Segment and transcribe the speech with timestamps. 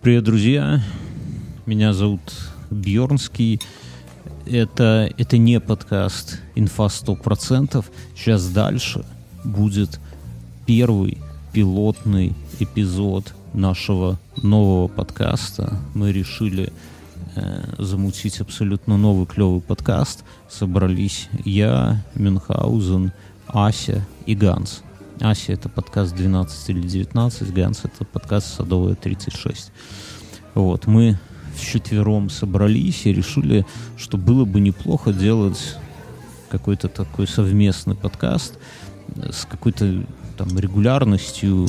[0.00, 0.80] Привет, друзья.
[1.66, 2.20] Меня зовут
[2.70, 3.60] Бьорнский.
[4.46, 7.84] Это, это не подкаст «Инфа 100%».
[8.14, 9.04] Сейчас дальше
[9.44, 9.98] будет
[10.66, 11.18] первый
[11.52, 15.76] пилотный эпизод нашего нового подкаста.
[15.94, 16.72] Мы решили
[17.34, 20.22] э, замутить абсолютно новый клевый подкаст.
[20.48, 23.10] Собрались я, Мюнхгаузен,
[23.48, 24.84] Ася и Ганс.
[25.20, 29.72] Ася— это подкаст 12 или 19, Ганс— это подкаст Садовая 36.
[30.54, 31.18] Вот, мы
[31.56, 35.76] вчетвером собрались и решили, что было бы неплохо делать
[36.50, 38.58] какой-то такой совместный подкаст
[39.16, 40.04] с какой-то
[40.36, 41.66] там регулярностью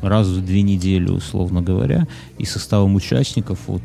[0.00, 2.06] раз в две недели, условно говоря,
[2.38, 3.82] и составом участников вот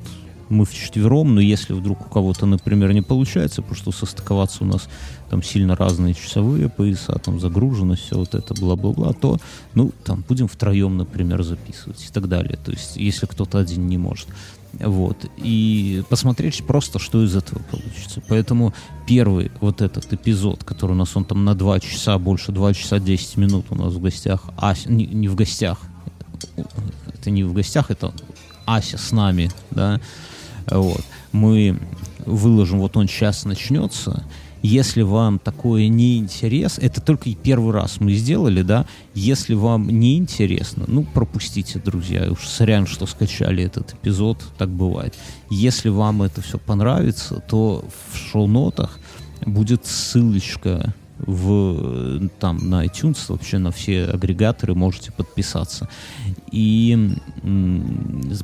[0.52, 4.88] мы вчетвером, но если вдруг у кого-то, например, не получается, потому что состыковаться у нас
[5.30, 9.38] там сильно разные часовые пояса, там загруженность, все вот это, бла-бла-бла, то,
[9.74, 12.58] ну, там, будем втроем, например, записывать и так далее.
[12.64, 14.28] То есть, если кто-то один не может.
[14.74, 15.26] Вот.
[15.38, 18.22] И посмотреть просто, что из этого получится.
[18.28, 18.74] Поэтому
[19.08, 23.00] первый вот этот эпизод, который у нас, он там на 2 часа, больше 2 часа
[23.00, 25.80] 10 минут у нас в гостях, Ася, не, не в гостях,
[27.14, 28.14] это не в гостях, это
[28.66, 30.00] Ася с нами, да,
[30.70, 31.02] вот.
[31.32, 31.80] Мы
[32.26, 34.24] выложим, вот он сейчас начнется.
[34.64, 39.88] Если вам такое не интересно, это только и первый раз мы сделали, да, если вам
[39.88, 45.16] не интересно, ну, пропустите, друзья, уж сорян, что скачали этот эпизод, так бывает.
[45.50, 49.00] Если вам это все понравится, то в шоу-нотах
[49.48, 55.90] будет ссылочка в, там, на iTunes, вообще на все агрегаторы можете подписаться.
[56.52, 57.16] И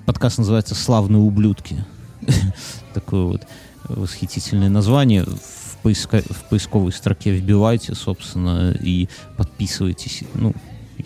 [0.05, 1.85] подкаст называется «Славные ублюдки».
[2.94, 3.47] такое вот
[3.88, 5.23] восхитительное название.
[5.23, 10.23] В, поиска, в поисковой строке вбивайте, собственно, и подписывайтесь.
[10.34, 10.53] Ну,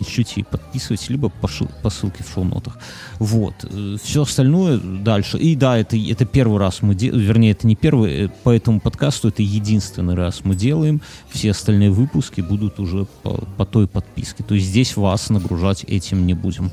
[0.00, 1.48] ищите и подписывайтесь, либо по,
[1.82, 2.78] по ссылке в шоу-нотах.
[3.18, 3.54] Вот.
[4.02, 5.38] Все остальное дальше.
[5.38, 8.80] И да, это, это первый раз мы делаем, вернее, это не первый, э, по этому
[8.80, 11.00] подкасту это единственный раз мы делаем.
[11.30, 14.42] Все остальные выпуски будут уже по, по той подписке.
[14.42, 16.70] То есть здесь вас нагружать этим не будем.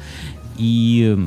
[0.60, 1.18] И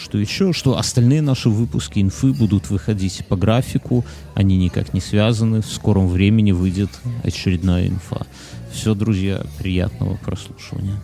[0.00, 0.52] что еще?
[0.52, 4.04] Что остальные наши выпуски инфы будут выходить по графику,
[4.34, 5.60] они никак не связаны.
[5.60, 6.90] В скором времени выйдет
[7.24, 8.26] очередная инфа.
[8.72, 11.00] Все, друзья, приятного прослушивания.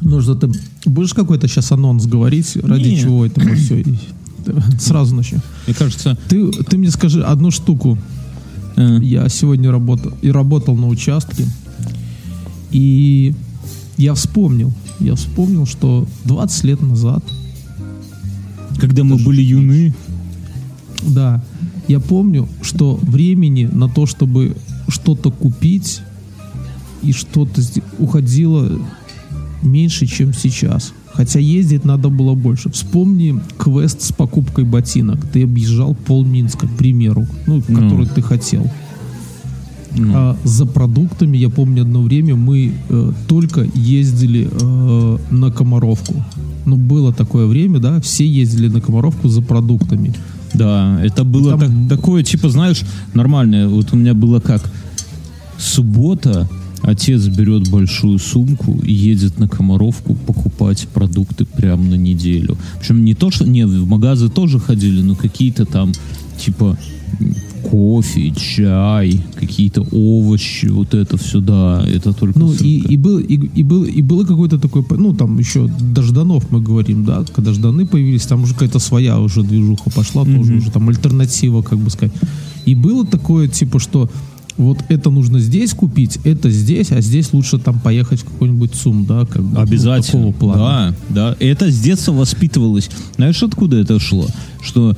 [0.00, 0.50] Нужно ты
[0.84, 3.00] будешь какой-то сейчас анонс говорить, ради Нет.
[3.00, 3.84] чего это мы все
[4.80, 5.40] сразу начнем.
[5.66, 7.98] Мне кажется, ты ты мне скажи одну штуку.
[8.76, 8.98] А.
[8.98, 11.46] Я сегодня работал и работал на участке
[12.70, 13.34] и
[13.98, 17.22] я вспомнил, я вспомнил, что 20 лет назад...
[18.80, 19.92] Когда мы были юны.
[21.02, 21.42] Да,
[21.88, 24.56] я помню, что времени на то, чтобы
[24.86, 26.00] что-то купить
[27.02, 27.60] и что-то
[27.98, 28.80] уходило
[29.62, 30.92] меньше, чем сейчас.
[31.12, 32.70] Хотя ездить надо было больше.
[32.70, 35.26] Вспомни квест с покупкой ботинок.
[35.26, 38.14] Ты объезжал пол Минска, к примеру, ну, который ну.
[38.14, 38.70] ты хотел.
[39.94, 40.12] Mm.
[40.14, 46.24] А, за продуктами, я помню, одно время мы э, только ездили э, на Комаровку.
[46.66, 50.14] Ну, было такое время, да, все ездили на Комаровку за продуктами.
[50.54, 51.60] Да, это было Там...
[51.60, 52.82] так, такое, типа, знаешь,
[53.14, 53.68] нормальное.
[53.68, 54.62] Вот у меня было как
[55.58, 56.48] суббота,
[56.82, 62.56] отец берет большую сумку и едет на Комаровку покупать продукты прямо на неделю.
[62.78, 63.46] Причем не то, что...
[63.46, 65.92] Не, в магазы тоже ходили, но какие-то там,
[66.38, 66.76] типа,
[67.70, 72.38] кофе, чай, какие-то овощи, вот это все, да, это только...
[72.38, 76.02] Ну, и, и, был, и, и, был, и было какое-то такое, ну, там еще до
[76.02, 80.36] Жданов мы говорим, да, когда Жданы появились, там уже какая-то своя уже движуха пошла, mm-hmm.
[80.36, 82.14] тоже уже там альтернатива, как бы сказать.
[82.64, 84.08] И было такое, типа, что
[84.58, 89.06] вот это нужно здесь купить, это здесь, а здесь лучше там поехать в какой-нибудь ЦУМ,
[89.06, 90.22] да, как бы, ну, Обязательно.
[90.26, 90.96] Ну, такого плана.
[91.08, 91.36] Да, да.
[91.38, 92.90] Это с детства воспитывалось.
[93.16, 94.26] Знаешь, откуда это шло?
[94.60, 94.96] Что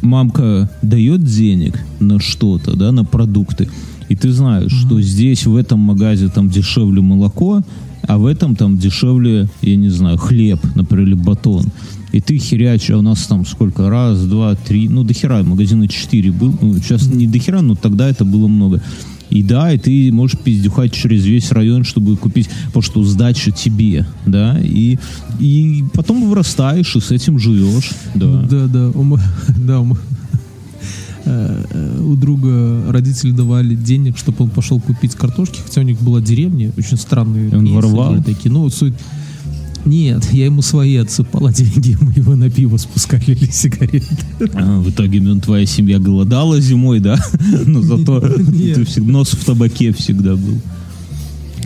[0.00, 3.68] мамка дает денег на что-то, да, на продукты,
[4.08, 4.86] и ты знаешь, mm-hmm.
[4.86, 7.62] что здесь в этом магазе там дешевле молоко,
[8.02, 11.66] а в этом там дешевле, я не знаю, хлеб, например, или батон.
[12.12, 13.90] И ты херячь, а у нас там сколько?
[13.90, 16.54] Раз, два, три, ну, до хера, магазина четыре был.
[16.60, 18.82] Ну, сейчас не до хера, но тогда это было много.
[19.30, 24.06] И да, и ты можешь пиздюхать через весь район, чтобы купить, потому что сдача тебе,
[24.24, 24.98] да, и,
[25.38, 28.42] и потом вырастаешь и с этим живешь, да.
[28.48, 29.18] Да, да, у,
[29.66, 29.94] да, у,
[31.26, 36.00] э, э, у друга родители давали денег, чтобы он пошел купить картошки, хотя у них
[36.00, 37.50] была деревня, очень странные.
[37.50, 38.22] И он воровал?
[38.22, 38.94] Такие, ну, суть
[39.88, 44.06] нет, я ему свои отсыпал, а деньги мы его на пиво спускали или сигареты.
[44.54, 47.16] А, в итоге ну, твоя семья голодала зимой, да?
[47.66, 50.60] Но зато ты всегда, нос в табаке всегда был.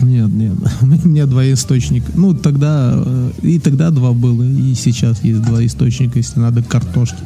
[0.01, 0.57] Нет, нет.
[0.81, 2.11] У меня два источника.
[2.15, 7.17] Ну, тогда э, и тогда два было, и сейчас есть два источника, если надо картошки.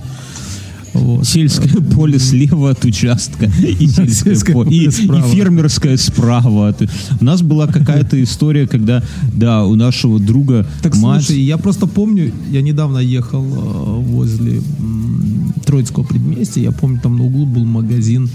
[0.99, 1.27] Вот.
[1.27, 6.75] Сельское поле слева от участка и сельское, сельское поле, и, и фермерское справа.
[7.19, 9.03] У нас была какая-то история, когда,
[9.33, 11.25] да, у нашего друга Так мать...
[11.25, 14.61] слушай, я просто помню, я недавно ехал э, возле
[15.65, 18.29] Троицкого предместья, я помню, там на углу был магазин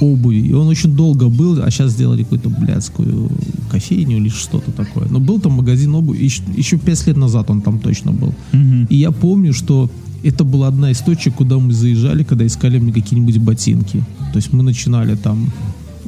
[0.00, 0.38] обуви.
[0.38, 3.30] И он очень долго был, а сейчас сделали какую-то блядскую
[3.70, 5.06] кофейню или что-то такое.
[5.08, 8.34] Но был там магазин обуви, еще, еще пять лет назад он там точно был.
[8.52, 8.86] Угу.
[8.88, 9.90] И я помню, что
[10.24, 14.02] это была одна из точек, куда мы заезжали, когда искали мне какие-нибудь ботинки.
[14.32, 15.52] То есть мы начинали там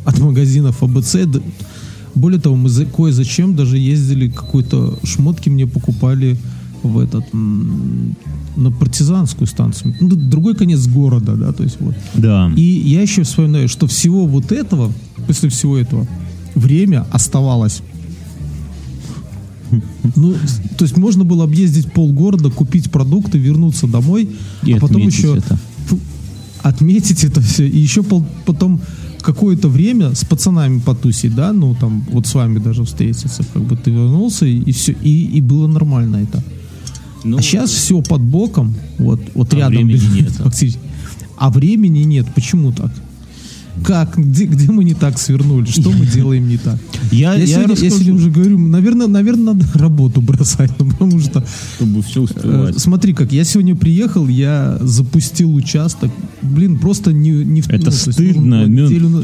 [0.04, 1.16] от магазинов АБЦ.
[2.14, 6.36] Более того, мы за, кое-зачем даже ездили, какой-то шмотки мне покупали
[6.82, 7.24] в этот
[8.56, 11.94] на партизанскую станцию, ну, другой конец города, да, то есть вот.
[12.14, 12.50] Да.
[12.56, 14.90] И я еще вспоминаю, что всего вот этого,
[15.26, 16.06] после всего этого,
[16.54, 17.82] время оставалось.
[20.14, 20.34] Ну,
[20.76, 24.28] то есть можно было объездить полгорода, купить продукты, вернуться домой,
[24.62, 25.58] и а потом еще это.
[26.62, 28.80] отметить это все, и еще пол, потом
[29.20, 33.76] какое-то время с пацанами потусить, да, ну там вот с вами даже встретиться, как бы
[33.76, 36.42] ты вернулся и, и все, и, и было нормально это.
[37.24, 39.86] Ну, а сейчас все под боком, вот, вот а рядом.
[39.88, 40.32] Времени нет.
[41.38, 42.26] А времени нет.
[42.34, 42.92] Почему так?
[43.84, 44.18] Как?
[44.18, 45.66] Где, где мы не так свернули?
[45.66, 46.78] Что мы делаем не так?
[47.12, 51.20] Я, я, я, сегодня, я сегодня уже говорю, наверное, наверное, надо работу бросать, ну, потому
[51.20, 51.44] что...
[51.76, 52.76] Чтобы все успевать.
[52.76, 56.10] Э, смотри, как я сегодня приехал, я запустил участок.
[56.42, 58.66] Блин, просто не, не в Это ну, стыдно.
[58.66, 59.22] Есть, неделю,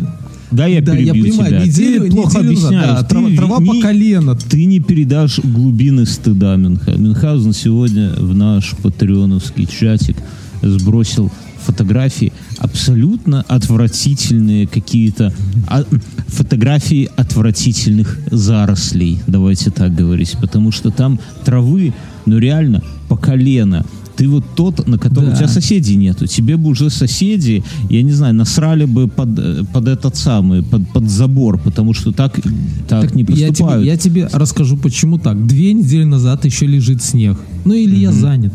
[0.52, 1.64] да, я да, я понимаю, тебя.
[1.64, 2.88] Неделю, ты плохо неделю объясняешь.
[2.88, 4.36] Да, трава, ты трава не, по колено.
[4.36, 6.92] Ты не передашь глубины стыда Мюнха.
[6.92, 10.16] Мюнхгаузен сегодня в наш патреоновский чатик
[10.62, 15.32] сбросил фотографии абсолютно отвратительные какие-то
[15.68, 15.84] а,
[16.28, 21.94] фотографии отвратительных зарослей, давайте так говорить, потому что там травы,
[22.26, 23.84] ну реально по колено
[24.16, 25.32] ты вот тот, на котором да.
[25.32, 26.26] у тебя соседей нету.
[26.26, 29.28] Тебе бы уже соседи, я не знаю, насрали бы под,
[29.72, 32.34] под этот самый, под, под забор, потому что так,
[32.88, 33.84] так, так не поступают.
[33.84, 35.46] Я тебе, я тебе расскажу, почему так.
[35.46, 37.38] Две недели назад еще лежит снег.
[37.64, 38.00] Ну или mm-hmm.
[38.00, 38.52] я занят.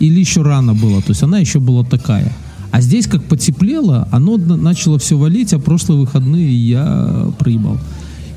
[0.00, 1.00] Или еще рано было.
[1.00, 2.32] То есть она еще была такая.
[2.74, 7.78] А здесь как потеплело, оно начало все валить, а прошлые выходные я проебал.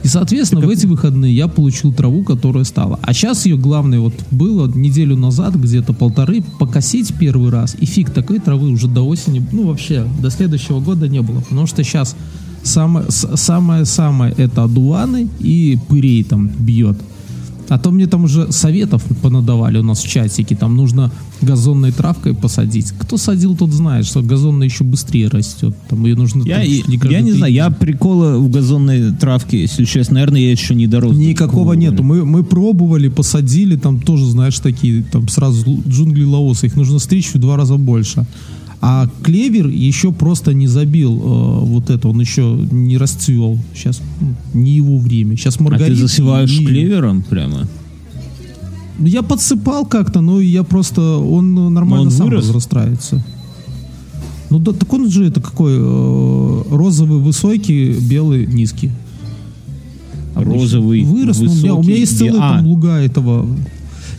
[0.04, 3.00] И, соответственно, в эти выходные я получил траву, которая стала.
[3.02, 7.76] А сейчас ее главное вот было неделю назад, где-то полторы, покосить первый раз.
[7.80, 11.42] И фиг такой травы уже до осени, ну вообще, до следующего года не было.
[11.42, 12.16] Потому что сейчас
[12.62, 17.00] самое-самое это одуваны и пырей там бьет.
[17.70, 20.56] А то мне там уже советов понадавали у нас в чатике.
[20.56, 21.12] Там нужно
[21.42, 22.92] газонной травкой посадить.
[23.00, 25.76] Кто садил, тот знает, что газонная еще быстрее растет.
[25.90, 26.44] Там ее нужно...
[26.44, 30.52] Я, там, не, я не знаю, я прикола в газонной травке, если честно, наверное, я
[30.52, 31.16] еще не дорос.
[31.16, 32.04] Никакого нету.
[32.04, 36.68] Мы, мы пробовали, посадили, там тоже, знаешь, такие, там сразу джунгли Лаоса.
[36.68, 38.26] Их нужно стричь в два раза больше.
[38.80, 43.58] А клевер еще просто не забил э, вот это, он еще не расцвел.
[43.74, 45.36] Сейчас ну, не его время.
[45.36, 45.88] Сейчас маргарит.
[45.88, 46.66] А ты засеваешь и...
[46.66, 47.68] клевером прямо?
[49.00, 52.46] Я подсыпал как-то, но я просто он нормально он сам вырос?
[52.46, 53.24] разрастается.
[54.50, 58.92] Ну да, так он же это какой э, розовый высокий, белый низкий.
[60.36, 61.40] Розовый вырос.
[61.40, 62.56] Высокий, ну, у, меня, у меня есть целая а.
[62.58, 63.48] там луга этого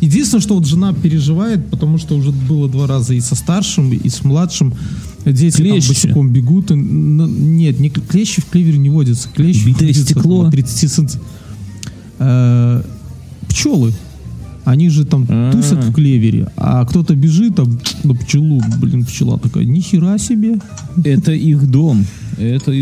[0.01, 4.09] Единственное, что вот жена переживает, потому что уже было два раза и со старшим, и
[4.09, 4.73] с младшим.
[5.25, 5.87] Дети клещи.
[5.87, 6.71] там босиком бегут.
[6.71, 9.29] И, ну, нет, не, клещи в клевере не водятся.
[9.35, 10.51] Клещи Битое стекло.
[10.51, 11.29] 30 сантиметров.
[12.19, 12.83] Э,
[13.49, 13.93] пчелы.
[14.65, 15.53] Они же там А-а-а.
[15.53, 20.59] тусят в клевере, а кто-то бежит там на пчелу, блин, пчела такая, нихера себе.
[21.05, 22.05] Это их дом.
[22.39, 22.73] Это,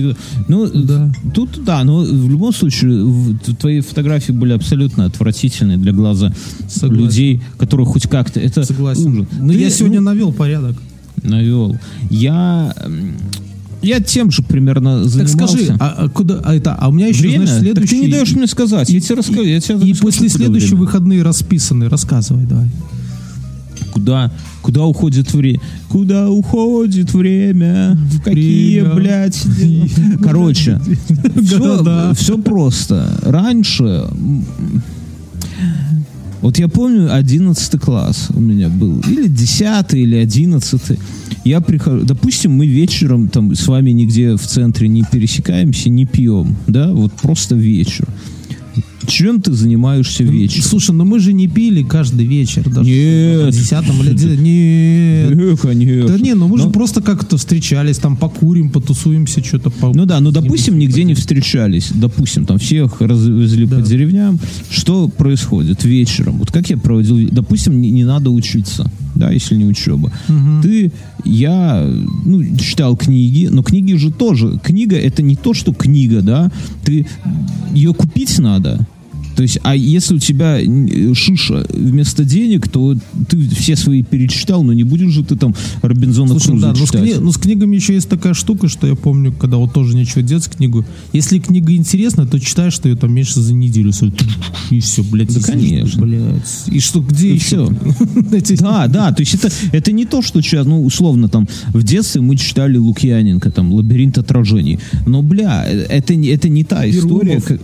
[0.48, 1.12] ну, да.
[1.34, 6.34] тут да, но в любом случае твои фотографии были абсолютно отвратительные для глаза
[6.68, 7.04] Согласен.
[7.04, 9.20] людей, которые хоть как-то это Согласен.
[9.20, 9.28] ужас.
[9.38, 10.76] Но Ты, я сегодня ну, навел порядок.
[11.22, 11.76] Навел.
[12.10, 12.74] Я
[13.82, 15.38] я тем же примерно занимался.
[15.38, 17.46] Так скажи, а, а куда, а это, а у меня еще, время?
[17.46, 17.88] знаешь, следующий...
[17.88, 19.42] Так ты не даешь мне сказать, я тебе расскажу.
[19.42, 22.68] Я тебе и после следующие выходные расписаны, рассказывай, давай.
[23.92, 24.32] Куда,
[24.66, 25.60] куда уходит время?
[25.88, 27.96] Куда уходит время?
[28.10, 28.94] В какие, время.
[28.96, 29.40] блядь,
[30.22, 30.80] Короче,
[31.40, 33.08] все, все просто.
[33.22, 34.08] Раньше
[36.42, 40.80] вот я помню, 11 класс у меня был, или 10 или 11
[41.44, 46.56] я прихожу, допустим, мы вечером там с вами нигде в центре не пересекаемся, не пьем,
[46.66, 48.08] да, вот просто вечер.
[49.06, 50.64] Чем ты занимаешься вечером?
[50.64, 52.68] Слушай, ну мы же не пили каждый вечер.
[52.68, 53.54] Даже Нет.
[53.54, 54.40] В 10 или 11.
[54.40, 55.60] Нет.
[55.60, 56.08] Конечно.
[56.08, 59.92] Да не, ну мы же Но- просто как-то встречались, там покурим, потусуемся, что-то по...
[59.94, 61.90] Ну да, ну допустим, нигде не встречались.
[61.94, 64.38] Допустим, там всех развезли по деревням.
[64.70, 66.38] Что происходит вечером?
[66.38, 67.28] Вот как я проводил...
[67.30, 70.12] Допустим, не, не надо учиться, да, если не учеба.
[70.62, 70.92] Ты,
[71.24, 71.88] я,
[72.24, 74.58] ну, читал книги, но книги же тоже...
[74.62, 76.50] Книга— это не то, что книга, да.
[76.84, 77.06] Ты...
[77.74, 78.86] Ее купить надо.
[79.36, 80.58] То есть, а если у тебя
[81.14, 82.96] шиша вместо денег, то
[83.28, 86.86] ты все свои перечитал, но не будешь же ты там Робинзона Слушай, Круза да, ну
[86.86, 87.02] с, читать.
[87.04, 90.22] кни- ну с книгами еще есть такая штука, что я помню, когда вот тоже нечего
[90.22, 90.84] делать с книгу.
[91.12, 93.92] Если книга интересна, то читаешь ты ее там меньше за неделю.
[94.70, 95.32] И все, блядь.
[95.34, 96.02] Да, конечно.
[96.02, 96.64] блядь.
[96.68, 97.68] И что, где И еще?
[98.32, 101.82] Эти- Да, да, то есть это, это не то, что сейчас, ну, условно, там, в
[101.82, 104.78] детстве мы читали Лукьяненко, там, «Лабиринт отражений».
[105.06, 107.44] Но, бля, это, не- это не та история, Перумов.
[107.44, 107.60] к-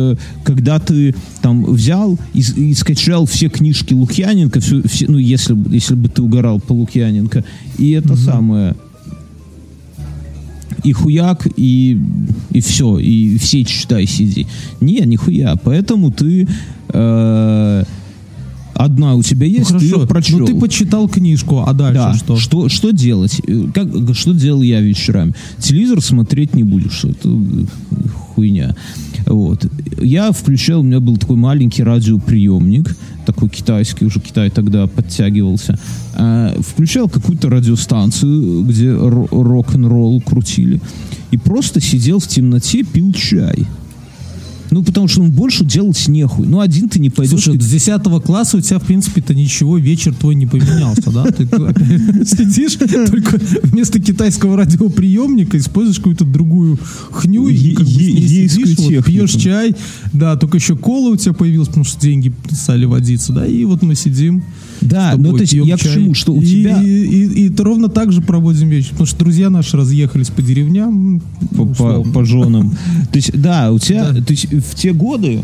[0.00, 5.56] э, когда ты там взял и, и скачал все книжки Лукьяненко, всю- все, ну, если,
[5.74, 7.44] если бы ты угорал по Лукьяненко,
[7.78, 8.74] и это самое
[10.84, 12.00] и хуяк, и,
[12.52, 14.46] и все, и все читай, сиди.
[14.80, 15.56] Не, нихуя.
[15.62, 16.48] Поэтому ты
[16.88, 17.84] э,
[18.74, 20.38] одна у тебя Ну, есть, ты хорошо, ее прочел.
[20.38, 22.14] ну ты почитал книжку, а дальше да.
[22.14, 22.36] что?
[22.36, 22.68] что?
[22.70, 23.42] Что делать?
[23.46, 25.34] Э, Как, что делал я вечерами?
[25.58, 27.04] Телевизор смотреть не будешь.
[27.04, 27.64] Это э,
[28.34, 28.74] хуйня.
[29.26, 29.66] Вот.
[30.00, 32.96] Я включал, у меня был такой маленький радиоприемник,
[33.26, 35.78] такой китайский, уже Китай тогда подтягивался.
[36.14, 40.80] А, включал какую-то радиостанцию, где ро- рок-н-ролл крутили.
[41.30, 43.66] И просто сидел в темноте, пил чай.
[44.70, 46.46] Ну, потому что он больше делать нехуй.
[46.46, 47.42] Ну, один ты не пойдешь.
[47.42, 51.24] Слушай, и- с 10 класса у тебя, в принципе-то, ничего, вечер твой не поменялся, да?
[51.24, 51.46] Ты
[52.26, 56.78] сидишь, только вместо китайского радиоприемника используешь какую-то другую
[57.10, 59.74] хню и сидишь, пьешь чай,
[60.12, 63.82] да, только еще кола у тебя появилась, потому что деньги стали водиться, да, и вот
[63.82, 64.42] мы сидим.
[64.80, 68.22] Да, ну то есть я к чему, что у тебя И, и- ровно так же
[68.22, 71.20] проводим вечер, потому что друзья наши разъехались по деревням.
[71.50, 72.70] по, ну, по, женам.
[73.12, 75.42] То есть, да, у тебя, то есть в те годы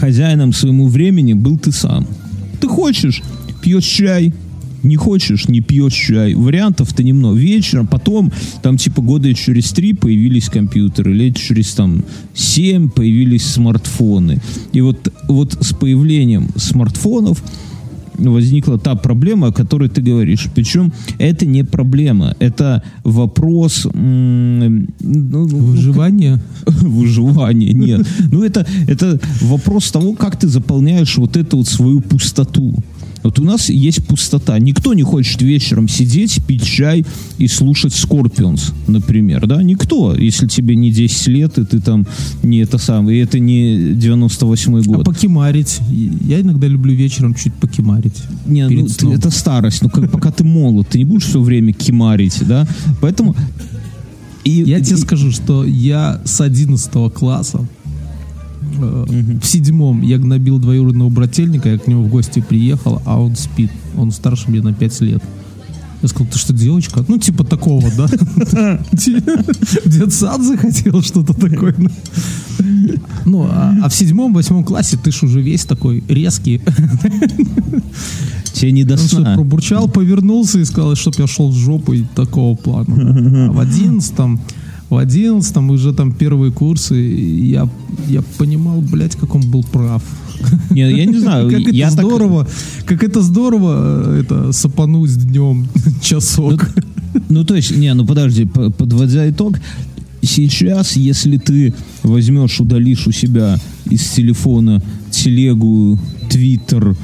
[0.00, 2.06] хозяином своему времени был ты сам.
[2.60, 3.22] Ты хочешь,
[3.62, 4.32] пьешь чай,
[4.82, 6.34] не хочешь, не пьешь чай.
[6.34, 7.36] Вариантов-то немного.
[7.36, 8.32] Вечером, потом,
[8.62, 14.40] там типа года через три появились компьютеры, лет через там семь появились смартфоны.
[14.72, 17.42] И вот, вот с появлением смартфонов
[18.18, 20.48] возникла та проблема, о которой ты говоришь.
[20.54, 26.40] Причем это не проблема, это вопрос ну, ну, Выживание.
[26.66, 27.72] выживания.
[27.72, 28.06] Нет.
[28.32, 32.74] Ну, это, это вопрос того, как ты заполняешь вот эту вот свою пустоту.
[33.24, 34.58] Вот у нас есть пустота.
[34.58, 37.04] Никто не хочет вечером сидеть, пить чай
[37.38, 39.62] и слушать Scorpions, например, да?
[39.62, 42.06] Никто, если тебе не 10 лет, и ты там
[42.42, 45.04] не это самое, и это не 98 А год.
[45.06, 45.80] покемарить.
[45.88, 48.22] Я иногда люблю вечером чуть покемарить.
[48.46, 49.80] Не, ну, ты- это старость.
[49.82, 52.68] Ну, как, пока ты молод, ты не будешь все время кимарить, да?
[53.00, 53.34] Поэтому...
[54.44, 57.66] И, Я и- тебе скажу, что я с 11 класса
[58.76, 63.70] в седьмом я гнобил двоюродного брательника, я к нему в гости приехал, а он спит.
[63.96, 65.22] Он старше меня на 5 лет.
[66.02, 67.04] Я сказал, ты что, девочка?
[67.08, 68.06] Ну, типа такого, да?
[68.92, 71.74] В детсад захотел что-то такое.
[73.24, 76.60] Ну, а а в седьмом, восьмом классе ты ж уже весь такой резкий.
[78.52, 79.34] тебе не до Он что, сна.
[79.34, 83.48] пробурчал, повернулся и сказал, чтоб я шел в жопу и такого плана.
[83.48, 84.40] А в одиннадцатом,
[84.90, 87.68] в одиннадцатом уже там первые курсы, я,
[88.08, 90.02] я понимал, блядь, как он был прав.
[90.70, 92.48] Не, я не знаю, Как я это так- здорово,
[92.86, 95.66] как это здорово, э, это сапануть днем
[96.02, 96.68] часок.
[97.28, 99.58] Ну, то есть, не, ну подожди, по- подводя итог,
[100.22, 101.72] сейчас, если ты
[102.02, 103.58] возьмешь, удалишь у себя
[103.90, 105.98] из телефона телегу,
[106.28, 106.96] твиттер,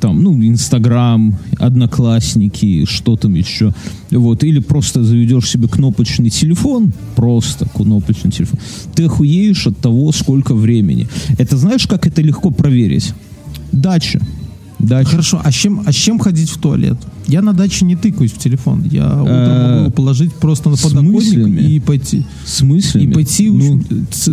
[0.00, 3.72] там, ну, Инстаграм, Одноклассники, что там еще,
[4.10, 8.58] вот, или просто заведешь себе кнопочный телефон, просто кнопочный телефон,
[8.94, 11.08] ты охуеешь от того, сколько времени.
[11.38, 13.12] Это знаешь, как это легко проверить?
[13.70, 14.20] Дача.
[14.82, 15.10] Дача.
[15.10, 16.96] Хорошо, а с, чем, а с чем ходить в туалет?
[17.28, 18.82] Я на даче не тыкаюсь в телефон.
[18.90, 22.24] Я утром Э, могу положить просто на подоконник и пойти.
[22.44, 23.04] Смысле?
[23.04, 24.32] И пойти, Ну, ц-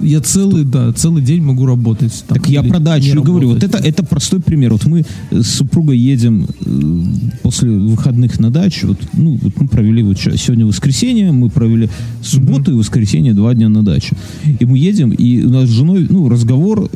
[0.00, 2.24] я целый, да, целый день могу работать.
[2.26, 3.50] там, Так я про дачу говорю.
[3.50, 4.72] Вот это, это простой пример.
[4.72, 7.02] Вот мы с супругой едем э,
[7.42, 8.88] после выходных на дачу.
[8.88, 11.88] Вот, ну, вот мы провели вот сегодня воскресенье, мы провели
[12.22, 14.16] субботу и воскресенье два дня на даче.
[14.58, 16.90] И мы едем, и у нас с женой, ну, разговор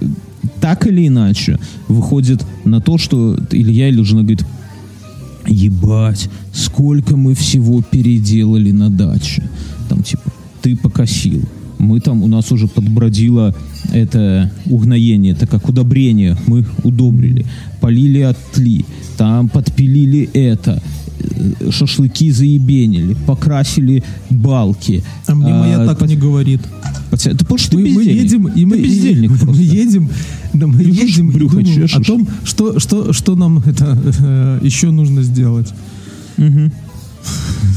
[0.61, 4.45] так или иначе выходит на то, что Илья жена говорит,
[5.47, 9.43] ебать, сколько мы всего переделали на даче.
[9.89, 10.31] Там, типа,
[10.63, 11.43] ты покосил,
[11.81, 13.55] мы там, у нас уже подбродило
[13.93, 17.47] это угноение, это как удобрение, мы удобрили,
[17.81, 18.85] полили отли,
[19.17, 20.83] там подпилили это,
[21.19, 25.03] э, шашлыки заебенили, покрасили балки.
[25.27, 26.61] А мне моя так под- не говорит.
[27.11, 28.23] Ты просто Мы, мы бездельник.
[28.23, 29.57] едем и мы, Ты бездельник и- просто.
[29.57, 30.09] мы едем,
[30.55, 31.95] да, мы Лежишь, едем брюхо чешешь.
[31.97, 35.69] о том, что, что, что нам это э, еще нужно сделать.
[36.37, 36.73] Мгм.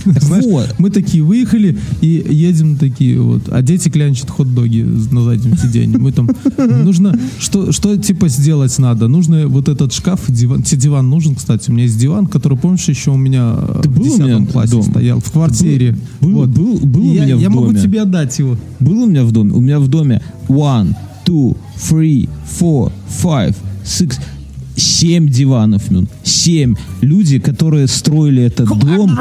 [0.06, 0.76] Знаешь, вот.
[0.80, 5.98] мы такие выехали и едем такие вот, а дети клянчат хот-доги на заднем сиденье.
[5.98, 9.08] Мы там нужно что что типа сделать надо?
[9.08, 10.62] Нужно вот этот шкаф, диван.
[10.64, 11.70] Тебе диван нужен, кстати.
[11.70, 14.20] У меня есть диван, который помнишь еще у меня э, Ты в был у 10
[14.20, 14.84] меня классе дома?
[14.84, 15.96] стоял в квартире.
[16.20, 16.50] Был, Вот.
[16.50, 17.82] был, был у я меня в я могу доме.
[17.82, 18.58] тебе отдать его.
[18.82, 19.54] Был у меня в доме?
[19.54, 20.94] У меня в доме one,
[21.26, 22.28] two, three,
[22.60, 22.92] four,
[23.24, 24.20] five, six,
[24.76, 26.08] семь диванов, Мюн.
[26.24, 26.76] Семь.
[27.02, 29.18] Люди, которые строили этот дом,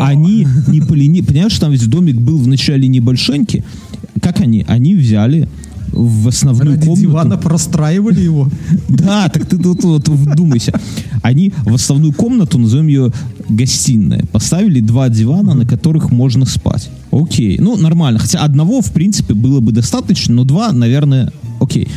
[0.00, 1.20] они не полени...
[1.20, 3.64] Понимаешь, там ведь домик был вначале небольшенький.
[4.20, 4.64] Как они?
[4.68, 5.48] Они взяли
[5.92, 7.00] в основную Ради комнату.
[7.00, 8.48] дивана простраивали его.
[8.88, 10.72] Да, так ты тут вот вдумайся.
[11.22, 13.12] Они в основную комнату, назовем ее
[13.48, 16.90] гостиная, поставили два дивана, на которых можно спать.
[17.10, 18.18] Окей, ну нормально.
[18.18, 21.88] Хотя одного, в принципе, было бы достаточно, но два, наверное, окей.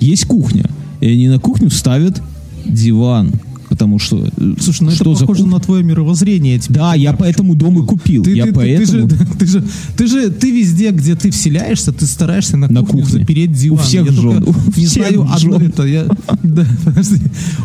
[0.00, 0.64] Есть кухня.
[1.00, 2.20] И они на кухню ставят
[2.64, 3.32] диван.
[3.78, 4.26] Потому что...
[4.36, 5.56] э, Слушай, ну что это за похоже кухня?
[5.58, 6.54] на твое мировоззрение.
[6.56, 8.24] я Да, я поэтому дом и купил.
[8.24, 9.08] Ты, я ты- поэтому...
[9.08, 9.64] ты, же, ты, же,
[9.96, 13.04] ты же ты везде, где ты вселяешься, ты стараешься на, На кухне.
[13.20, 13.78] запереть диван.
[13.78, 15.68] У всех я жен, только у не всех знаю одно жен.
[15.68, 15.82] это.
[15.84, 16.04] Я,
[16.42, 17.20] да, подожди.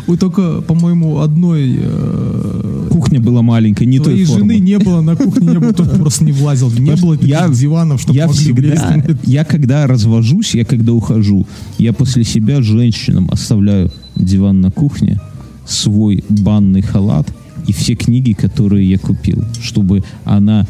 [0.06, 4.40] У только, по-моему, одной э, Кухня была маленькая, не той формы.
[4.54, 6.70] жены не было на кухне, не было, просто не влазил.
[6.70, 11.46] Не Потому было таких я- диванов, чтобы я всегда, я когда развожусь, я когда ухожу,
[11.78, 15.20] я после себя женщинам оставляю диван на кухне,
[15.66, 17.32] свой банный халат
[17.66, 20.66] и все книги, которые я купил, чтобы она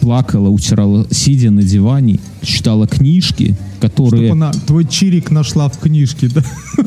[0.00, 4.28] плакала, утирала, сидя на диване, читала книжки, которые...
[4.28, 6.42] Чтобы она твой чирик нашла в книжке, да?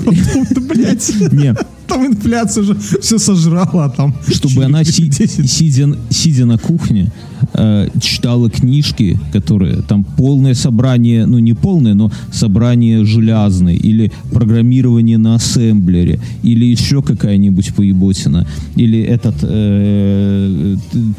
[0.61, 1.11] Блядь.
[1.31, 4.13] Нет, Там инфляция уже все сожрала, а там...
[4.33, 5.49] чтобы она, си- чирик 10.
[5.49, 7.11] сидя, сидя на кухне,
[7.53, 15.17] э, читала книжки, которые там полное собрание, ну не полное, но собрание железное, или программирование
[15.17, 20.75] на ассемблере, или еще какая-нибудь поеботина, или этот э,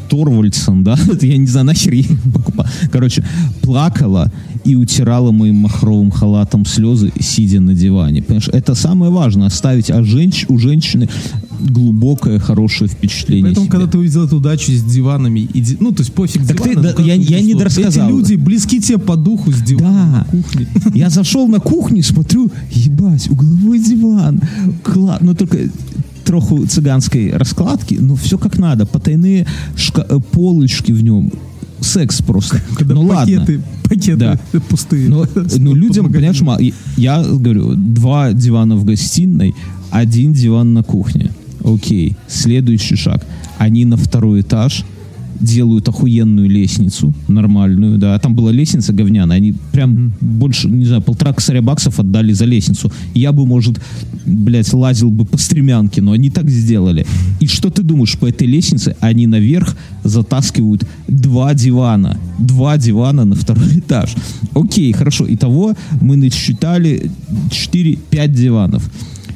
[0.09, 2.65] Торвальдсон, да, Это я не знаю, нахер я покупал.
[2.91, 3.23] Короче,
[3.61, 4.31] плакала
[4.65, 8.21] и утирала моим махровым халатом слезы, сидя на диване.
[8.21, 11.09] Понимаешь, это самое важное, оставить о женщ- у женщины
[11.59, 13.45] глубокое, хорошее впечатление.
[13.47, 13.71] Поэтому, себе.
[13.77, 16.81] когда ты увидел эту дачу с диванами, и ну, то есть пофиг Так ты- диваны,
[16.81, 18.07] да, ну, когда я- ты я не дорассказал.
[18.07, 20.17] Эти люди близки тебе по духу с диваном Да.
[20.19, 20.67] на кухне.
[20.93, 24.41] Я зашел на кухню, смотрю, ебать, угловой диван.
[24.83, 25.17] Кла...
[25.21, 25.57] Ну, только
[26.23, 28.85] троху цыганской раскладки, но все как надо.
[28.85, 31.31] Потайные шка- э, полочки в нем.
[31.81, 32.61] Секс просто.
[32.75, 33.63] Когда ну пакеты, ладно.
[33.83, 34.39] пакеты Да.
[34.69, 35.09] пустые.
[35.09, 39.55] Но, ну, Под людям, понимаешь, ма- и- я говорю, два дивана в гостиной,
[39.91, 41.31] один диван на кухне.
[41.63, 43.25] Окей, следующий шаг.
[43.57, 44.85] Они на второй этаж
[45.39, 48.17] делают охуенную лестницу, нормальную, да.
[48.19, 52.91] Там была лестница говняная, они прям больше, не знаю, полтора косаря баксов отдали за лестницу.
[53.13, 53.79] Я бы, может,
[54.25, 57.05] блядь, лазил бы по стремянке, но они так сделали.
[57.39, 62.17] И что ты думаешь, по этой лестнице они наверх затаскивают два дивана.
[62.37, 64.15] Два дивана на второй этаж.
[64.53, 65.25] Окей, хорошо.
[65.27, 67.11] Итого мы насчитали
[67.49, 68.89] 4-5 диванов.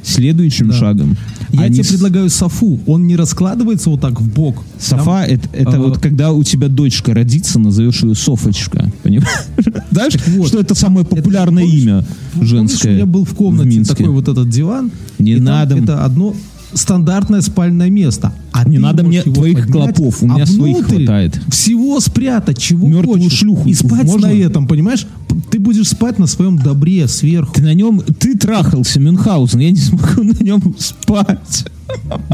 [0.04, 0.74] Следующим Да.
[0.74, 1.16] шагом
[1.50, 2.78] Я они тебе предлагаю софу.
[2.86, 4.62] Он не раскладывается вот так в бок.
[4.78, 8.90] Софа это, это а, вот когда у тебя дочка родится, назовешь ее Софочка.
[9.02, 9.28] Понимаешь?
[9.90, 10.48] Знаешь, вот.
[10.48, 12.92] что это самое популярное помнишь, имя Помнишь, женское?
[12.92, 13.94] у меня был в комнате Минске?
[13.96, 14.90] такой вот этот диван.
[15.18, 15.76] Не там надо.
[15.78, 16.34] Это одно
[16.74, 18.32] стандартное спальное место.
[18.52, 21.40] А Не надо мне твоих поднять, клопов, у а меня своих внутрь хватает.
[21.48, 23.38] Всего спрятать, чего Мертвую хочешь.
[23.38, 24.28] шлюху И спать можно?
[24.28, 25.06] на этом, понимаешь?
[25.50, 27.54] Ты будешь спать на своем добре сверху.
[27.54, 31.66] Ты на нем, ты трахался, Мюнхгаузен, я не смогу на нем спать.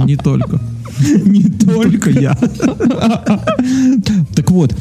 [0.05, 0.61] Не только.
[1.25, 2.37] Не только я.
[4.35, 4.75] Так вот,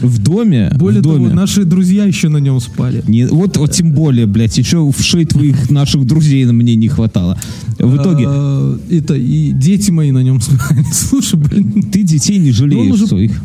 [0.00, 3.02] в доме, Более в того, доме, наши друзья еще на нем спали.
[3.06, 6.88] Не, вот, вот тем более, блядь, еще в шей твоих наших друзей на мне не
[6.88, 7.38] хватало.
[7.78, 10.84] В итоге, А, Это и дети мои на нем спали.
[10.92, 11.82] Слушай, блин.
[11.90, 13.40] ты детей не жалеешь Ну, своих.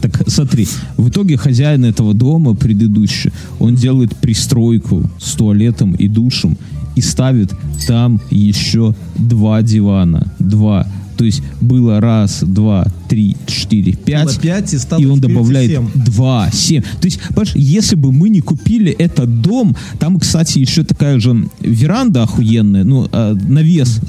[0.00, 6.56] Так смотри, в итоге хозяин этого дома предыдущий, он делает пристройку с туалетом и душем
[6.96, 7.52] и ставит
[7.86, 10.32] там еще два дивана.
[10.38, 10.86] Два.
[11.16, 14.24] То есть было раз, два, три, четыре, пять.
[14.24, 15.88] Было пять, и стало и он добавляет семь.
[15.94, 16.82] два, семь.
[16.82, 21.46] То есть, понимаешь, если бы мы не купили этот дом, там, кстати, еще такая же
[21.60, 24.00] веранда охуенная, ну, э, навес.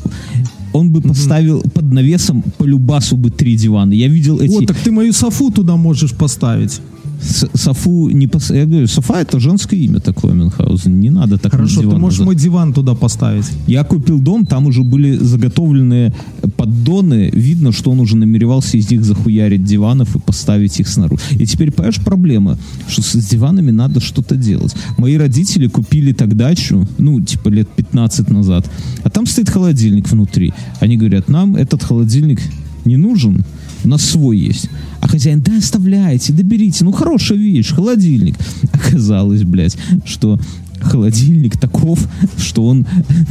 [0.74, 3.94] Он бы поставил под навесом по любасу бы три дивана.
[3.94, 4.52] Я видел эти...
[4.52, 6.82] Вот, так ты мою софу туда можешь поставить.
[7.22, 8.50] С- Софу не пос...
[8.50, 11.00] Я говорю, Софа это женское имя такое, Мюнхгаузен.
[11.00, 12.26] Не надо так Хорошо, ты можешь назад.
[12.26, 13.46] мой диван туда поставить.
[13.68, 16.14] Я купил дом, там уже были заготовленные
[16.58, 17.30] поддоны.
[17.32, 21.22] Видно, что он уже намеревался из них захуярить диванов и поставить их снаружи.
[21.32, 22.58] И теперь, понимаешь, проблема,
[22.88, 24.74] что с диванами надо что-то делать.
[24.98, 28.70] Мои родители купили так дачу, ну, типа лет 15 назад,
[29.04, 30.54] а там стоит холодильник внутри.
[30.80, 32.40] Они говорят, нам этот холодильник
[32.86, 33.46] не нужен,
[33.84, 34.70] у нас свой есть.
[35.00, 38.36] А хозяин, да оставляйте, да берите, ну хорошая вещь, холодильник.
[38.72, 40.40] Оказалось, блядь, что
[40.80, 42.00] холодильник таков,
[42.38, 42.88] что он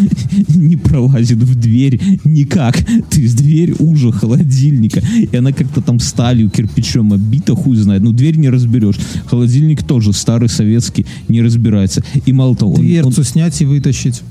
[0.49, 2.77] не пролазит в дверь никак.
[3.11, 5.03] То есть дверь уже холодильника.
[5.17, 8.03] И она как-то там сталью, кирпичом обита, хуй знает.
[8.03, 8.97] Ну, дверь не разберешь.
[9.27, 12.03] Холодильник тоже старый, советский, не разбирается.
[12.27, 14.23] И мало того, он- Дверцу снять и вытащить.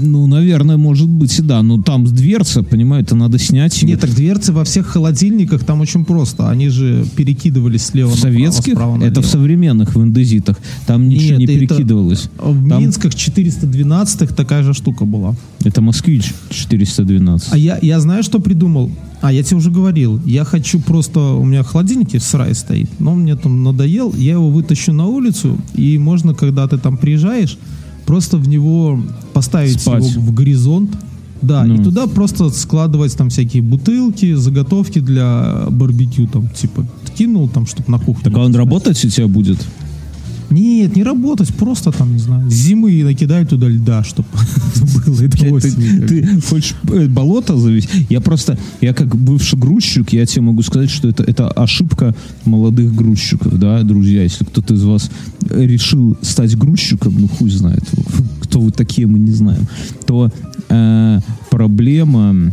[0.00, 1.62] Ну, наверное, может быть да.
[1.62, 3.82] Но там дверца, понимаете, надо снять.
[3.82, 6.48] Нет, так дверцы во всех холодильниках там очень просто.
[6.48, 9.22] Они же перекидывались слева в направо, советских, справа это в налево.
[9.22, 10.58] современных в индезитах.
[10.86, 12.30] Там ничего Нет, не это- перекидывалось.
[12.38, 15.34] В Там- Минсках 412 такая же штука была.
[15.64, 17.52] Это москвич 412.
[17.52, 18.90] А я, я знаю, что придумал.
[19.20, 20.20] А, я тебе уже говорил.
[20.24, 21.20] Я хочу просто...
[21.20, 24.14] У меня в холодильнике в сарае стоит, но он мне там надоел.
[24.16, 27.58] Я его вытащу на улицу, и можно, когда ты там приезжаешь,
[28.08, 28.98] просто в него
[29.34, 30.10] поставить Спать.
[30.10, 30.90] его в горизонт.
[31.42, 31.74] Да, Ну.
[31.74, 36.86] и туда просто складывать там всякие бутылки, заготовки для барбекю, там, типа,
[37.18, 38.24] кинул там, чтобы на кухне.
[38.24, 39.58] Так а он работать у тебя будет?
[40.50, 44.28] Нет, не работать, просто там, не знаю, зимы накидай туда льда, чтобы
[45.06, 45.60] было.
[45.60, 48.06] Ты, ты хочешь э, болото завести?
[48.08, 52.94] Я просто, я как бывший грузчик, я тебе могу сказать, что это, это ошибка молодых
[52.94, 54.22] грузчиков, да, друзья.
[54.22, 55.10] Если кто-то из вас
[55.50, 57.84] решил стать грузчиком, ну хуй знает,
[58.40, 59.66] кто вы такие, мы не знаем,
[60.06, 60.30] то
[60.68, 62.52] э, проблема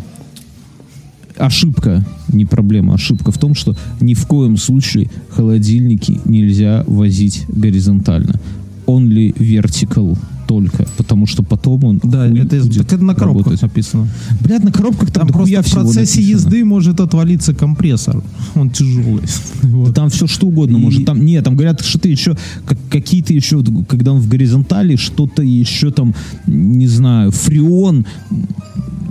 [1.38, 8.40] ошибка, не проблема, ошибка в том, что ни в коем случае холодильники нельзя возить горизонтально.
[8.88, 10.18] Only vertical
[10.48, 13.62] только, потому что потом он Да, хуй это, будет так это на коробках работать.
[13.64, 14.08] написано.
[14.42, 18.22] Блядь, на коробках там, Там просто в процессе езды может отвалиться компрессор.
[18.54, 19.24] Он тяжелый.
[19.64, 19.96] Вот.
[19.96, 21.04] Там все что угодно И- может.
[21.04, 25.42] Там, нет, там говорят, что ты еще, как, какие-то еще, когда он в горизонтали, что-то
[25.42, 26.14] еще там,
[26.46, 28.06] не знаю, фреон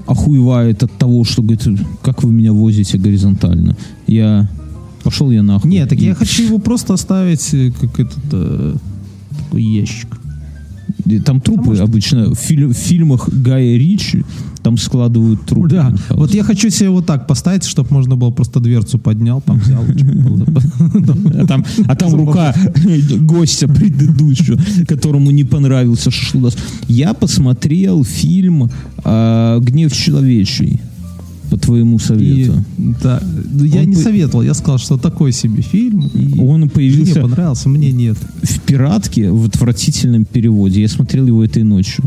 [0.06, 1.66] охуевает от того, что говорит,
[2.02, 3.76] как вы меня возите горизонтально.
[4.06, 4.48] Я
[5.02, 5.70] пошел я нахуй.
[5.70, 8.74] Нет, так И- я хочу его просто оставить э, как этот э,
[9.38, 10.08] такой ящик.
[11.24, 14.24] Там трупы может- обычно в, филь- в фильмах Гая Ричи
[14.62, 15.68] там складывают трупы.
[15.68, 19.58] Да, вот я хочу себе вот так поставить, чтобы можно было просто дверцу поднял, там
[19.58, 19.84] взял.
[21.38, 22.54] А там, а рука
[23.20, 26.54] гостя предыдущего, которому не понравился шашлык.
[26.88, 28.70] Я посмотрел фильм
[29.04, 30.80] а, «Гнев человечий»
[31.54, 32.64] по твоему И, совету.
[33.02, 36.10] да, ну, я Он не по- советовал, я сказал, что такой себе фильм.
[36.14, 38.16] и Он Мне появился понравился, мне нет.
[38.42, 40.80] в «Пиратке» в отвратительном переводе.
[40.82, 42.04] Я смотрел его этой ночью.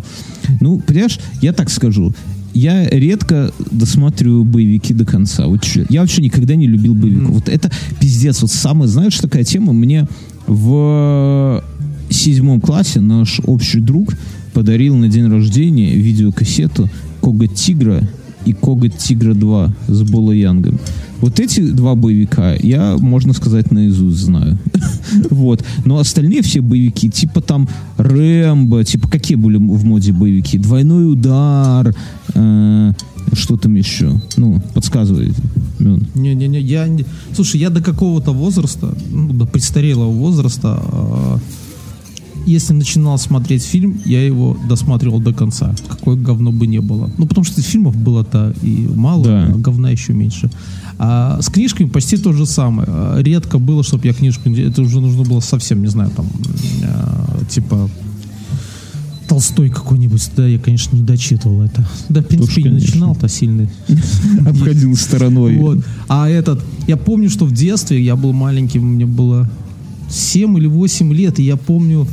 [0.59, 2.13] Ну, понимаешь, я так скажу.
[2.53, 5.47] Я редко досматриваю боевики до конца.
[5.47, 7.29] Вот чё- я вообще никогда не любил боевиков.
[7.29, 8.41] Вот это пиздец.
[8.41, 9.73] Вот самая, знаешь, такая тема.
[9.73, 10.07] Мне
[10.47, 11.63] в
[12.09, 14.13] седьмом классе наш общий друг
[14.53, 16.89] подарил на день рождения видеокассету
[17.21, 18.01] «Коготь тигра»
[18.47, 20.79] и «Коготь тигра 2» с Боло Янгом.
[21.19, 24.57] Вот эти два боевика я, можно сказать, наизусть знаю.
[25.29, 25.63] Вот.
[25.85, 30.57] Но остальные все боевики, типа там Рэмбо, типа какие были в моде боевики?
[30.57, 31.95] Двойной удар,
[32.33, 32.91] э,
[33.33, 34.19] что там еще?
[34.35, 35.41] Ну, подсказывайте.
[35.79, 36.07] Мюн.
[36.15, 36.87] Не-не-не, я.
[37.33, 41.39] Слушай, я до какого-то возраста, ну, до престарелого возраста, а,
[42.47, 45.75] если начинал смотреть фильм, я его досматривал до конца.
[45.89, 47.09] Какое говно бы не было.
[47.17, 49.45] Ну, потому что фильмов было-то и мало, Да.
[49.53, 50.49] а говна еще меньше.
[50.97, 52.87] А с книжками почти то же самое.
[52.89, 54.49] А, Редко было, чтобы я книжку...
[54.49, 56.25] Это уже нужно было совсем, не знаю, там,
[56.83, 57.89] а, типа...
[59.27, 61.85] Толстой какой-нибудь, да, я, конечно, не дочитывал это.
[62.07, 63.69] Да, в принципе, не начинал-то сильно.
[64.47, 65.57] Обходил стороной.
[65.57, 65.79] Вот.
[66.07, 69.49] А этот, я помню, что в детстве я был маленьким, мне было
[70.09, 72.07] 7 или 8 лет, и я помню,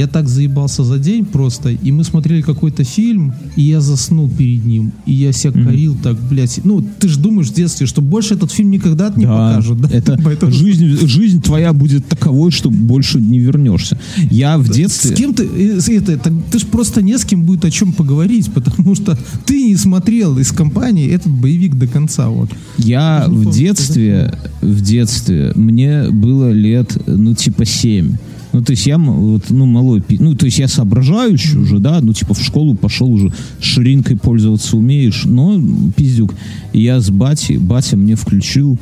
[0.00, 4.64] я так заебался за день просто, и мы смотрели какой-то фильм, и я заснул перед
[4.64, 6.60] ним, и я себя корил так, блядь.
[6.64, 9.88] Ну, ты же думаешь в детстве, что больше этот фильм никогда не Да, покажут, да?
[9.92, 13.98] это Поэтому- жизнь, жизнь твоя будет таковой, что больше не вернешься.
[14.30, 15.14] Я в С детстве...
[15.16, 18.50] кем ты, с- это, так ты ж просто не с кем будет о чем поговорить,
[18.52, 22.50] потому что ты не смотрел из компании этот боевик до конца, вот.
[22.78, 24.32] Я не в детстве,
[24.62, 28.16] в детстве, мне было лет, ну, типа, 7.
[28.52, 32.12] Ну, то есть я, вот, ну, малой, ну, то есть я соображающий уже, да, ну,
[32.12, 35.60] типа, в школу пошел уже, ширинкой пользоваться умеешь, но
[35.96, 36.34] пиздюк.
[36.72, 38.76] Я с батей, батя мне включил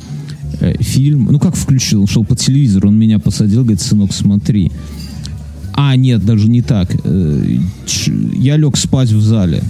[0.59, 4.71] э, фильм, ну как включил, он шел по телевизору, он меня посадил, говорит, сынок, смотри.
[5.73, 6.89] А, нет, даже не так.
[7.03, 7.57] Э,
[8.33, 9.61] я лег спать в зале,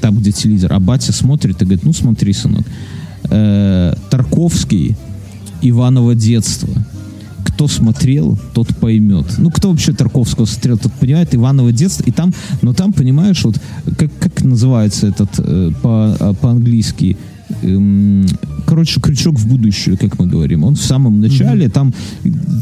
[0.00, 2.66] там, где телевизор, а батя смотрит и говорит, ну смотри, сынок,
[3.30, 4.96] э, Тарковский,
[5.62, 6.68] Иваново детство.
[7.56, 9.24] Кто смотрел, тот поймет.
[9.38, 12.02] Ну, кто вообще Тарковского смотрел, тот понимает Иваново детство.
[12.02, 13.58] И там, но там, понимаешь, вот
[13.96, 17.16] как, как называется этот э, по, по-английски
[17.62, 18.26] эм,
[18.66, 20.64] короче, крючок в будущее, как мы говорим.
[20.64, 21.70] Он в самом начале, mm-hmm.
[21.70, 21.94] там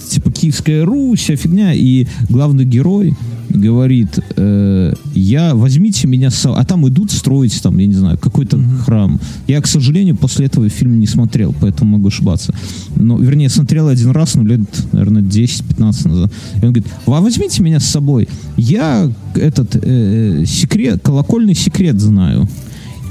[0.08, 3.16] типа Киевская Русь, вся фигня, и главный герой
[3.64, 8.56] говорит, э, я возьмите меня с а там идут строить там, я не знаю, какой-то
[8.56, 8.78] mm-hmm.
[8.84, 9.20] храм.
[9.48, 12.54] Я, к сожалению, после этого фильм не смотрел, поэтому могу ошибаться.
[12.96, 14.60] Но, вернее, смотрел один раз, ну, лет,
[14.92, 16.32] наверное, 10-15 назад.
[16.54, 18.28] И он говорит, а возьмите меня с собой.
[18.56, 22.48] Я этот э, секрет, колокольный секрет знаю.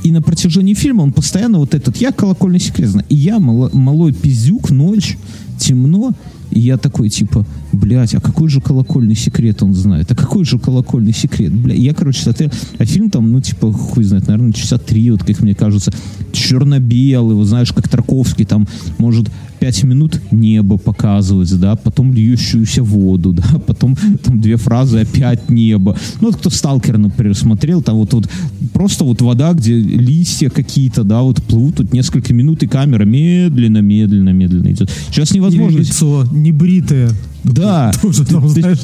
[0.04, 3.06] И на протяжении фильма он постоянно вот этот, я колокольный секрет знаю.
[3.10, 5.18] И я, мало, малой пиздюк, ночь,
[5.58, 6.12] темно,
[6.52, 10.12] и я такой, типа, блядь, а какой же колокольный секрет он знает?
[10.12, 11.52] А какой же колокольный секрет?
[11.52, 15.24] Бля, я, короче, смотрел, а фильм там, ну, типа, хуй знает, наверное, часа три, вот,
[15.24, 15.92] как мне кажется,
[16.32, 23.32] черно-белый, вот, знаешь, как Тарковский, там, может, пять минут небо показывать, да, потом льющуюся воду,
[23.34, 25.98] да, потом там две фразы опять небо.
[26.20, 28.30] Ну, вот кто «Сталкер», например, смотрел, там вот, вот
[28.74, 33.80] просто вот вода, где листья какие-то, да, вот плывут тут несколько минут, и камера медленно,
[33.80, 34.92] медленно, медленно идет.
[35.10, 35.78] Сейчас невозможно...
[35.78, 37.12] И лицо небритое.
[37.44, 37.92] Да.
[38.02, 38.80] Тоже там, знаешь,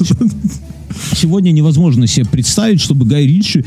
[1.14, 3.64] сегодня невозможно себе представить, чтобы Гай Ричи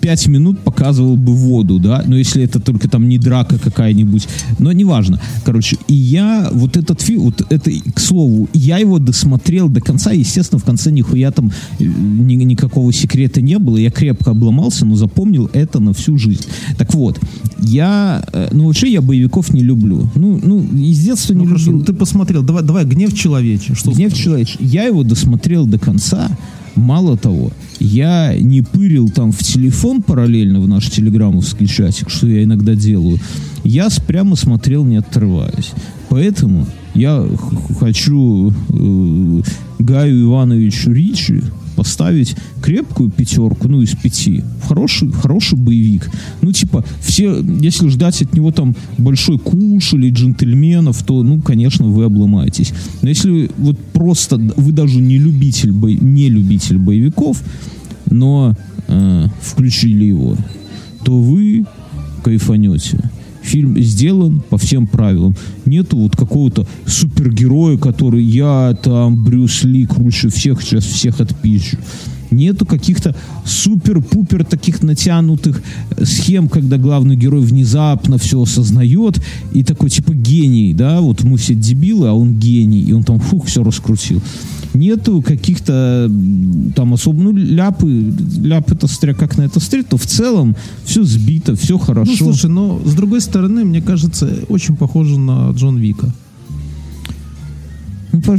[0.00, 4.72] пять минут показывал бы воду, да, но если это только там не драка какая-нибудь, но
[4.72, 5.20] неважно.
[5.44, 10.12] Короче, и я вот этот фильм, вот это, к слову, я его досмотрел до конца,
[10.12, 14.96] естественно, в конце нихуя там э, ни, никакого секрета не было, я крепко обломался, но
[14.96, 16.44] запомнил это на всю жизнь.
[16.78, 17.20] Так вот,
[17.58, 20.08] я, э, ну вообще я боевиков не люблю.
[20.14, 21.64] Ну, ну из детства не ну, любил.
[21.64, 23.74] Хорошо, ты посмотрел, давай, давай, «Гнев человече».
[23.74, 24.56] Что «Гнев человече».
[24.60, 26.30] Я его досмотрел до конца,
[26.76, 32.42] Мало того, я не пырил там в телефон параллельно в наш телеграммовский чатик, что я
[32.42, 33.18] иногда делаю.
[33.62, 35.72] Я прямо смотрел, не отрываясь.
[36.08, 37.26] Поэтому я
[37.80, 39.42] хочу э,
[39.78, 41.42] Гаю Ивановичу Ричи
[41.74, 44.42] поставить крепкую пятерку, ну, из пяти.
[44.66, 46.10] Хороший, хороший боевик.
[46.42, 51.86] Ну, типа, все, если ждать от него там большой куш или джентльменов, то, ну, конечно,
[51.86, 52.72] вы обломаетесь.
[53.02, 55.90] Но если вот просто вы даже не любитель, бо...
[55.90, 57.42] не любитель боевиков,
[58.10, 58.56] но
[58.88, 60.36] э, включили его,
[61.04, 61.64] то вы
[62.22, 62.98] кайфанете
[63.44, 65.36] фильм сделан по всем правилам.
[65.66, 71.76] Нету вот какого-то супергероя, который я там Брюс Ли круче всех, сейчас всех отпизжу.
[72.34, 75.62] Нету каких-то супер-пупер таких натянутых
[76.02, 79.20] схем, когда главный герой внезапно все осознает
[79.52, 83.20] и такой типа гений, да, вот мы все дебилы, а он гений, и он там
[83.20, 84.22] фух, все раскрутил
[84.74, 86.10] нету каких-то
[86.74, 91.04] там особо, ну, ляпы, ляп это стря, как на это стрит, то в целом все
[91.04, 92.10] сбито, все хорошо.
[92.10, 96.12] Ну, слушай, но с другой стороны, мне кажется, очень похоже на Джон Вика.
[98.14, 98.36] Ну,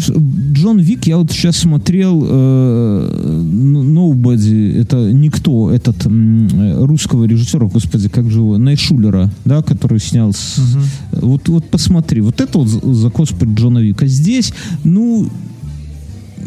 [0.54, 8.08] Джон Вик, я вот сейчас смотрел э, Nobody, это никто, этот э, русского режиссера, господи,
[8.08, 11.26] как же его, Найшулера, да, который снял с, угу.
[11.28, 14.08] вот, вот посмотри, вот это вот закос под Джона Вика.
[14.08, 15.28] Здесь, ну,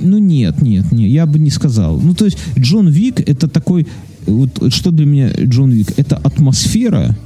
[0.01, 2.01] ну нет, нет, нет, я бы не сказал.
[2.01, 3.87] Ну то есть Джон Вик это такой,
[4.27, 5.93] вот что для меня Джон Вик?
[5.99, 7.17] Это атмосфера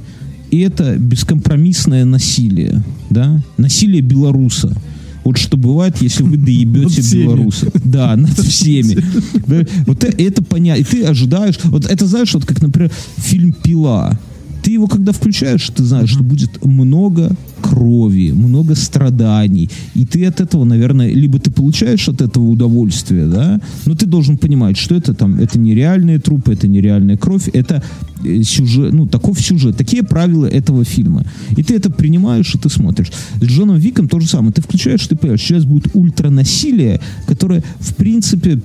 [0.51, 4.75] и это бескомпромиссное насилие, да, насилие белоруса.
[5.23, 7.71] Вот что бывает, если вы доебете белоруса.
[7.83, 9.03] Да, над всеми.
[9.85, 10.81] Вот это понятно.
[10.81, 11.55] И ты ожидаешь...
[11.63, 14.19] Вот это знаешь, вот как, например, фильм «Пила»
[14.63, 20.41] ты его когда включаешь, ты знаешь, что будет много крови, много страданий, и ты от
[20.41, 25.13] этого, наверное, либо ты получаешь от этого удовольствие, да, но ты должен понимать, что это
[25.13, 27.83] там, это нереальные трупы, это нереальная кровь, это
[28.23, 31.25] э, сюжет, ну, таков сюжет, такие правила этого фильма.
[31.57, 33.11] И ты это принимаешь, и ты смотришь.
[33.41, 34.53] С Джоном Виком то же самое.
[34.53, 38.61] Ты включаешь, ты понимаешь, сейчас будет ультранасилие, которое, в принципе,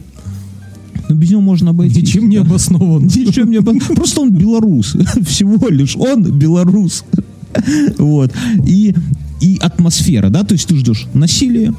[1.08, 2.02] но ну, без него можно обойти.
[2.02, 3.04] Ничем не обоснован.
[3.04, 3.96] Ничем не обоснован.
[3.96, 4.96] Просто он белорус.
[5.26, 7.04] Всего лишь он белорус.
[7.98, 8.32] Вот.
[8.66, 8.94] И,
[9.40, 11.72] и атмосфера, да, то есть ты ждешь насилие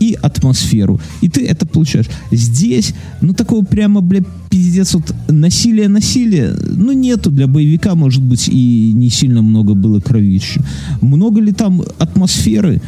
[0.00, 1.00] и атмосферу.
[1.22, 2.06] И ты это получаешь.
[2.30, 8.48] Здесь, ну, такого прямо, бля, пиздец, вот насилие, насилие, ну, нету для боевика, может быть,
[8.48, 10.62] и не сильно много было кровища.
[11.00, 12.82] Много ли там атмосферы?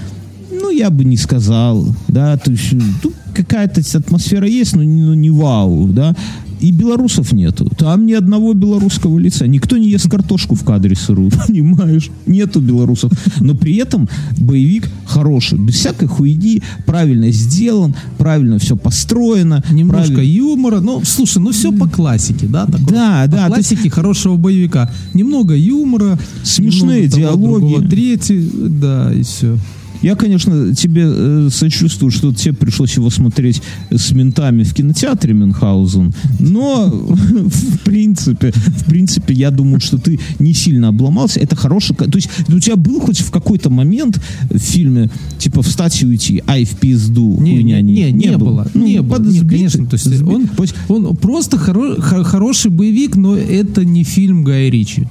[0.50, 5.14] Ну, я бы не сказал, да, то есть, ну, какая-то атмосфера есть, но не, ну,
[5.14, 6.14] не вау, да.
[6.60, 7.70] и белорусов нету.
[7.76, 9.46] Там ни одного белорусского лица.
[9.46, 12.10] Никто не ест картошку в кадре сырую, понимаешь?
[12.26, 13.12] Нету белорусов.
[13.40, 15.58] Но при этом боевик хороший.
[15.58, 19.62] Без всякой хуйни, правильно сделан, правильно все построено.
[19.70, 20.38] Немножко правильно...
[20.38, 20.80] юмора.
[20.80, 22.66] Ну, слушай, ну все по классике, да?
[22.66, 23.46] Такой, да, по да.
[23.48, 23.94] классике есть...
[23.94, 24.90] хорошего боевика.
[25.14, 26.18] Немного юмора.
[26.42, 27.42] Смешные немного диалоги.
[27.42, 29.58] Того, другого, третий, да, и все.
[30.02, 36.14] Я, конечно, тебе э, сочувствую, что тебе пришлось его смотреть с ментами в кинотеатре Мюнхгаузен,
[36.38, 41.40] но в принципе, в принципе, я думаю, что ты не сильно обломался.
[41.40, 41.94] Это хороший...
[41.96, 46.42] То есть у тебя был хоть в какой-то момент в фильме, типа, встать и уйти,
[46.46, 48.66] ай, в пизду, не, не, не, не, не было.
[48.74, 49.86] Ну, не было, не, конечно.
[49.86, 50.48] То есть он,
[50.88, 55.06] он просто хоро, хороший боевик, но это не фильм Гая Ричи.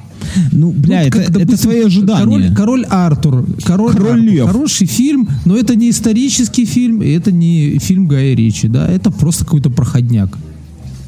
[0.51, 2.19] Ну, бля, ну, это, как, допустим, это твои ожидания.
[2.19, 3.45] Король, король Артур.
[3.63, 4.25] Король, король Артур.
[4.25, 4.47] Лев.
[4.47, 9.11] Хороший фильм, но это не исторический фильм, и это не фильм Гая Ричи, да, это
[9.11, 10.37] просто какой-то проходняк.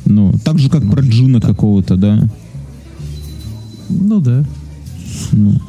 [0.05, 1.47] Ну, так же, как ну, про Джина да.
[1.47, 2.29] какого-то, да?
[3.89, 4.45] Ну, да.
[5.31, 5.59] Ну.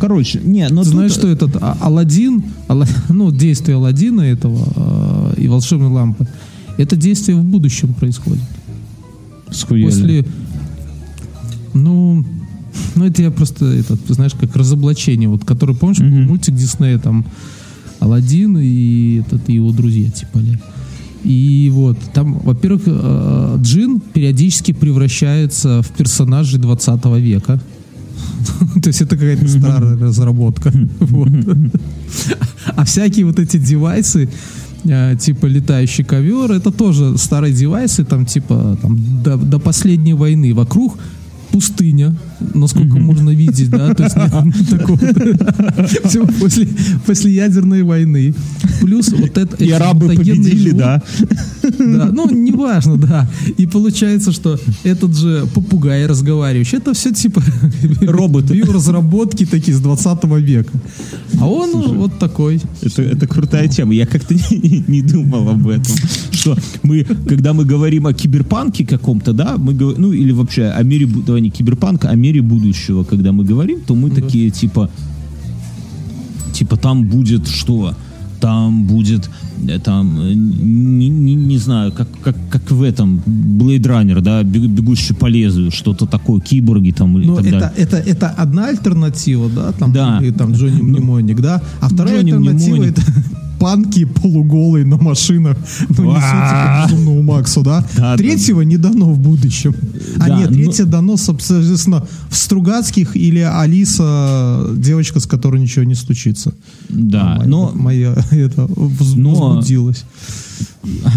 [0.00, 2.44] Короче, не, но Ты знаешь, что этот а, Алладин,
[3.08, 6.26] ну, действие Алладина этого э, и волшебной лампы,
[6.76, 8.44] это действие в будущем происходит.
[9.50, 9.86] Схуяли.
[9.86, 10.24] После,
[11.72, 12.24] ну,
[12.94, 16.26] ну, это я просто, этот, знаешь, как разоблачение, вот, который, помнишь, mm-hmm.
[16.26, 17.24] мультик Диснея, там,
[18.00, 20.58] Алладин и этот, и его друзья, типа, ли.
[21.24, 27.60] И вот, там, во-первых, э, Джин периодически превращается в персонажей 20 века.
[28.82, 30.72] То есть это какая-то старая разработка.
[32.74, 34.28] А всякие вот эти девайсы,
[34.84, 40.54] э, типа летающий ковер, это тоже старые девайсы, там типа там, до, до последней войны.
[40.54, 40.98] Вокруг
[41.50, 42.16] пустыня,
[42.54, 44.98] насколько можно видеть, да, то есть нет такого.
[46.08, 46.68] Все после,
[47.04, 48.34] после ядерной войны.
[48.80, 49.56] Плюс вот это...
[49.56, 51.02] И арабы победили, да?
[51.78, 53.28] Да, ну, неважно, да.
[53.56, 57.42] И получается, что этот же попугай разговаривающий, это все типа...
[58.02, 58.54] Роботы.
[58.54, 60.72] Биоразработки такие с 20 века.
[61.40, 62.60] А он Слушай, вот такой.
[62.82, 63.94] Это, это крутая тема.
[63.94, 65.94] Я как-то не, не думал об этом.
[66.30, 71.06] Что мы, когда мы говорим о киберпанке каком-то, да, мы ну или вообще о мире,
[71.06, 74.16] давай не киберпанка, о мире будущего, когда мы говорим, то мы да.
[74.16, 74.90] такие типа,
[76.52, 77.94] типа там будет что?
[78.40, 79.30] Там будет
[79.66, 84.42] э, там э, не, не, не знаю, как, как, как в этом Blade Runner, да,
[84.42, 87.72] бегущий по лезвию, что-то такое, киборги там Но и так это, далее.
[87.76, 90.20] Это, это одна альтернатива, да, там, да.
[90.22, 92.98] и, там Джонни ну, Мнемоник, да, а вторая Джонни альтернатива Мнемоник.
[92.98, 93.02] это
[93.66, 95.56] панки полуголые на машинах,
[95.88, 97.84] ну, несете безумному Максу, да?
[97.96, 98.64] да Третьего да.
[98.64, 99.74] не дано в будущем.
[100.20, 105.96] А нет, ну третье дано, соответственно, в Стругацких или Алиса, девочка, с которой ничего не
[105.96, 106.54] случится.
[106.88, 107.72] Да, но...
[107.74, 110.04] Моя, это, возбудилась.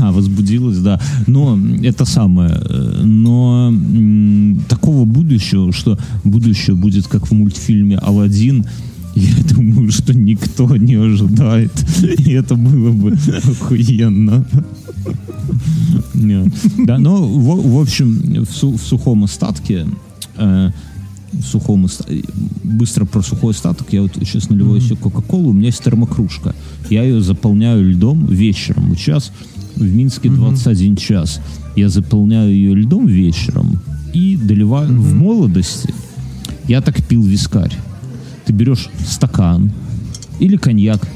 [0.01, 0.99] А, возбудилась, да.
[1.27, 2.59] Но это самое.
[3.03, 3.71] Но
[4.67, 8.65] такого будущего, что будущее будет как в мультфильме Алладин,
[9.15, 11.71] я думаю, что никто не ожидает.
[12.01, 13.17] И это было бы
[13.49, 14.45] охуенно.
[16.77, 19.87] Да, но в, в общем, в, су, в сухом остатке
[20.37, 20.71] э,
[21.31, 21.87] в сухом
[22.63, 23.91] быстро про сухой остаток.
[23.91, 26.55] Я вот сейчас наливаю себе кока-колу у меня есть термокружка.
[26.89, 28.95] Я ее заполняю льдом вечером.
[28.95, 29.31] Сейчас
[29.75, 31.39] в Минске 21 час.
[31.75, 33.79] Я заполняю ее льдом вечером
[34.13, 34.99] и доливаю.
[34.99, 35.93] В молодости
[36.67, 37.75] я так пил вискарь
[38.49, 39.71] ты берешь стакан
[40.39, 41.07] или коньяк,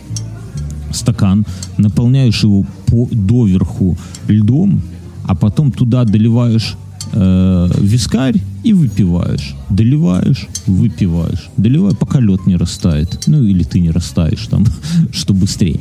[0.91, 1.47] стакан,
[1.79, 4.83] наполняешь его по доверху льдом,
[5.23, 6.75] а потом туда доливаешь
[7.11, 9.55] э, вискарь и выпиваешь.
[9.71, 11.49] Доливаешь, выпиваешь.
[11.57, 13.23] Доливай, пока лед не растает.
[13.25, 14.63] Ну, или ты не растаешь там,
[15.11, 15.79] что быстрее.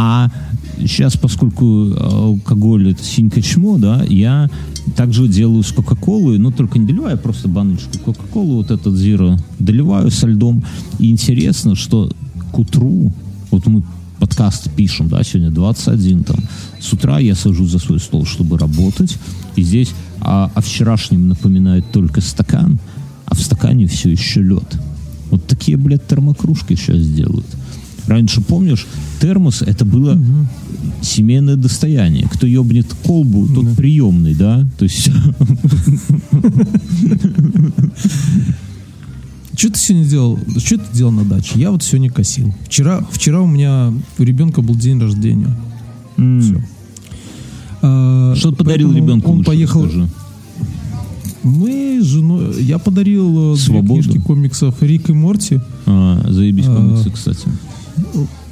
[0.00, 0.30] А
[0.78, 4.48] сейчас, поскольку алкоголь это синька чмо, да, я
[4.94, 9.36] также делаю с Кока-Колой, но только не доливаю, а просто баночку Кока-Колы, вот этот Зиро,
[9.58, 10.62] доливаю со льдом.
[11.00, 12.12] И интересно, что
[12.52, 13.12] к утру,
[13.50, 13.82] вот мы
[14.20, 16.36] подкаст пишем, да, сегодня 21 там,
[16.80, 19.18] с утра я сажусь за свой стол, чтобы работать,
[19.56, 22.78] и здесь а, о вчерашнем напоминает только стакан,
[23.26, 24.78] а в стакане все еще лед.
[25.30, 27.46] Вот такие, блядь, термокружки сейчас делают.
[28.08, 28.86] Раньше, помнишь,
[29.20, 30.46] термос это было угу.
[31.02, 32.26] семейное достояние.
[32.32, 33.74] Кто ебнет колбу, тот да.
[33.74, 34.66] приемный, да?
[34.78, 35.10] То есть...
[39.54, 40.38] Что ты сегодня делал?
[40.56, 41.58] Что ты делал на даче?
[41.58, 42.54] Я вот сегодня косил.
[42.66, 45.50] Вчера, вчера у меня у ребенка был день рождения.
[46.16, 46.40] Mm.
[46.40, 46.62] Все.
[47.82, 49.32] А, Что подарил ребенку?
[49.32, 49.82] Он поехал.
[49.82, 50.08] Скажи.
[51.42, 52.62] Мы с женой.
[52.62, 53.94] Я подарил Свободу.
[53.94, 55.60] две книжки комиксов Рик и Морти.
[55.86, 57.48] А, заебись комиксы, а, кстати.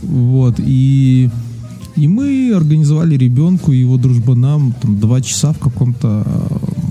[0.02, 1.30] Вот, и
[1.96, 6.26] И мы организовали ребенку и его дружбанам там два часа в каком-то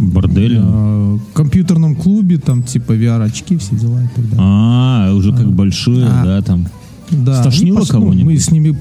[0.02, 0.60] Борделе?
[0.64, 4.40] э, компьютерном клубе, там типа VR-очки, все дела и так далее.
[4.40, 6.24] А, уже как большие, А.
[6.26, 6.66] да, там.
[7.12, 8.34] Да, Стошнило пошли- ну, кого-нибудь?
[8.34, 8.76] Мы с ними...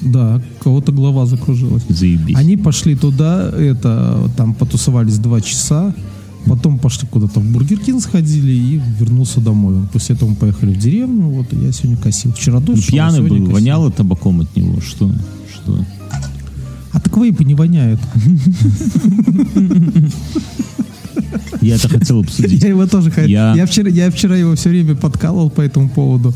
[0.00, 1.82] Да, кого-то голова закружилась.
[1.88, 2.36] Заебись.
[2.36, 5.92] Они пошли туда, это, там потусовались два часа,
[6.48, 9.74] потом пошли куда-то в Бургер Кинг сходили и вернулся домой.
[9.92, 12.32] После этого мы поехали в деревню, вот, и я сегодня косил.
[12.32, 13.50] Вчера Ну, дождь а Пьяный был, косил.
[13.52, 14.80] воняло табаком от него.
[14.80, 15.10] Что?
[15.52, 15.84] Что?
[16.92, 18.00] А так вейпы не воняют.
[21.60, 22.62] Я это хотел обсудить.
[22.62, 23.28] Я его тоже хотел.
[23.28, 26.32] Я- Я вчера, я вчера его все время подкалывал по этому поводу.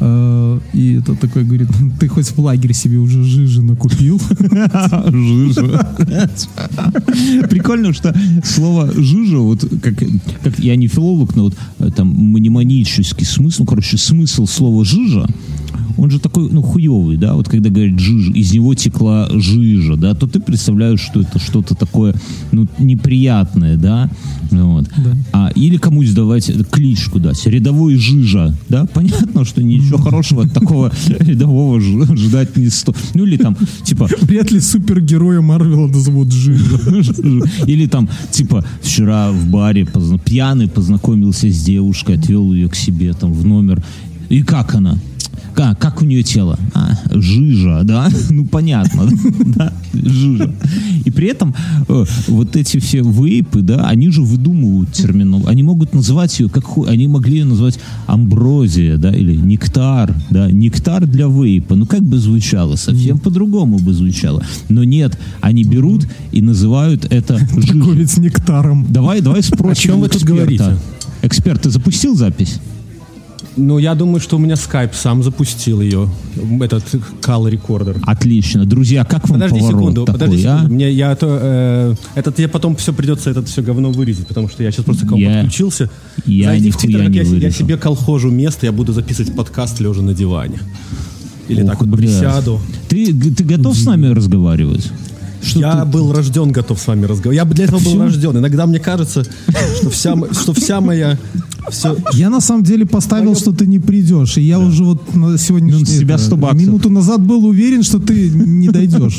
[0.00, 1.68] Э, И это такой говорит,
[2.00, 4.20] ты хоть в лагерь себе уже жижи накупил.
[5.10, 5.96] Жижа.
[7.48, 9.94] Прикольно, что слово жижа, вот как,
[10.42, 15.26] как я не филолог, но вот э, там мнемонический смысл, ну, короче, смысл слова жижа,
[15.96, 20.14] он же такой, ну, хуевый, да, вот когда говорят жижа, из него текла жижа, да,
[20.14, 22.14] то ты представляешь, что это что-то такое,
[22.52, 24.10] ну, неприятное, да,
[24.50, 24.86] вот.
[25.32, 30.92] А, или кому-нибудь давать кличку дать, рядовой жижа, да, понятно, что ничего хорошего от такого
[31.18, 32.96] рядового ждать не стоит.
[33.14, 36.78] Ну, или там, типа, Вряд ли супергероя Марвела назовут жижа.
[37.66, 39.86] или там, типа, вчера в баре
[40.24, 43.82] пьяный познакомился с девушкой, отвел ее к себе там в номер.
[44.28, 44.98] И как она?
[45.56, 46.58] Как, как у нее тело?
[46.74, 48.10] А, жижа, да?
[48.30, 49.08] Ну, понятно,
[49.56, 49.72] да?
[49.94, 50.52] Жижа.
[51.06, 51.54] И при этом
[51.88, 55.44] э, вот эти все вейпы, да, они же выдумывают терминал.
[55.46, 61.06] Они могут называть ее как Они могли ее назвать амброзия, да, или нектар, да, нектар
[61.06, 61.74] для вейпа.
[61.74, 62.76] Ну, как бы звучало?
[62.76, 64.44] Совсем по-другому бы звучало.
[64.68, 67.38] Но нет, они берут и называют это.
[67.66, 68.86] Торговец с нектаром.
[68.90, 69.70] Давай, давай спросим.
[69.70, 70.76] О чем вы тут говорите?
[71.22, 72.60] Эксперт, ты запустил запись?
[73.56, 76.10] Ну, я думаю, что у меня скайп сам запустил ее,
[76.60, 76.84] этот
[77.22, 77.96] кал рекордер.
[78.02, 78.66] Отлично.
[78.66, 80.56] Друзья, как вам Подожди поворот секунду, такой, подожди а?
[80.56, 80.74] секунду.
[80.74, 84.62] Мне я то, э, это тебе потом все придется этот все говно вырезать, потому что
[84.62, 85.88] я сейчас просто к вам Я- подключился.
[86.26, 90.02] я Зайди в Твиттер, как я, я себе колхожу место, я буду записывать подкаст лежа
[90.02, 90.58] на диване.
[91.48, 92.10] Или Ох, так вот блядь.
[92.10, 92.60] присяду.
[92.88, 94.90] Ты, ты готов с нами разговаривать?
[95.46, 97.36] Что я ты- был рожден готов с вами разговаривать.
[97.36, 98.02] Я бы для этого был Всё?
[98.02, 98.38] рожден.
[98.38, 99.24] Иногда мне кажется,
[99.80, 101.18] что вся, что вся моя...
[101.70, 104.36] Все, Я на самом деле поставил, что ты не придешь.
[104.38, 106.60] И я уже вот на сегодня Ну, себя 100 баксов.
[106.60, 109.18] минуту назад был уверен, что ты не дойдешь.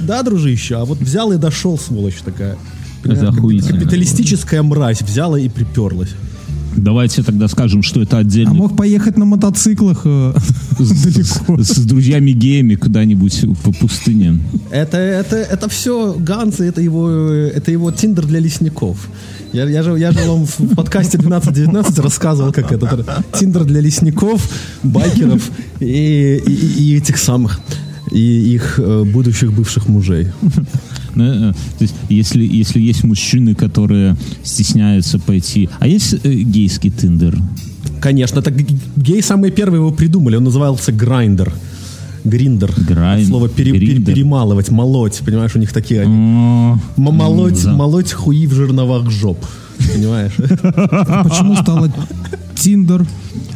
[0.00, 2.56] Да, дружище, а вот взял и дошел, сволочь такая.
[3.04, 3.78] Это охуительно.
[3.78, 6.10] Капиталистическая мразь взяла и приперлась.
[6.76, 10.34] Давайте тогда скажем, что это А отдельно мог поехать на мотоциклах э,
[10.78, 11.62] далеко.
[11.62, 14.40] с, друзьями-геями куда-нибудь по пустыне.
[14.70, 19.08] Это, это, это все Ганс, и это его, это его тиндер для лесников.
[19.52, 24.42] Я, я, же, я же вам в подкасте 12-19 рассказывал, как это тиндер для лесников,
[24.82, 25.48] байкеров
[25.80, 27.60] и, и, и этих самых,
[28.10, 30.28] и их э, будущих бывших мужей.
[31.16, 35.68] Ну, э, То есть, если, если есть мужчины, которые стесняются пойти...
[35.80, 37.38] А есть э, гейский тиндер?
[38.00, 40.36] Конечно, г- гей самые первые его придумали.
[40.36, 41.52] Он назывался Грайндер.
[42.24, 42.72] Гриндер.
[42.88, 45.20] Грайн- От слова пере- пере- перемалывать, молоть.
[45.24, 46.14] Понимаешь, у них такие они.
[46.14, 47.72] М- молоть, да.
[47.74, 49.44] молоть хуи в жерновах жоп.
[49.94, 50.32] Понимаешь?
[50.38, 51.92] Почему стало
[52.64, 53.06] Тиндер?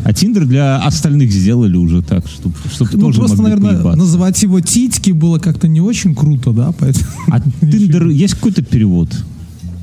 [0.04, 3.98] А Тиндер для остальных сделали уже так, чтобы чтоб Ну, тоже просто, могли наверное, поебаться.
[3.98, 6.72] называть его Титьки было как-то не очень круто, да?
[6.78, 7.06] Поэтому...
[7.30, 9.08] А Тиндер, есть какой-то перевод?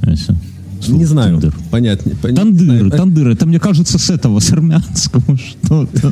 [0.02, 0.38] Ася?
[0.80, 1.34] Слово Не знаю.
[1.42, 1.56] Тиндер.
[1.72, 2.12] Понятно.
[2.22, 6.12] пон- Тандыр, тандыр, это мне кажется с этого, с армянского что-то.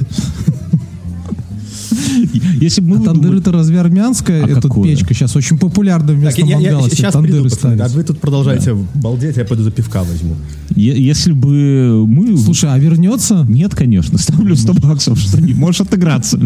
[2.61, 4.83] Если бы мы Тандыр выдумали- это разве армянская А эта какое?
[4.83, 5.13] печка?
[5.13, 6.83] Сейчас очень популярна Так, вместо я, я- мангала.
[6.85, 7.81] я сейчас тандыры ставить.
[7.81, 10.35] А вы тут продолжаете балдеть, я пойду за пивка возьму.
[10.75, 12.37] Е- Если бы мы...
[12.37, 13.45] Слушай, а вернется?
[13.47, 16.37] Нет, конечно, ставлю 100 баксов, что не можешь отыграться.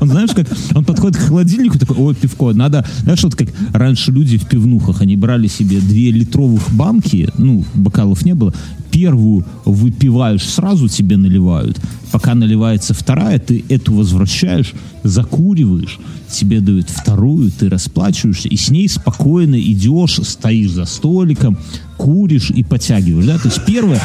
[0.00, 4.12] Он, знаешь, как он подходит к холодильнику, такой, ой, пивко, надо, знаешь, вот как раньше
[4.12, 8.52] люди в пивнухах, они брали себе две литровых банки, ну, бокалов не было,
[8.92, 11.80] первую выпиваешь, сразу тебе наливают,
[12.12, 15.98] пока наливается вторая, ты эту возвращаешь, закуриваешь,
[16.30, 21.58] тебе дают вторую, ты расплачиваешься, и с ней спокойно идешь, стоишь за столиком,
[21.96, 24.00] куришь и подтягиваешь, да, то есть первое,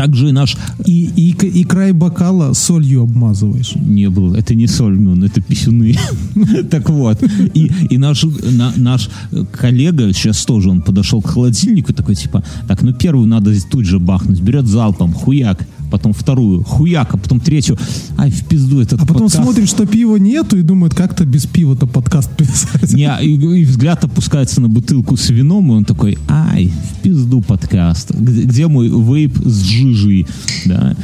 [0.00, 3.74] также наш И, и, и край бокала солью обмазываешь.
[3.76, 5.94] не был, это не соль, ну, это писюны.
[6.70, 7.22] Так вот,
[7.54, 9.10] и, и наш, на- наш
[9.52, 13.98] коллега, сейчас тоже он подошел к холодильнику, такой типа, так, ну первую надо тут же
[13.98, 17.76] бахнуть, берет залпом, хуяк, потом вторую, хуяка, потом третью.
[18.16, 19.42] Ай, в пизду этот А потом подкаст.
[19.42, 22.92] смотришь, что пива нету, и думают, как-то без пива-то подкаст писать.
[22.92, 27.42] Не, и, и взгляд опускается на бутылку с вином, и он такой, ай, в пизду
[27.42, 28.12] подкаст.
[28.12, 30.26] Где, где мой вейп с жижей?
[30.66, 30.96] Да.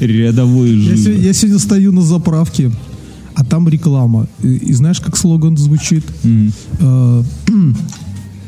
[0.00, 1.12] Рядовой жижа.
[1.12, 2.70] я сегодня стою на заправке,
[3.34, 4.26] а там реклама.
[4.42, 6.04] И, и знаешь, как слоган звучит?
[6.80, 7.22] Э,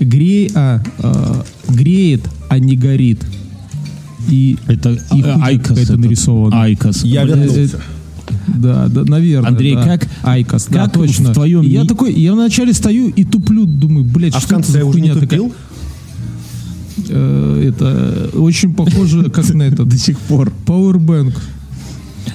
[0.01, 1.43] Грей, а, э,
[1.73, 3.23] греет, а не горит.
[4.29, 5.79] И Это и а, хуйня Айкос.
[5.79, 5.97] это.
[5.97, 6.63] нарисована.
[6.63, 7.05] Айкос.
[7.05, 7.81] Я вернулся.
[8.47, 9.49] Да, да, наверное.
[9.51, 9.85] Андрей, да.
[9.85, 11.31] как- Айкос, да, как точно.
[11.31, 14.43] в твоем И я ми- такой, я вначале стою и туплю, думаю, блядь, А в
[14.43, 15.51] что это за хуйня такая?
[17.09, 20.53] Э, это очень похоже, как на это До сих пор.
[20.67, 21.35] Powerbank.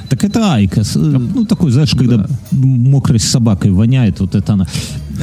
[0.09, 0.95] Так это Айкос.
[0.95, 4.67] Э, Ну, такой, знаешь, когда мокрой собакой воняет, вот это она.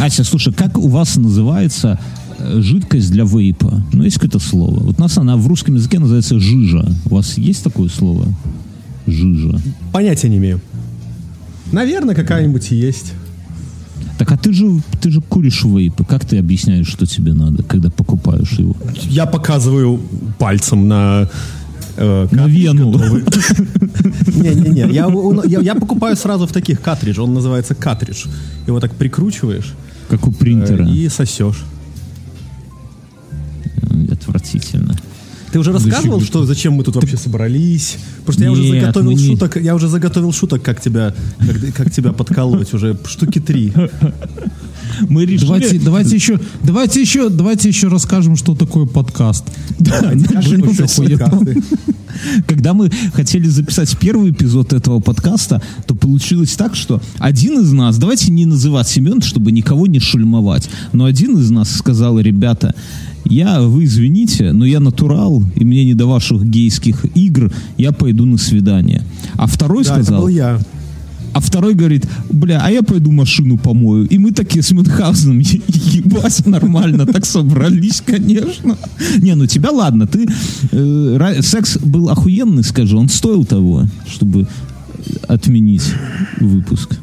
[0.01, 2.22] Ася, слушай, как у вас называется э,
[2.61, 3.83] жидкость для вейпа?
[3.93, 4.81] Ну, есть какое-то слово?
[4.81, 6.85] Вот у нас она в русском языке называется жижа.
[7.11, 8.27] У вас есть такое слово?
[9.07, 9.61] Жижа.
[9.93, 10.61] Понятия не имею.
[11.73, 13.13] Наверное, какая-нибудь есть.
[14.19, 14.67] Так а ты же,
[15.01, 16.05] ты же куришь вейпы.
[16.05, 18.77] Как ты объясняешь, что тебе надо, когда покупаешь его?
[19.09, 20.01] Я показываю
[20.39, 21.29] пальцем на...
[21.97, 22.93] э, На вену.
[24.35, 25.09] Не-не-не, я,
[25.47, 28.27] я, я покупаю сразу в таких картридж, он называется картридж.
[28.67, 29.73] Его так прикручиваешь
[30.09, 30.87] Как у э, принтера.
[30.89, 31.65] и сосешь.
[34.11, 34.97] Отвратительно.
[35.53, 36.27] Ты уже рассказывал, Зачем?
[36.27, 37.99] что зачем мы тут вообще собрались?
[38.21, 41.75] Потому что я уже Нет, заготовил не- шуток, я уже заготовил шуток, как тебя, как,
[41.75, 43.71] как тебя подколоть уже штуки три.
[45.09, 45.47] Мы решили...
[45.47, 49.45] Давайте, давайте еще, давайте еще, давайте еще расскажем, что такое подкаст.
[49.79, 50.67] Охуенно.
[50.67, 51.63] подкасты.
[52.47, 57.99] Когда мы хотели записать первый эпизод этого подкаста, то получилось так, что один из нас,
[57.99, 62.75] давайте не называть Семен, чтобы никого не шульмовать, но один из нас сказал, ребята,
[63.25, 68.27] я, вы извините, но я натурал, и мне не до ваших гейских игр, я пойду
[68.27, 69.03] на свидание.
[69.35, 70.59] А второй Да, это сказал, был я.
[71.33, 74.07] а второй говорит, бля, а я пойду машину помою.
[74.09, 78.77] И мы такие с Мюнхгаузеном, «Е- ебать, нормально, так собрались, конечно.
[79.19, 80.27] Не, ну тебя ладно, ты...
[80.73, 84.47] э, секс был охуенный, скажи, он стоил того, чтобы
[85.29, 85.85] отменить
[86.41, 86.99] выпуск.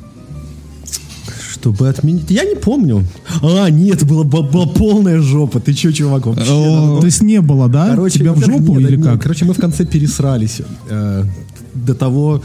[1.59, 2.31] Чтобы отменить.
[2.31, 3.03] Я не помню.
[3.43, 5.59] А, нет, была, была, полная жопа.
[5.59, 6.45] Ты че, чувак, вообще?
[6.45, 7.89] То есть не было, да?
[7.89, 9.21] Короче, Тебя в жопу нет, или нет, как?
[9.21, 10.61] Короче, мы в конце пересрались.
[10.89, 11.23] э,
[11.73, 12.41] до того,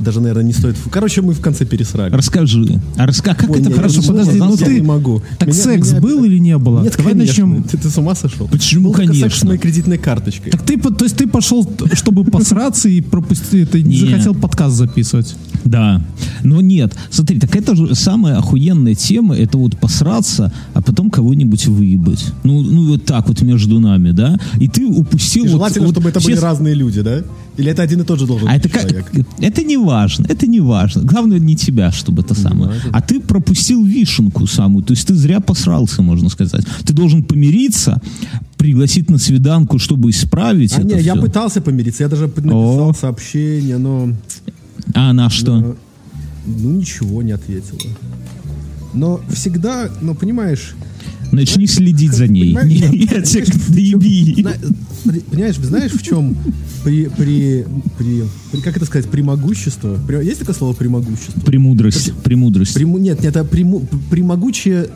[0.00, 0.76] даже, наверное, не стоит...
[0.90, 2.14] Короче, мы в конце пересрали.
[2.14, 2.80] Расскажи.
[2.96, 3.34] А раска...
[3.34, 5.22] как Ой, это не, хорошо подожди, ну не ты- могу.
[5.38, 6.82] Так Меня- секс меня- был или не было?
[6.82, 7.46] Нет, Давай конечно.
[7.46, 7.62] начнем.
[7.64, 8.48] Ты, ты с ума сошел?
[8.48, 9.46] Почему, Был только секс с конечно?
[9.48, 10.52] моей кредитной карточкой.
[10.52, 14.10] Так ты, то есть ты пошел, чтобы посраться и пропустить, ты не Нет.
[14.10, 15.34] захотел подкаст записывать?
[15.64, 16.02] Да.
[16.42, 16.94] Но нет.
[17.10, 22.24] Смотри, так это же самая охуенная тема, это вот посраться, а потом кого-нибудь выебать.
[22.44, 24.38] Ну, ну вот так вот между нами, да?
[24.58, 25.44] И ты упустил...
[25.44, 27.22] И вот- желательно, вот чтобы это были разные люди, да?
[27.58, 28.82] Или это один и тот же должен А быть это как?
[28.88, 29.10] человек?
[29.40, 31.02] Это не важно, это не важно.
[31.02, 32.70] Главное не тебя, чтобы это самое.
[32.92, 36.64] А ты пропустил вишенку самую, то есть ты зря посрался, можно сказать.
[36.86, 38.00] Ты должен помириться,
[38.56, 41.22] пригласить на свиданку, чтобы исправить А, это не, я всё.
[41.22, 42.94] пытался помириться, я даже написал О.
[42.94, 44.10] сообщение, но
[44.94, 45.56] А она что?
[45.60, 45.76] но,
[46.46, 47.78] ну ничего не ответила.
[48.94, 50.74] Но всегда, ну понимаешь,
[51.32, 52.52] Начни следить за ней.
[52.54, 54.46] Я тебя доеби.
[55.30, 56.36] понимаешь, знаешь, в чем
[56.84, 57.66] при, при,
[57.98, 59.98] при, при- как это сказать, премогущество?
[60.06, 61.40] При- есть такое слово премогущество?
[61.40, 62.12] Премудрость.
[62.22, 62.74] Премудрость.
[62.74, 64.86] Прему- нет, нет, это прему- премогучая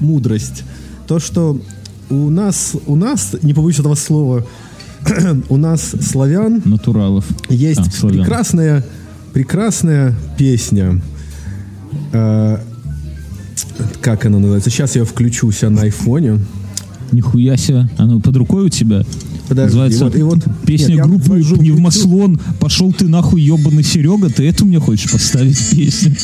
[0.00, 0.62] мудрость.
[1.06, 1.60] То, что
[2.10, 4.44] у нас, у нас, не побоюсь этого слова,
[5.48, 7.24] у нас славян Натуралов.
[7.48, 8.20] есть А, славян.
[8.20, 8.84] прекрасная,
[9.32, 11.00] прекрасная песня.
[12.12, 12.58] Э,
[14.00, 14.70] как она называется?
[14.70, 16.38] Сейчас я включу себя на айфоне.
[17.12, 17.88] Нихуя себе.
[17.98, 19.02] Оно под рукой у тебя?
[19.48, 24.30] Подожди, Называется вот- и вот- песня нет, группы Пневмослон «Пошел ты нахуй, ебаный Серега».
[24.30, 26.16] Ты эту мне хочешь поставить песню?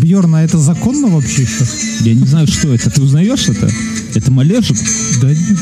[0.00, 2.00] Бьерна, это законно вообще сейчас?
[2.00, 2.90] Я не знаю, что это.
[2.90, 3.70] Ты узнаешь это?
[4.14, 4.76] Это Малежик?
[5.20, 5.58] Да нет.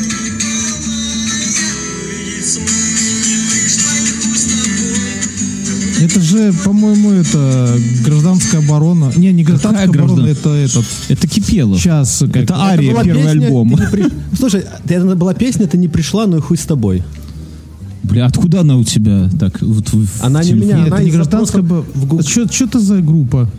[6.01, 9.11] Это же, по-моему, это гражданская оборона.
[9.15, 10.85] Не, не гражданская Какая оборона, граждан- это этот.
[11.07, 11.79] Это Кипелов.
[11.79, 12.17] Сейчас.
[12.19, 13.79] как- Это Ария, была первый песня, альбом.
[13.91, 14.05] при-
[14.37, 17.03] Слушай, это была песня, ты не пришла, ну и хуй с тобой.
[18.03, 19.29] Бля, откуда она у тебя?
[19.39, 21.87] Так, вот в Она не меня, Нет, она это не гражданская запроса оборона.
[21.95, 22.23] в Гугл.
[22.23, 23.49] Что это за группа?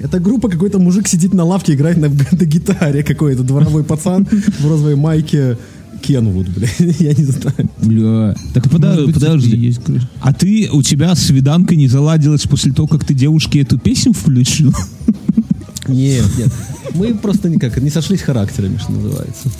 [0.00, 4.66] Это группа, какой-то мужик сидит на лавке, играет на, на гитаре, какой-то дворовой пацан в
[4.66, 5.58] розовой майке
[6.00, 7.70] Кенвуд, блядь, я не знаю.
[7.82, 8.34] Бля.
[8.54, 9.56] Так Может быть, подожди.
[9.56, 9.80] есть.
[10.20, 14.74] А ты, у тебя свиданка не заладилась после того, как ты девушке эту песню включил?
[15.88, 16.52] Нет, нет.
[16.94, 19.50] Мы просто никак не сошлись характерами, что называется.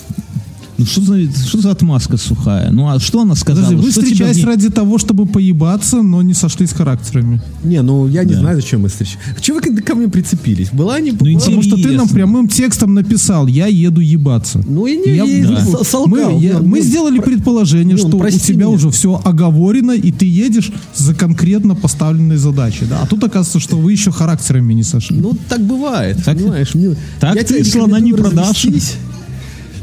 [0.81, 2.70] Ну что за, что за отмазка сухая?
[2.70, 3.66] Ну а что она сказала?
[3.66, 7.43] Подожди, вы Что тебя встречались ней- ради того, чтобы поебаться, но не сошлись характерами.
[7.64, 8.41] Не, ну я не Да.
[8.41, 9.18] знаю, зачем мы встречались.
[9.43, 10.70] Чего вы ко- ко мне прицепились?
[10.72, 11.39] Была не Ну, была?
[11.39, 14.62] Потому что ты нам прямым текстом написал, я еду ебаться.
[14.66, 15.64] Ну и не Я- я да.
[15.85, 16.31] с- солгал.
[16.33, 18.68] мы, я- Ну, мы ну, сделали предположение, ну, что у тебя меня.
[18.70, 22.87] уже все оговорено, и ты едешь за конкретно поставленной задачей.
[22.89, 23.01] Да?
[23.03, 25.18] А тут оказывается, что вы еще характерами не сошли.
[25.18, 26.72] Ну, так бывает, Так- понимаешь?
[27.20, 28.64] Так я ты слона не продашь.
[28.64, 28.95] развестись.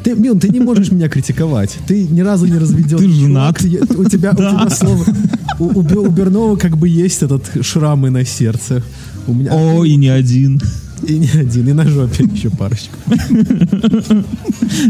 [0.03, 1.77] Ты, Мил, ты не можешь меня критиковать.
[1.87, 2.97] Ты ни разу не разведен.
[2.97, 3.59] Ты женат.
[3.59, 4.69] у тебя, у тебя Да.
[4.69, 5.05] слово...
[5.59, 8.83] У, у у Бернова как бы есть этот шрамы на сердце.
[9.27, 10.61] У меня О, и не один.
[11.07, 12.95] и не один, и на жопе еще парочку.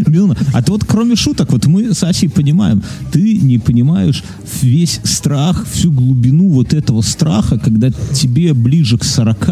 [0.07, 4.23] Милна, а ты вот кроме шуток, вот мы с Асей понимаем, ты не понимаешь
[4.61, 9.49] весь страх, всю глубину вот этого страха, когда тебе ближе к 40,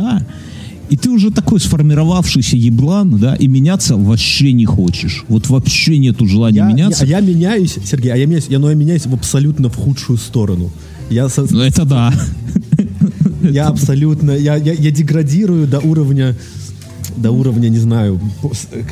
[0.89, 5.23] и ты уже такой сформировавшийся еблан, да, и меняться вообще не хочешь.
[5.27, 7.05] Вот вообще нету желания Я, меняться.
[7.05, 10.17] я- я меняюсь, Сергей, а я меняюсь, я, но я меняюсь в абсолютно в худшую
[10.17, 10.71] сторону.
[11.09, 12.13] Я, со- Ну, это да.
[13.41, 16.35] я абсолютно, я, я, я деградирую до уровня,
[17.17, 18.19] до уровня, не знаю,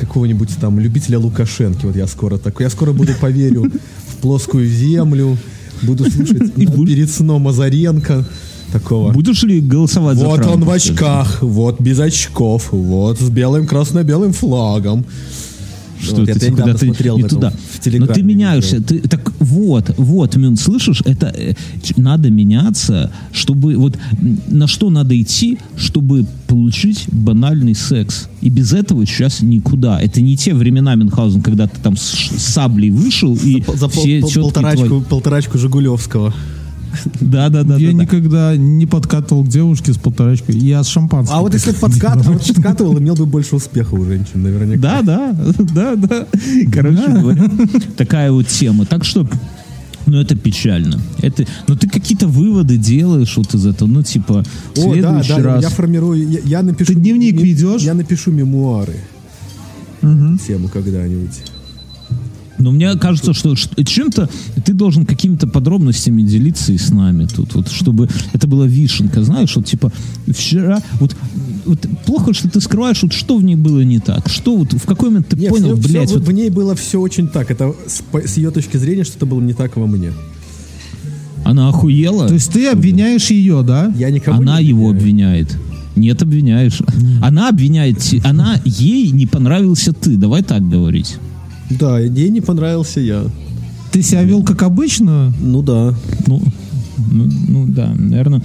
[0.00, 1.86] какого-нибудь там любителя Лукашенки.
[1.86, 3.70] Вот я скоро такой, я скоро буду поверю
[4.08, 5.36] в плоскую землю,
[5.82, 6.54] буду слушать
[6.86, 8.24] перед сном Азаренко
[8.78, 9.12] такого.
[9.12, 10.54] Будешь ли голосовать за Вот Трампа?
[10.54, 15.04] он в очках, вот без очков, вот с белым красно-белым флагом.
[16.00, 17.50] Что Вот, это я недавно ты смотрел не в этом, туда.
[17.50, 18.82] в Но ты меняешься.
[18.82, 21.54] Ты, так вот, вот, Мюн, слышишь, это э,
[21.96, 23.96] надо меняться, чтобы вот
[24.48, 28.28] на что надо идти, чтобы получить банальный секс.
[28.42, 29.98] И без этого сейчас никуда.
[29.98, 32.02] Это не те времена Мюнхгаузен, когда ты там с,
[32.38, 36.34] саблей вышел и За пол- все пол- тетки полторачку, твои- полторачку Жигулевского.
[37.20, 37.76] Да, да, да.
[37.76, 38.02] я да, да.
[38.02, 40.56] никогда не подкатывал к девушке с полторачкой.
[40.56, 41.34] Я с шампанским.
[41.34, 44.80] А вот если бы подкатывал, подкатывал, имел бы больше успеха у женщин, наверняка.
[44.80, 46.26] Да, да, да, да.
[46.72, 47.50] Короче говоря,
[47.96, 48.86] такая вот тема.
[48.86, 49.28] Так что,
[50.06, 51.00] ну это печально.
[51.20, 55.42] Это, но ты какие-то выводы делаешь вот из этого, ну типа в О, да, следующий
[55.42, 55.62] да, раз.
[55.62, 56.92] я формирую, я, я напишу...
[56.92, 57.82] Ты дневник ведешь?
[57.82, 58.96] Я напишу мемуары.
[60.46, 61.53] Тему когда-нибудь.
[62.58, 64.28] Но мне кажется, что, ш- чем-то
[64.64, 69.54] ты должен какими-то подробностями делиться и с нами тут, вот, чтобы это была вишенка, знаешь,
[69.56, 69.90] вот типа
[70.28, 71.16] вчера, вот,
[71.66, 74.86] вот плохо, что ты скрываешь, вот что в ней было не так, что вот в
[74.86, 77.50] какой момент ты Нет, понял, всё блядь, в- вот в ней было все очень так.
[77.50, 80.12] Это с, с ее точки зрения что-то было не так во мне.
[81.44, 83.92] она охуела, То есть ты обвиняешь ее, да?
[83.98, 85.42] Я никого она не его обвиняю.
[85.42, 85.58] обвиняет.
[85.96, 86.78] Нет, обвиняешь.
[87.22, 91.16] Она обвиняет, она ей не понравился ты, давай так говорить.
[91.78, 93.24] Да, ей не понравился я.
[93.92, 95.32] Ты себя вел как обычно?
[95.40, 95.94] Ну да.
[96.26, 96.42] Ну,
[97.10, 98.42] ну, ну да, наверное.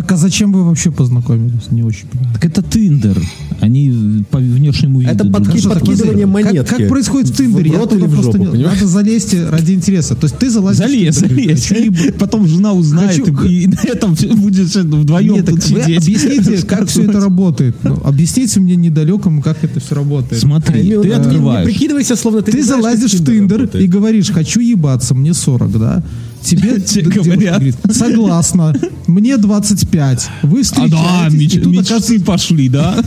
[0.00, 1.70] Так а зачем вы вообще познакомились?
[1.70, 2.32] Не очень понимаю.
[2.34, 3.20] Так это Тиндер.
[3.60, 5.10] Они по внешнему виду.
[5.12, 6.70] Это подки- подкидывание подожди, как- монетки.
[6.78, 7.70] Как, происходит в Тиндере?
[7.70, 8.74] В Я или в просто жопу, не- понимаешь?
[8.80, 10.14] Надо залезть ради интереса.
[10.16, 10.86] То есть ты залазишь...
[10.86, 11.66] в Залез, Тиндер, залез.
[11.66, 15.98] хочу Потом жена узнает, Хочу- и, и на этом будешь вдвоем Нет, тут вы сидеть.
[16.02, 17.76] объясните, как все это работает.
[17.82, 20.40] Ну, объясните мне недалекому, как это все работает.
[20.40, 21.66] Смотри, Мил, ты не- Не, открываешь.
[21.66, 25.34] прикидывайся, словно ты Ты не знаешь, как залазишь в Тиндер и говоришь, хочу ебаться, мне
[25.34, 26.02] 40, да?
[26.42, 26.78] Тебе
[27.22, 27.54] говорят.
[27.56, 28.74] говорит, согласна,
[29.06, 32.96] мне 25, вы А встречаетесь, да, и меч- тут мечты пошли, да?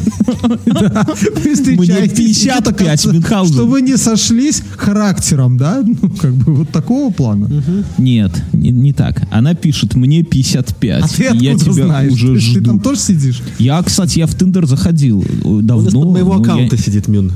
[0.65, 1.07] Да,
[1.43, 3.53] вы встречаетесь, Мне и тут 55, оказывается, Мюнхгаузен.
[3.53, 5.81] Что вы не сошлись характером, да?
[5.84, 7.49] Ну, как бы вот такого плана.
[7.97, 9.21] Нет, не, не так.
[9.31, 11.03] Она пишет, мне 55.
[11.03, 12.11] А ты откуда я тебя знаешь?
[12.13, 12.53] уже ты, жду.
[12.59, 13.41] ты там тоже сидишь?
[13.59, 15.88] Я, кстати, я в Тиндер заходил э, Он давно.
[15.88, 17.31] из-под моего но я- аккаунта сидит, Мин.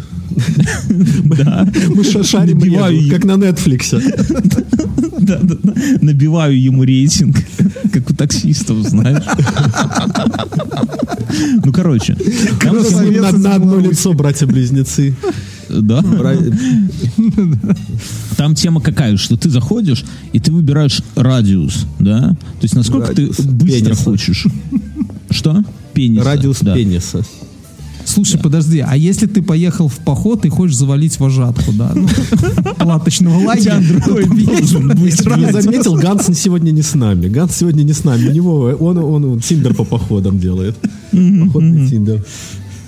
[1.38, 1.67] Да.
[1.89, 3.99] Мы ша- шарим Набиваю как на Нетфликсе.
[5.19, 5.73] Да, да, да.
[6.01, 7.36] Набиваю ему рейтинг,
[7.91, 9.23] как у таксистов, знаешь.
[11.65, 12.15] Ну, короче.
[12.63, 15.15] На, одно лицо братья-близнецы.
[15.69, 16.03] Да.
[18.38, 22.30] Там тема какая, что ты заходишь, и ты выбираешь радиус, да?
[22.30, 24.03] То есть насколько Радиус ты быстро пениса.
[24.03, 24.45] хочешь.
[25.30, 25.63] Что?
[25.93, 26.23] Пенис.
[26.23, 26.73] Радиус да.
[26.75, 27.25] пениса.
[28.08, 31.91] Слушай, подожди, а если ты поехал в поход и хочешь завалить вожатку, да?
[31.93, 32.08] Ну,
[32.78, 33.80] палаточного лагеря.
[33.80, 37.28] не заметил, Ганс сегодня не с нами.
[37.28, 38.30] Ганс сегодня не с нами.
[38.30, 40.78] У него он, он, тиндер по походам делает.
[41.12, 42.26] Походный тиндер.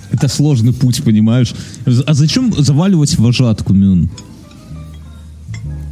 [0.09, 1.53] Это сложный путь, понимаешь?
[1.85, 4.09] А зачем заваливать вожатку, Мюн?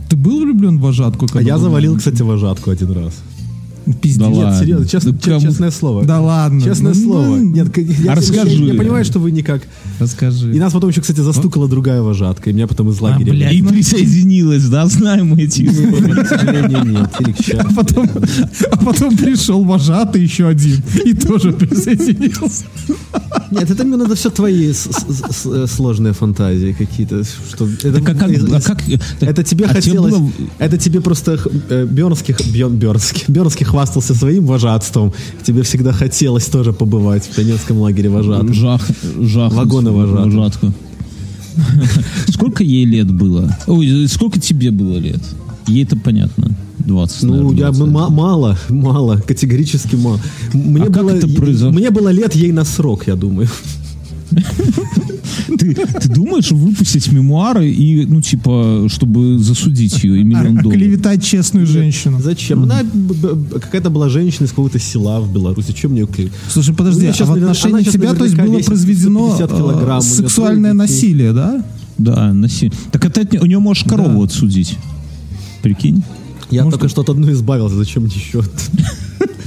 [0.09, 1.27] Ты был влюблен в вожатку?
[1.33, 3.13] А я был завалил, кстати, вожатку один раз.
[3.93, 4.17] Пиздец.
[4.27, 6.03] Да Нет, серьезно, честно- Да кому- честное слово.
[6.05, 6.61] Да ладно.
[6.61, 7.25] Честное Ну, слово.
[7.37, 8.49] ну, Нет, я, А расскажи.
[8.63, 9.61] Я, я понимаю, что вы никак.
[9.99, 10.55] Расскажи.
[10.55, 13.31] И нас потом еще, кстати, застукала другая вожатка, и меня потом из лагеря.
[13.31, 13.53] блядь.
[13.53, 16.23] И присоединилась, да, знаем мы эти истории.
[16.23, 17.09] К сожалению, нет.
[17.19, 18.09] Или к А потом,
[18.71, 22.65] а потом пришел вожатый еще один и тоже присоединился.
[23.51, 27.23] Нет, это именно это все твои э, сложные фантазии какие-то.
[27.23, 28.83] Что это, а как, из- а как-
[29.21, 30.15] это тебе а хотелось.
[30.59, 35.13] Это тебе просто э, Бёрнский, х- Бьон- Бёрнский, Бёрнский хвастался своим вожатством.
[35.43, 38.51] Тебе всегда хотелось тоже побывать в Донецком лагере вожатым.
[38.53, 38.81] Жах,
[39.21, 39.53] жах.
[39.53, 40.25] Вагоны вожатых.
[40.33, 40.73] вожатку.
[42.27, 43.55] Сколько ей лет было?
[43.67, 45.21] Ой, сколько тебе было лет?
[45.67, 46.57] Ей-то понятно.
[46.79, 47.91] 20, Ну, наверное, я 21.
[47.93, 50.19] ма- мало, мало, категорически мало.
[50.53, 51.71] Мне А как было, это произошло?
[51.71, 53.47] Мне было лет ей на срок, я думаю.
[55.57, 60.73] Ты, ты думаешь выпустить мемуары и, ну, типа, чтобы засудить ее и миллион долларов?
[60.73, 62.19] Клеветать честную женщину.
[62.19, 62.63] Зачем?
[62.63, 62.81] Она
[63.53, 65.71] какая-то была женщина из какого-то села в Беларуси.
[65.71, 66.31] Чем мне ее клеить?
[66.49, 71.33] Слушай, подожди, а сейчас в отношении тебя, то есть, было произведено 150 э, сексуальное насилие,
[71.33, 71.63] да?
[71.97, 72.71] Да, носи.
[72.91, 74.77] Так это у нее можешь корову отсудить.
[75.61, 76.03] Прикинь?
[76.49, 78.41] Я только что от одной избавился, зачем еще?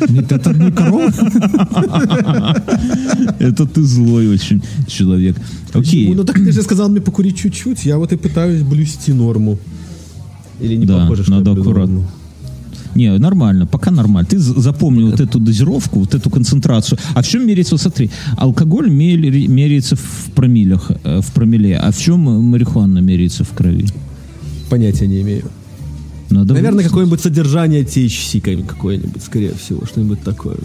[0.08, 1.12] Нет, это одной коровы.
[3.38, 5.36] Это ты злой очень человек.
[5.74, 6.14] Окей.
[6.14, 9.58] Ну так ты же сказал мне покурить чуть-чуть, я вот и пытаюсь блюсти норму.
[10.60, 12.02] Или не Да, похоже, что надо аккуратно.
[12.96, 14.28] Не, нормально, пока нормально.
[14.28, 16.98] Ты за- запомни вот эту дозировку, вот эту концентрацию.
[17.14, 21.98] А в чем меряется, вот смотри, алкоголь меряется в промилях, э, в промилле, а в
[21.98, 23.86] чем марихуана меряется в крови?
[24.68, 25.44] Понятия не имею.
[26.30, 26.90] Надо Наверное, выяснить.
[26.90, 30.56] какое-нибудь содержание THC какое- какое-нибудь, скорее всего, что-нибудь такое.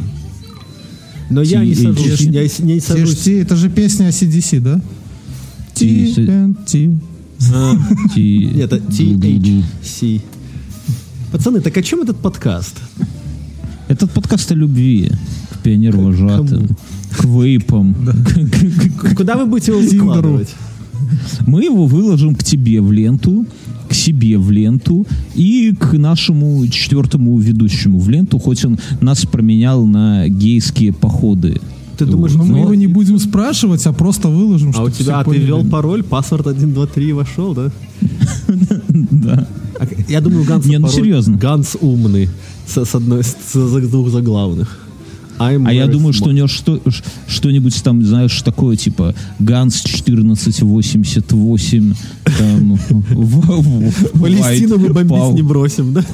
[1.29, 3.15] Но я не сажусь, я не- сажусь.
[3.27, 4.79] THC, это же песня CDC, да?
[5.73, 6.99] TNT.
[8.13, 8.77] Ти- Нет, это.
[8.91, 10.21] THC.
[11.31, 12.75] Пацаны, так о чем этот подкаст?
[13.87, 15.11] Этот подкаст о любви
[15.51, 16.69] к пионер-вожатым,
[17.17, 17.95] к вейпам.
[19.17, 20.41] Куда вы будете его Тиндеру.
[21.47, 23.45] Мы его выложим к тебе в ленту,
[23.87, 29.85] к себе в ленту и к нашему четвертому ведущему в ленту, хоть он нас променял
[29.85, 31.61] на гейские походы.
[31.97, 35.23] Ты думаешь, мы ну, его не будем спрашивать, а просто выложим, А у тебя, а
[35.23, 37.71] ты ввел пароль, паспорт 1, 2, 3 и вошел, да?
[38.89, 39.47] Да.
[39.79, 41.37] А Я думаю, Ганс Не, ну серьезно.
[41.37, 42.29] Ганс умный.
[42.67, 44.84] С, одной с двух заглавных.
[45.39, 46.79] I'm А я думаю, что у него что,
[47.27, 51.93] что-нибудь там, знаешь, такое, типа Ганс 1488,
[52.37, 52.79] там,
[54.19, 56.03] Палестину мы бомбить не бросим, да?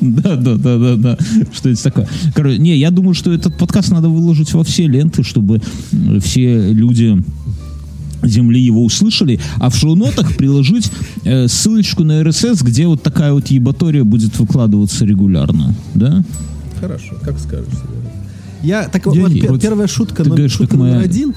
[0.00, 1.18] Да, да, да, да, да.
[1.52, 2.08] Что это такое?
[2.34, 5.60] Короче, не, я думаю, что этот подкаст надо выложить во все ленты, чтобы
[6.20, 7.22] все люди
[8.22, 10.90] земли его услышали, а в шоу-нотах приложить
[11.24, 16.22] э, ссылочку на RSS, где вот такая вот ебатория будет выкладываться регулярно, да?
[16.80, 17.66] Хорошо, как скажешь.
[18.62, 21.34] Я, так Я вот, вот первая шутка, ты номер, говоришь, шутка как моя номер один.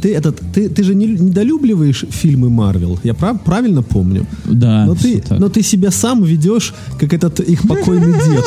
[0.00, 4.26] Ты, этот, ты, ты же не недолюбливаешь фильмы Марвел, я прав, правильно помню?
[4.44, 5.38] Да, Но ты, так.
[5.38, 8.44] но ты себя сам ведешь, как этот их покойный дед,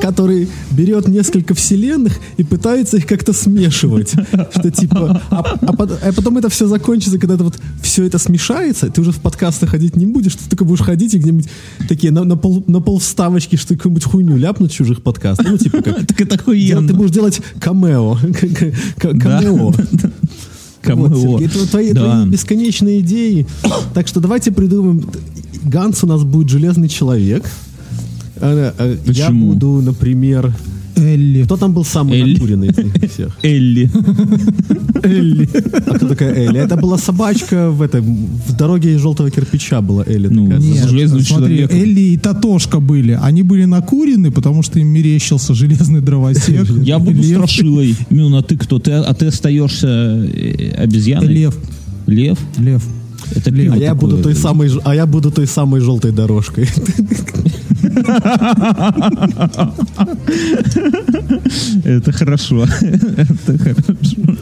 [0.00, 4.12] который берет несколько вселенных и пытается их как-то смешивать.
[4.54, 8.90] Что типа, а, а а потом это все закончится, когда это вот все это смешается,
[8.90, 11.48] ты уже в подкасты ходить не будешь, ты только будешь ходить и где-нибудь
[11.88, 15.46] такие на, на, пол, на полвставочки, что какую-нибудь хуйню ляпнуть чужих подкастах.
[15.48, 16.06] Ну, типа как...
[16.06, 16.88] Так это охуенно.
[16.88, 18.16] Ты будешь делать камео.
[18.98, 19.74] Камео.
[20.82, 21.08] Камео.
[21.08, 22.00] Вот, Сергей, это твои, Да.
[22.00, 23.46] твои бесконечные идеи.
[23.94, 25.08] Так что давайте придумаем.
[25.64, 27.44] Ганс у нас будет железный человек.
[28.40, 29.52] А, а, Я Почему?
[29.52, 30.52] буду, например...
[30.96, 31.44] Элли.
[31.44, 32.34] Кто там был самый Элли.
[32.34, 33.38] накуренный из них всех?
[33.44, 33.88] Элли.
[35.04, 35.48] Элли.
[35.86, 36.58] А кто такая Элли?
[36.58, 40.26] Это была собачка в этой в дороге из желтого кирпича была Элли.
[40.26, 40.60] Ну, такая.
[40.60, 40.88] Нет.
[40.88, 41.78] железным смотри, человеком.
[41.78, 43.16] Элли и Татошка были.
[43.22, 46.68] Они были накурены, потому что им мерещился железный дровосек.
[46.82, 47.26] Я буду Лев.
[47.26, 47.94] страшилой.
[48.10, 48.80] Мюн, а ты кто?
[48.80, 51.28] Ты, а ты остаешься э, обезьяной?
[51.28, 51.56] Лев.
[52.08, 52.38] Лев?
[52.58, 52.82] Лев.
[53.36, 56.68] Это А пиво я буду той самой, ж- а я буду той самой желтой дорожкой.
[61.84, 62.64] Это хорошо.
[63.16, 64.38] Это хорошо.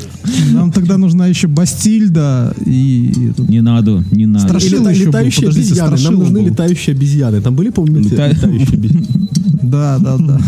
[0.53, 3.12] Нам тогда нужна еще Бастильда и...
[3.49, 4.49] Не надо, не надо.
[4.49, 6.03] Страшила еще летающие подождите, обезьяны.
[6.03, 6.47] Нам нужны был.
[6.49, 7.41] летающие обезьяны.
[7.41, 9.07] Там были, по-моему, Лета- летающие обезьяны?
[9.62, 10.41] Да, да, да.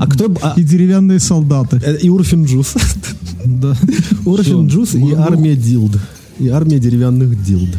[0.00, 0.34] А кто...
[0.42, 1.80] а, И деревянные солдаты.
[1.84, 2.74] э, И Урфин Джус.
[3.44, 3.74] Да.
[4.24, 5.98] Урфин Джус и армия Дилд.
[6.42, 7.70] И армия деревянных Дилд.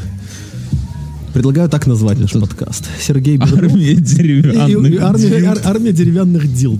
[1.34, 2.86] Предлагаю так назвать наш подкаст.
[3.01, 3.53] Сергей Белов.
[3.57, 5.01] Армия И- и- и деревянных.
[5.01, 6.80] армия, ар- армия деревянных Дилд.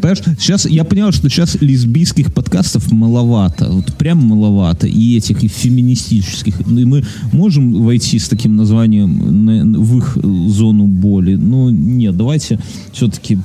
[0.00, 5.48] Понимаешь, сейчас я понял, что сейчас лесбийских подкастов маловато, вот прям маловато, и этих, и
[5.48, 6.54] феминистических.
[6.66, 10.16] Ну, И мы можем войти с таким названием на- в их
[10.48, 11.34] зону боли.
[11.34, 12.58] Ну, нет, давайте
[12.92, 13.38] все-таки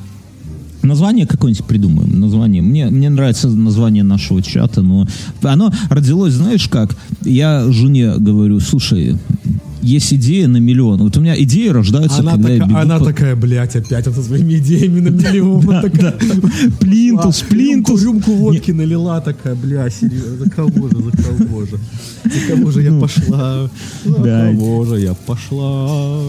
[0.84, 2.20] Название какое-нибудь придумаем.
[2.20, 2.62] Название.
[2.62, 5.08] Мне, мне нравится название нашего чата, но
[5.42, 6.96] оно родилось, знаешь как?
[7.24, 9.18] Я жене говорю, слушай,
[9.82, 11.00] есть идея на миллион.
[11.00, 14.06] Вот у меня идеи рождаются, Она, когда я така- бегу она по- такая, блядь, опять
[14.06, 15.62] со своими идеями на миллион.
[15.68, 16.38] Да, такая, да.
[16.80, 18.02] Плинтус, «А, плинтус.
[18.02, 21.78] Рюмку, рюмку водки налила такая, бля, серьезно, за кого же, за кого же?
[22.24, 23.70] За кого же я пошла?
[24.06, 26.20] За Ну, кого же я пошла?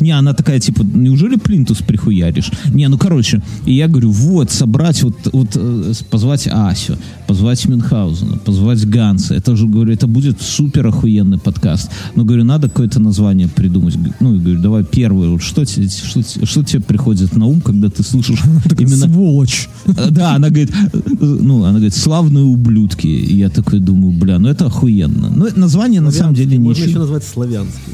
[0.00, 2.50] Не, она такая, типа, неужели плинтус прихуяришь?
[2.74, 6.96] Не, ну, короче, и я говорю, вот, собрать, вот, вот э, позвать Асю,
[7.26, 9.34] позвать Мюнхгаузена, позвать Ганса.
[9.34, 11.90] Это же, говорю, это будет супер охуенный подкаст.
[12.16, 13.96] Но, говорю, надо какое-то название придумать.
[14.20, 17.88] Ну, и говорю, давай первое, вот что, тебе- что, что тебе приходит на ум, когда
[17.88, 18.42] ты слышишь
[18.78, 18.96] именно...
[19.06, 19.68] Сволочь.
[19.86, 23.06] Э, Да, она говорит, э, ну, она говорит, славные ублюдки.
[23.06, 25.30] И я такой думаю, бля, ну это охуенно.
[25.34, 27.92] Ну, название на самом деле не Можно еще назвать славянский.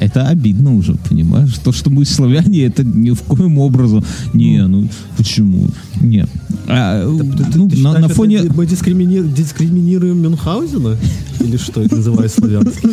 [0.00, 1.54] Это обидно уже, понимаешь?
[1.62, 4.04] То, что мы славяне, это ни в коем образом.
[4.32, 5.68] Не, ну почему?
[6.00, 6.28] Нет.
[6.68, 7.18] А, ну,
[7.68, 8.36] Ты на, на считаешь, фоне...
[8.36, 10.96] это Мы дискримини- дискриминируем Мюнхгаузена?
[11.40, 12.90] Или что это называю славянский?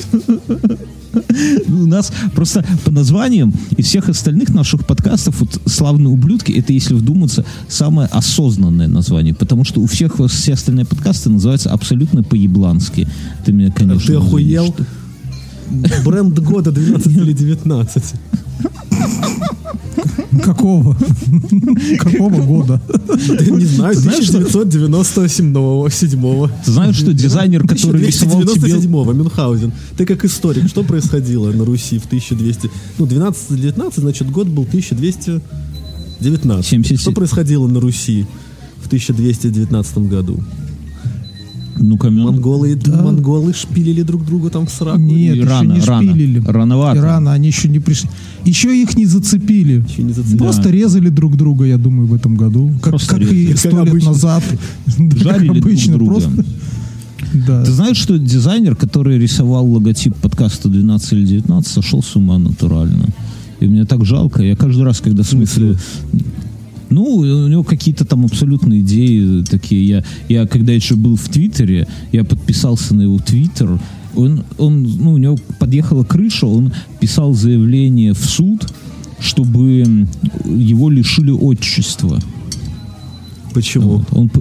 [1.68, 6.94] У нас просто по названиям и всех остальных наших подкастов вот «Славные ублюдки» это, если
[6.94, 13.08] вдуматься, самое осознанное название, потому что у всех все остальные подкасты называются абсолютно по-еблански.
[13.46, 14.06] Ты меня, конечно...
[14.06, 14.66] Ты охуел?
[14.66, 14.88] извини,
[16.06, 18.04] Бренд года 12 или 19.
[20.44, 20.98] Какого?
[22.00, 22.82] Какого года?
[22.88, 26.52] Да не знаю, Знаешь, что- 1997 седьмого.
[26.66, 28.70] Ты знаешь, что дизайнер, который рисовал тебе...
[28.76, 29.72] 1297-го, Мюнхгаузен.
[29.98, 32.70] Ты как историк, что происходило на Руси в 1200...
[32.98, 36.66] Ну, 12-19, значит, год был 1219.
[36.66, 36.98] 77.
[36.98, 38.26] Что происходило на Руси
[38.82, 40.44] в 1219 году?
[41.78, 42.24] Ну, Камен...
[42.24, 45.00] Монголы, монголы шпилили друг другу там в сраку.
[45.00, 46.10] Нет, еще рано, не рано.
[46.12, 46.42] шпилили.
[46.46, 46.98] Рановато.
[46.98, 48.10] И рано, они еще не пришли.
[48.46, 49.84] Еще их не зацепили.
[49.88, 50.38] Еще не зацепили.
[50.38, 52.72] Просто резали друг друга, я думаю, в этом году.
[52.82, 53.38] Как, Просто как резали.
[53.38, 54.12] и сто лет обычно.
[54.12, 54.44] назад.
[54.98, 56.12] Да, Жарили как друг обычно, друга.
[56.14, 56.46] просто.
[57.48, 57.66] Да.
[57.66, 63.08] Ты знаешь, что дизайнер, который рисовал логотип подкаста 12 или 19, сошел с ума натурально.
[63.60, 64.44] И мне так жалко.
[64.44, 65.76] Я каждый раз, когда смотрю...
[66.90, 69.88] Ну, у него какие-то там абсолютно идеи такие.
[69.88, 73.80] Я, я когда еще был в Твиттере, я подписался на его Твиттер.
[74.16, 78.72] Он, он, ну, у него подъехала крыша, он писал заявление в суд,
[79.20, 80.08] чтобы
[80.46, 82.20] его лишили отчества.
[83.54, 83.98] Почему?
[83.98, 84.08] Вот.
[84.12, 84.32] Он,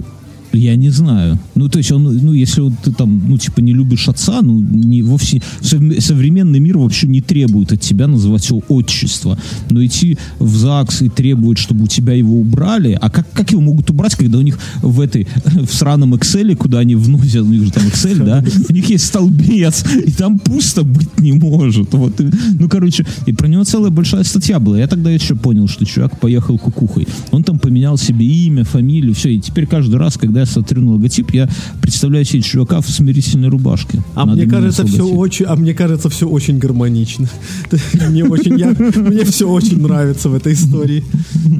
[0.55, 1.39] я не знаю.
[1.55, 4.59] Ну, то есть он, ну, если вот ты там, ну, типа, не любишь отца, ну,
[4.59, 5.41] не вовсе...
[5.61, 9.37] Современный мир вообще не требует от тебя называть его отчество.
[9.69, 13.61] Но идти в ЗАГС и требовать, чтобы у тебя его убрали, а как, как его
[13.61, 17.63] могут убрать, когда у них в этой, в сраном Excel, куда они вносят, у них
[17.63, 21.93] же там Excel, да, у них есть столбец, и там пусто быть не может.
[21.93, 22.19] Вот,
[22.59, 24.77] ну, короче, и про него целая большая статья была.
[24.77, 27.07] Я тогда еще понял, что чувак поехал кукухой.
[27.31, 29.29] Он там поменял себе имя, фамилию, все.
[29.29, 31.49] И теперь каждый раз, когда я смотрю на логотип, я
[31.81, 34.01] представляю себе чувака в смирительной рубашке.
[34.15, 37.27] А Надо мне кажется, все очень, а мне кажется, все очень гармонично.
[38.09, 41.03] Мне очень, я, мне все очень нравится в этой истории,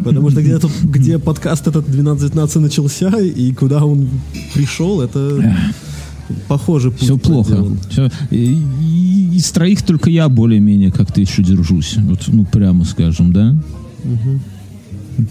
[0.03, 4.07] потому что где-то, где подкаст этот 12-15 начался и куда он
[4.53, 5.55] пришел, это
[6.47, 6.91] похоже.
[6.91, 7.49] Все плохо.
[7.55, 7.79] проделан.
[8.31, 8.57] И-
[9.35, 11.97] Из троих только я более-менее как-то еще держусь.
[11.97, 13.55] Вот, ну, прямо скажем, да?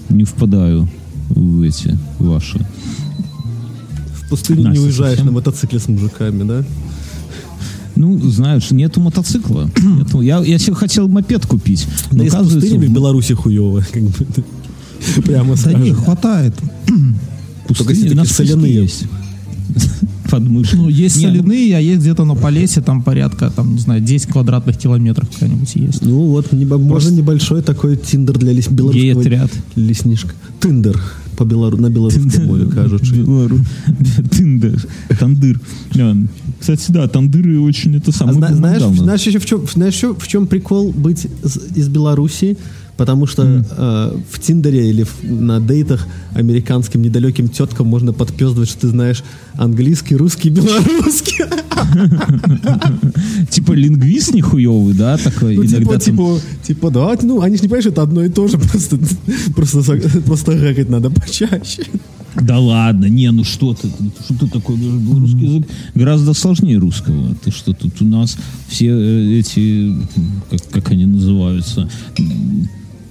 [0.09, 0.89] Не впадаю
[1.31, 2.59] в эти ваши.
[4.37, 5.27] Пустыню не Настя, уезжаешь совсем?
[5.27, 6.65] на мотоцикле с мужиками, да?
[7.97, 9.71] Ну, знаешь, нету мотоцикла.
[9.83, 10.21] Нету.
[10.21, 11.87] Я, я себе хотел мопед купить.
[12.11, 13.85] Но Да и с оказывается, пустынями в в Беларуси хуево.
[13.93, 14.13] Как бы,
[15.23, 16.55] прямо Да не, хватает.
[17.69, 18.75] пустыне Только нас такие соляные.
[18.75, 19.05] есть.
[20.31, 20.75] Подмышки.
[20.75, 24.01] Ну, есть Не, ну, соляные, а есть где-то на Полесе, там порядка, там, не знаю,
[24.01, 26.03] 10 квадратных километров какая-нибудь есть.
[26.03, 29.51] Ну вот, небо- можно небольшой такой тиндер для лес- белорусского Гей-отряд.
[29.77, 30.33] леснишка.
[30.61, 31.01] Тиндер
[31.37, 33.13] по белору, на белорусском мове, кажучи.
[33.15, 33.59] Белору.
[34.31, 34.83] Тындер.
[35.19, 35.61] Тандыр.
[35.99, 36.17] А,
[36.61, 38.39] Кстати, да, тандыры очень это А самое.
[38.51, 41.27] был знаешь, знаешь, еще в чем, знаешь, еще в чем прикол быть
[41.75, 42.57] из, Беларуси?
[42.97, 48.83] Потому что э, в Тиндере или в- на дейтах американским недалеким теткам можно подпездывать, что
[48.83, 49.25] ты знаешь
[49.55, 51.45] английский, русский, белорусский.
[53.51, 55.57] Типа лингвист нихуевый, да, такой.
[55.57, 58.49] Ну, типа, типа, типа, да, ну, они же не понимают, что это одно и то
[58.49, 58.99] же, просто,
[59.55, 59.83] просто,
[60.27, 61.85] просто гэкать надо почаще.
[62.41, 63.89] Да ладно, не, ну что ты,
[64.25, 65.01] что ты говоришь?
[65.01, 67.35] Белорусский язык гораздо сложнее русского.
[67.37, 68.37] Ты что, тут у нас
[68.69, 69.95] все э, эти,
[70.51, 71.89] как, как они называются,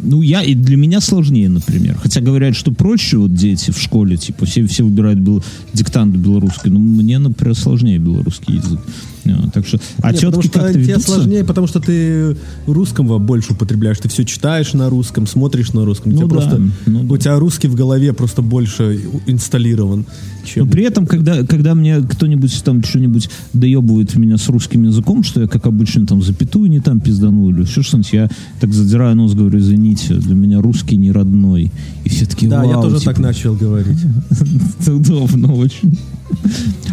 [0.04, 1.97] ну, я, и для меня сложнее, например.
[1.97, 5.43] Хотя говорят, что проще вот дети в школе, типа, все, все выбирают бел,
[5.74, 6.70] диктант белорусский.
[6.70, 8.80] Но мне, например, сложнее белорусский язык.
[9.26, 11.11] Ну, так что, а Не, тетки потому что тебе ведутся?
[11.11, 12.36] сложнее, потому что ты
[12.67, 13.99] русского больше употребляешь.
[13.99, 16.11] Ты все читаешь на русском, смотришь на русском.
[16.11, 17.13] Ну Тебе да, просто, ну да.
[17.13, 20.05] У тебя русский в голове просто больше инсталлирован,
[20.45, 20.65] чем...
[20.65, 25.41] Но при этом, когда, когда мне кто-нибудь там что-нибудь доебывает меня с русским языком, что
[25.41, 29.34] я, как обычно, там запятую не там пизданул или еще что-нибудь, я так задираю нос,
[29.34, 31.71] говорю, извините, для меня русский не родной.
[32.03, 33.99] И все таки да, я тоже типа, так начал говорить.
[34.80, 35.97] Это удобно очень.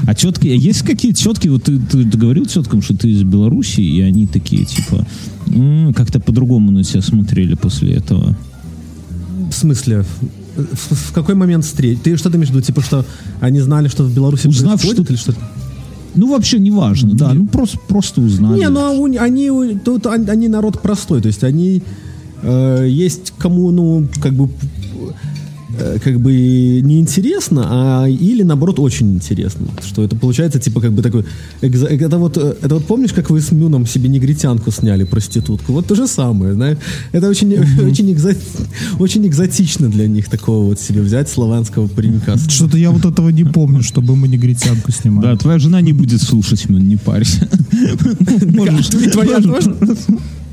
[0.07, 3.81] А тетки, а есть какие тетки, вот ты, ты говорил теткам, что ты из Беларуси,
[3.81, 5.07] и они такие, типа,
[5.49, 8.37] «М, как-то по-другому на тебя смотрели после этого.
[9.51, 10.05] В смысле?
[10.57, 11.99] В, в какой момент встреч?
[12.03, 12.63] Ты что ты имеешь в виду?
[12.65, 13.05] Типа, что
[13.41, 15.05] они знали, что в Беларуси Узнав, происходит?
[15.05, 15.35] что- Или что
[16.15, 18.59] Ну, вообще, неважно, да, ну, просто, просто узнали.
[18.61, 21.83] Не, ну а они, тут они, народ простой, то есть они
[22.43, 24.49] э, есть кому, ну, как бы
[26.05, 26.33] как бы
[26.83, 29.67] неинтересно, а или наоборот очень интересно.
[29.87, 31.25] Что это получается типа как бы такой...
[31.63, 35.73] экзо- Это вот, э, это вот помнишь, как вы с Мюном себе негритянку сняли, проститутку?
[35.73, 36.79] Вот то же самое, знаешь.
[37.13, 37.53] Это очень,
[37.87, 38.37] очень, экзо-
[38.99, 42.37] очень экзотично для них такого вот себе взять славянского паренька.
[42.49, 45.27] Что-то я вот этого не помню, чтобы мы негритянку снимали.
[45.27, 47.49] Да, твоя жена не будет слушать, Мэн, не парься.
[48.47, 49.75] Можешь- твоя тоже?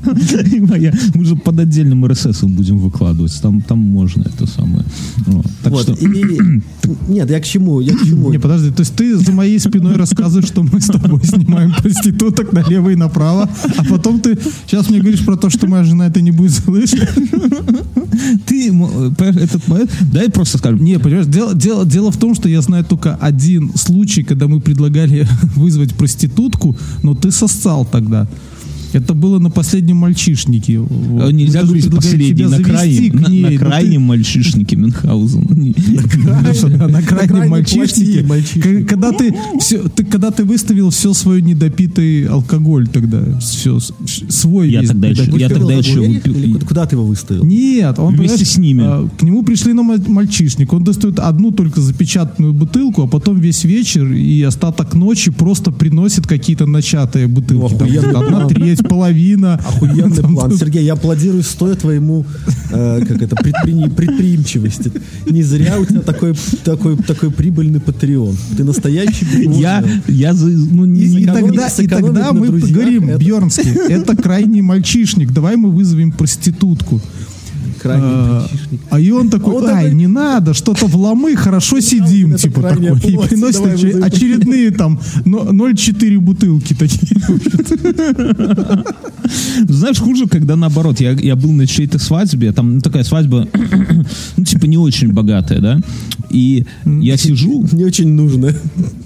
[1.14, 3.40] Мы же под отдельным РСС будем выкладывать.
[3.40, 4.84] Там, там можно это самое.
[5.26, 5.46] Вот.
[5.62, 5.82] Так Вот.
[5.82, 6.62] что, И-
[7.08, 7.80] нет, я к чему?
[7.80, 8.30] Я к чему?
[8.30, 12.52] Не, подожди, то есть ты за моей спиной рассказываешь, что мы с тобой снимаем проституток
[12.52, 16.20] налево и направо, а потом ты сейчас мне говоришь про то, что моя жена это
[16.20, 17.08] не будет слышать.
[18.46, 20.82] ты, этот момент, дай просто скажем.
[20.82, 24.60] Не, понимаешь, дело, дело, дело в том, что я знаю только один случай, когда мы
[24.60, 25.26] предлагали
[25.56, 28.26] вызвать проститутку, но ты сосцал тогда.
[28.92, 30.78] Это было на последнем мальчишнике.
[30.80, 31.28] Вот.
[31.28, 35.46] Э, Нельзя даже говорить последний, на крайнем, на, на крайнем мальчишнике Мюнхгаузен.
[35.54, 35.74] Не-
[36.48, 42.24] Леша, да, на крайнем мальчишнике, когда ты все, ты когда ты выставил все свой недопитый
[42.26, 43.78] алкоголь тогда, все
[44.28, 47.44] свой Я весь тогда еще- я тогда еще выпил- куда- ты его выставил?
[47.44, 48.82] Нет, он Вместе с ними.
[48.84, 53.38] а, к нему пришли на ма- мальчишник, он достает одну только запечатанную бутылку, а потом
[53.38, 57.74] весь вечер и остаток ночи просто приносит какие-то начатые бутылки.
[57.78, 59.54] Ну, одна треть, половина.
[59.54, 60.56] Охуенный Там- план.
[60.56, 62.24] Сергей, я аплодирую стоя твоему
[62.70, 64.92] э, как это, предпри- предприимчивости.
[65.26, 68.36] Не зря у тебя такой, такой, такой прибыльный патреон.
[68.56, 69.26] Ты настоящий
[69.58, 73.70] Я, я ну, И, не- и сэкономить- тогда, и тогда мы друзьях говорим, это- Бьернский,
[73.88, 77.00] это крайний мальчишник, давай мы вызовем проститутку.
[77.80, 78.80] Крайний А, мальчишник.
[78.90, 82.62] А и он такой, Он ай, такой- не надо, что-то вломы, хорошо сидим, это типа
[82.62, 82.86] такой.
[82.86, 84.04] И плоть, приносит давай оче- вызовем.
[84.04, 87.16] очередные там но- 0,4 бутылки такие.
[89.68, 93.46] Знаешь, хуже, когда наоборот, я, я был на чьей-то свадьбе, там ну, такая свадьба,
[94.36, 95.80] ну, типа, не очень богатая, да,
[96.30, 98.54] и я сижу, Не очень нужно.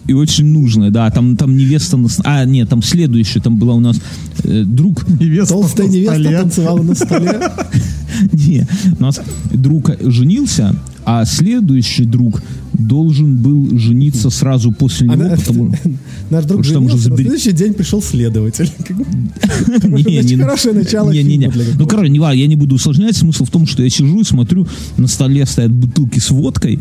[0.06, 3.80] и очень нужная, да, там, там невеста, на а, нет, там следующая, там была у
[3.80, 4.00] нас
[4.44, 7.40] э, друг, Невеста Толстая невеста танцевала на столе.
[8.32, 8.61] не,
[8.98, 9.20] у нас
[9.52, 12.42] друг женился, а следующий друг
[12.72, 15.74] должен был жениться сразу после него, Она- потому
[16.30, 18.70] Наш друг Потому что женился, на забери- следующий день пришел следователь.
[20.42, 21.50] Хорошее начало не, не, не.
[21.50, 23.16] фильма для Ну, короче, не я не буду усложнять.
[23.16, 26.78] Смысл в том, что я сижу и смотрю, на столе стоят бутылки с водкой,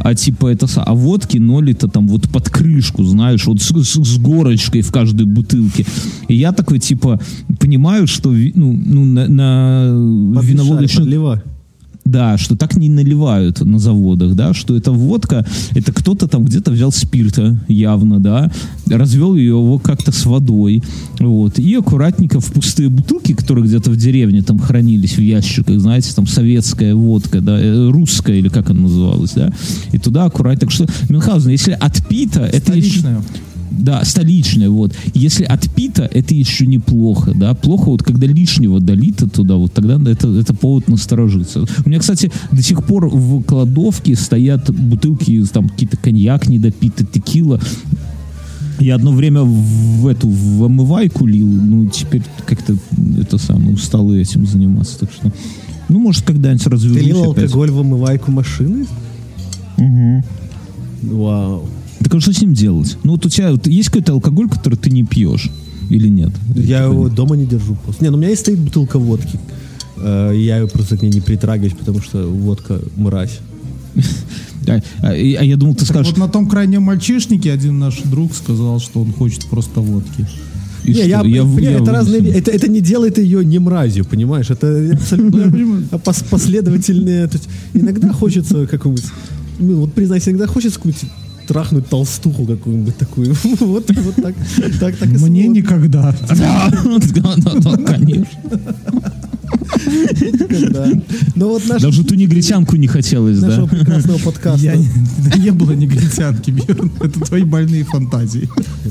[0.00, 4.18] а типа это, а водки нолито там вот под крышку, знаешь, вот с, с- с
[4.18, 5.84] горочкой в каждой бутылке.
[6.28, 7.20] И я такой, типа,
[7.68, 11.42] понимаю, что, ну, ну на, на виноводочную
[12.06, 15.44] да, что так не наливают на заводах, да, что это водка,
[15.74, 18.50] это кто-то там где-то взял спирта, явно, да,
[18.86, 20.82] развел его как-то с водой,
[21.20, 26.14] вот, и аккуратненько в пустые бутылки, которые где-то в деревне там хранились в ящиках, знаете,
[26.14, 29.52] там советская водка, да, э, русская или как она называлась, да,
[29.92, 33.02] и туда аккуратно, так что, Мюнхгаузен, если отпито, это еще...
[33.78, 34.92] Да, столичная, вот.
[35.14, 37.54] Если отпито, это еще неплохо, да.
[37.54, 41.64] Плохо, вот когда лишнего долито туда, вот тогда это, это повод насторожиться.
[41.84, 47.60] У меня, кстати, до сих пор в кладовке стоят бутылки, там какие-то коньяк недопитый, текила.
[48.80, 52.76] Я одно время в эту в омывайку лил, ну теперь как-то
[53.20, 55.32] это самое устал этим заниматься, так что
[55.88, 57.44] ну может когда-нибудь Ты развернусь лил опять.
[57.44, 58.86] алкоголь в омывайку машины?
[59.78, 60.22] Мгм.
[61.02, 61.68] Вау.
[62.00, 62.96] Так а что с ним делать?
[63.04, 65.50] Ну вот у тебя вот есть какой-то алкоголь, который ты не пьешь
[65.90, 66.30] или нет?
[66.54, 68.04] Я его дома не держу просто.
[68.04, 69.38] Не, ну у меня есть стоит бутылка водки.
[69.96, 73.38] Э, Я ее просто к ней не притрагиваюсь, потому что водка мразь.
[74.66, 78.34] А, а- а я думал, ты скажешь, Вот на том крайнем мальчишнике один наш друг
[78.34, 80.26] сказал, что он хочет просто водки.
[80.84, 81.04] и не, что?
[81.06, 82.38] я, Я- я это разные, высуну.
[82.38, 84.50] это, это не делает ее не мразью, понимаешь?
[84.50, 85.38] Это абсолютно
[86.04, 87.30] пос- последовательные.
[87.72, 89.06] иногда хочется какого-нибудь,
[89.58, 91.10] ну вот признайся, иногда хочется какую-нибудь
[91.48, 93.34] трахнуть толстуху какую-нибудь такую.
[93.58, 94.34] Вот, вот так,
[94.80, 96.14] так, так Мне никогда.
[96.28, 96.70] Да,
[97.36, 98.38] да, да, конечно.
[100.70, 100.90] Да.
[101.34, 103.76] Но вот наш, Даже ту негритянку не хотелось, нашего да?
[103.76, 104.64] прекрасного подкаста.
[104.64, 104.76] Я,
[105.18, 106.90] да не было негритянки, Бьерн.
[107.00, 108.48] Это твои больные фантазии.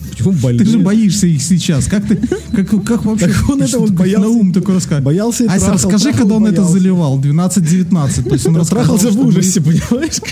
[0.10, 0.66] Почему больные?
[0.66, 1.88] Ты же боишься их сейчас.
[1.88, 2.16] Как ты,
[2.54, 3.28] как, как вообще?
[3.28, 4.28] Так он что ты боялся.
[4.28, 5.04] На ум такой расскажешь.
[5.04, 8.24] Боялся и трахал, расскажи, когда он это заливал, 12-19.
[8.24, 10.22] То есть он Он трахался в ужасе, понимаешь?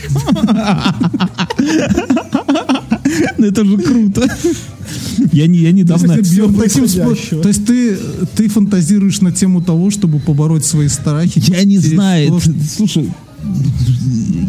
[3.38, 4.28] Ну, Это же круто.
[5.32, 6.18] Я, не, я недавно...
[6.18, 6.88] Бьерн, таким.
[7.42, 7.98] То есть ты,
[8.36, 11.42] ты фантазируешь на тему того, чтобы побороть свои страхи?
[11.48, 12.40] Я не знаю.
[12.76, 13.10] слушай,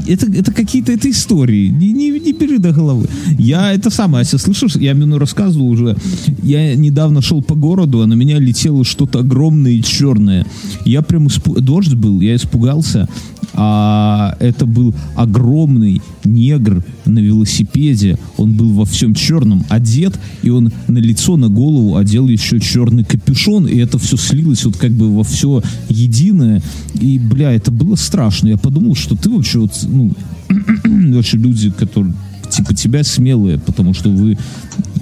[0.06, 1.68] это, это какие-то это истории.
[1.68, 3.08] Не, не, не бери до головы.
[3.38, 5.96] Я это самое, Ася, слышишь, я Мину рассказывал уже.
[6.42, 10.46] Я недавно шел по городу, а на меня летело что-то огромное и черное.
[10.84, 13.08] Я прям испу- дождь был, я испугался.
[13.54, 18.18] А это был огромный негр на велосипеде.
[18.36, 23.04] Он был во всем черном одет, и он на лицо, на голову одел еще черный
[23.04, 26.62] капюшон, и это все слилось вот как бы во все единое.
[26.94, 28.48] И, бля, это было страшно.
[28.48, 30.12] Я подумал, что ты вообще вот, ну,
[31.14, 32.14] вообще люди, которые
[32.50, 34.38] типа тебя смелые, потому что вы,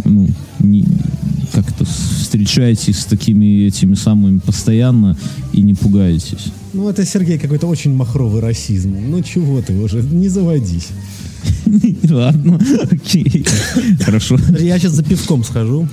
[0.05, 0.28] ну,
[0.61, 0.86] не-
[1.55, 5.16] как-то встречаетесь с такими этими самыми постоянно
[5.52, 6.52] и не пугаетесь.
[6.72, 8.96] Ну, это, Сергей, какой-то очень махровый расизм.
[9.09, 10.88] Ну, чего ты уже, не заводись.
[12.11, 13.46] Ладно, окей.
[14.00, 14.38] Хорошо.
[14.59, 15.88] Я сейчас за пивком схожу.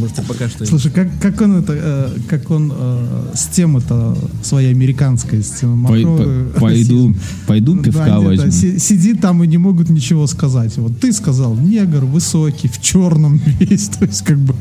[0.00, 0.66] Можете пока что...
[0.66, 5.86] Слушай, как, как он это, э, как он э, с темы-то своей американской, с темы
[5.86, 7.14] Пой- махровый по- Пойду,
[7.46, 8.50] пойду пивка да, нет, да, возьму.
[8.52, 10.76] си- сидит там и не могут ничего сказать.
[10.78, 14.54] Вот ты сказал, негр, высокий, в черном весь, то есть как бы...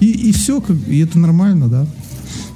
[0.00, 1.86] И, и все, как, и это нормально, да?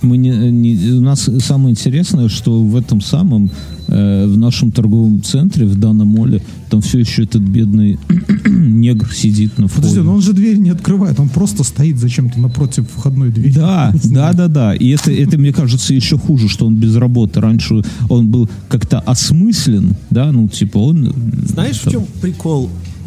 [0.02, 3.50] Мы не, не- у нас самое интересное, что в этом самом,
[3.88, 7.98] э, в нашем торговом центре, в данном моле, там все еще этот бедный
[8.46, 9.82] негр сидит на входе.
[9.88, 13.52] Подожди, но он же дверь не открывает, он просто стоит зачем-то напротив входной двери.
[13.52, 14.74] Да, да, да, да.
[14.74, 17.40] И это, это, мне кажется, еще хуже, что он без работы.
[17.40, 21.12] Раньше он был как-то осмыслен, да, ну, типа он...
[21.46, 23.01] Знаешь, в там, чем прикол э,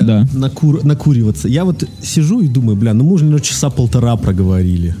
[0.00, 0.28] Да.
[0.32, 1.48] накур- накуриваться?
[1.48, 4.94] Я вот сижу и думаю, бля, ну мы уже часа полтора проговорили.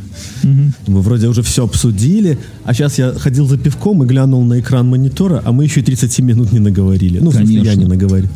[0.86, 4.88] Мы вроде уже все обсудили, а сейчас я ходил за пивком и глянул на экран
[4.88, 7.18] монитора, а мы еще и 37 минут не наговорили.
[7.18, 7.80] Ну, в смысле, я Конечно.
[7.80, 8.28] не наговорил.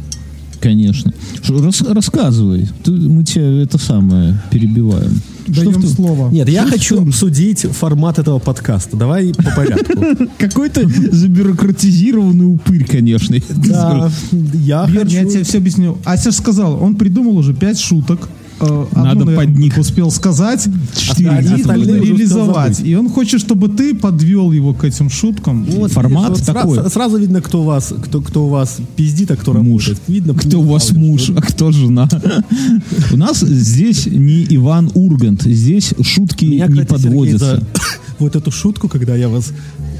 [0.60, 1.12] Конечно.
[1.42, 2.68] Что, рас- рассказывай.
[2.82, 5.20] Ты- мы тебя это самое перебиваем.
[5.52, 6.30] Что Даем tu- слово.
[6.30, 8.96] Нет, я Что хочу ты- обсудить формат этого подкаста.
[8.96, 10.02] Давай по порядку.
[10.38, 13.36] Какой-то забюрократизированный упырь, конечно.
[13.66, 14.10] Да,
[14.54, 15.44] я Бьерн, я тебе хочу...
[15.44, 15.98] все объясню.
[16.04, 18.28] Ася ж сказал, он придумал уже пять шуток.
[18.58, 19.76] Э, Надо одну, под них.
[19.76, 22.80] успел сказать, Четыре реализовать.
[22.80, 25.64] И он хочет, чтобы ты подвел его к этим шуткам.
[25.64, 26.90] Вот Формат видишь, вот сра- такой.
[26.90, 29.88] Сразу видно, кто у вас, кто, кто у вас пиздит, а кто Муж.
[29.88, 30.08] работает.
[30.08, 32.08] Видно, Кто у вас муж, а кто жена?
[33.12, 37.56] У нас здесь не Иван Ургант, здесь шутки Меня, не кстати, Сергей, подводятся.
[37.56, 37.66] за
[38.18, 39.52] вот эту шутку, когда я вас...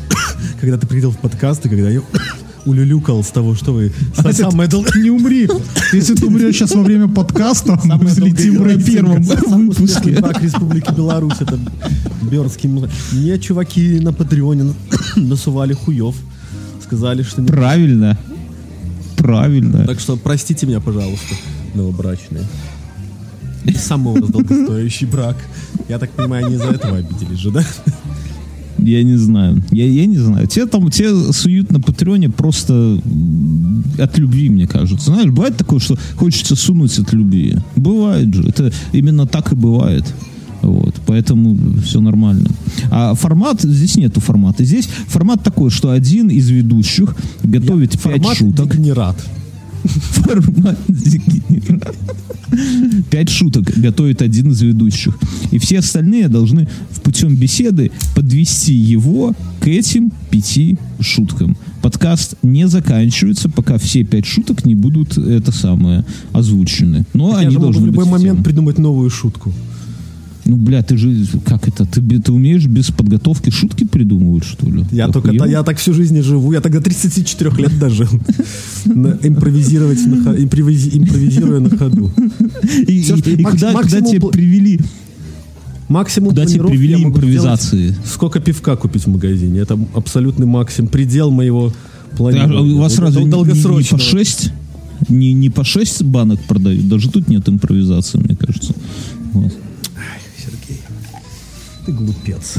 [0.61, 2.01] Когда ты приходил в подкаст, и когда я
[2.67, 3.93] улюлюкал с того, что вы...
[4.17, 5.49] Ася, Самое дол- Не умри.
[5.93, 10.11] Если ты умрешь сейчас во время подкаста, мы взлетим на первом выпуске.
[10.21, 11.37] брак Республики Беларусь.
[11.41, 11.59] Это
[12.31, 12.69] Бернский.
[12.69, 12.91] музей.
[13.13, 14.75] Мне чуваки на Патреоне на-
[15.17, 16.15] насували хуев.
[16.85, 17.41] Сказали, что...
[17.41, 18.19] не- Правильно.
[19.17, 19.87] Правильно.
[19.87, 21.35] Так что простите меня, пожалуйста,
[21.75, 22.45] новобрачные.
[23.77, 25.37] Самый у вас долгостоящий брак.
[25.89, 27.65] Я так понимаю, не из-за этого обиделись же, да?
[28.79, 29.63] Я не знаю.
[29.71, 30.47] Я, я не знаю.
[30.47, 33.01] Те там, те суют на Патреоне просто
[33.99, 35.07] от любви, мне кажется.
[35.11, 37.57] Знаешь, бывает такое, что хочется сунуть от любви.
[37.77, 38.43] Бывает же.
[38.49, 40.05] Это именно так и бывает.
[40.63, 42.49] Вот, поэтому все нормально.
[42.91, 44.65] А формат, здесь нету формата.
[44.65, 47.15] Здесь формат такой, что один из ведущих
[47.45, 48.73] готовит пять Формат шуток.
[48.73, 49.17] дегенерат.
[49.87, 50.79] Формат.
[53.11, 55.19] Пять шуток готовит один из ведущих.
[55.51, 61.57] И все остальные должны в путем беседы подвести его к этим пяти шуткам.
[61.83, 67.05] Подкаст не заканчивается, пока все пять шуток не будут это самое озвучены.
[67.15, 69.53] Но Я они должны в любой быть момент придумать новую шутку.
[70.47, 74.85] Ну, бля, ты же, как это, ты, ты умеешь без подготовки шутки придумывать, что ли?
[74.93, 75.45] Я Ты только охуел?
[75.47, 76.53] я так всю жизнь и живу.
[76.53, 78.07] Я тогда 34 лет дожил.
[78.87, 82.11] Импровизировать, импровизируя на ходу.
[82.87, 83.03] И,
[83.43, 84.81] куда, тебя привели?
[85.89, 87.89] Максимум Куда планировки привели импровизации?
[87.91, 89.61] сделать, Сколько пивка купить в магазине.
[89.61, 90.91] Это абсолютный максимум.
[90.91, 91.73] Предел моего
[92.13, 92.75] А планирования.
[92.75, 94.53] у вас разве не- не, по 6?
[95.09, 96.89] Не, не по 6 банок продают?
[96.89, 98.75] Даже тут нет импровизации, мне кажется.
[99.33, 99.53] Вот.
[101.87, 102.55] Ты глупец.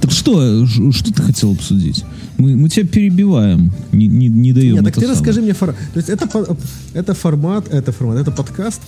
[0.00, 2.04] Так что, что ты хотел обсудить?
[2.38, 5.16] Мы, мы тебя перебиваем, не, не, не даем Нет, так ты самое.
[5.18, 5.76] расскажи мне формат.
[5.92, 6.56] То есть это,
[6.94, 8.80] это формат, это формат, это подкаст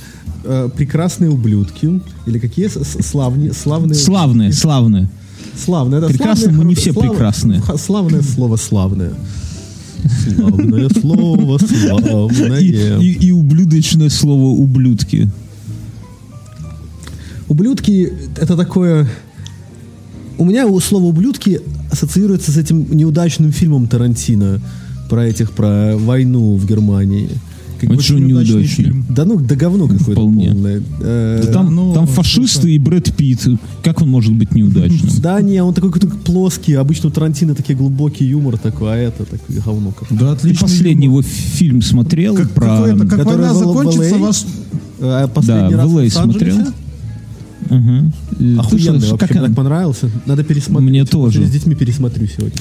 [0.44, 2.68] э, «Прекрасные ублюдки» или какие
[3.02, 3.94] славни, славные...
[3.94, 5.10] Славные, славные.
[5.55, 5.98] Славные.
[5.98, 7.62] Это Прекрасные славные, мы не все слав- прекрасные.
[7.76, 9.12] Славное слово «славное».
[10.34, 12.60] Славное слово, И, славное.
[12.60, 15.30] и, и ублюдочное слово ублюдки.
[17.53, 18.11] Ублюдки—
[18.41, 19.07] это такое...
[20.39, 21.61] У меня у слова «ублюдки»
[21.91, 24.59] ассоциируется с этим неудачным фильмом Тарантино
[25.11, 27.29] про этих, про войну в Германии.
[27.79, 29.05] Как А очень неудачный фильм.
[29.11, 30.49] Да ну, да говно какое-то Вполне.
[30.49, 30.83] полное.
[31.03, 33.47] Э, Да там, ну, там фашисты и Брэд Питт.
[33.83, 35.11] Как он может быть неудачным?
[35.20, 36.73] Да, не, он такой какой-то плоский.
[36.73, 39.93] Обычно у Тарантино такие глубокий юмор такой, а это такое говно.
[39.93, 40.09] как.
[40.11, 40.66] Да, Ты отлично.
[40.66, 42.97] последний его фильм смотрел Как, про...
[42.99, 44.19] как который война закончится, LA?
[44.20, 44.47] вас...
[45.01, 46.57] А последний Да, раз в LA в смотрел.
[48.39, 50.11] Ты Охуенный вообще, как мне так понравился.
[50.27, 50.90] Надо пересмотреть.
[50.90, 51.47] Мне тоже.
[51.47, 52.61] С детьми пересмотрю сегодня.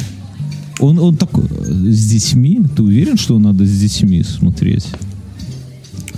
[0.79, 2.61] Он, он такой, э, с детьми?
[2.75, 4.87] Ты уверен, что надо с детьми смотреть?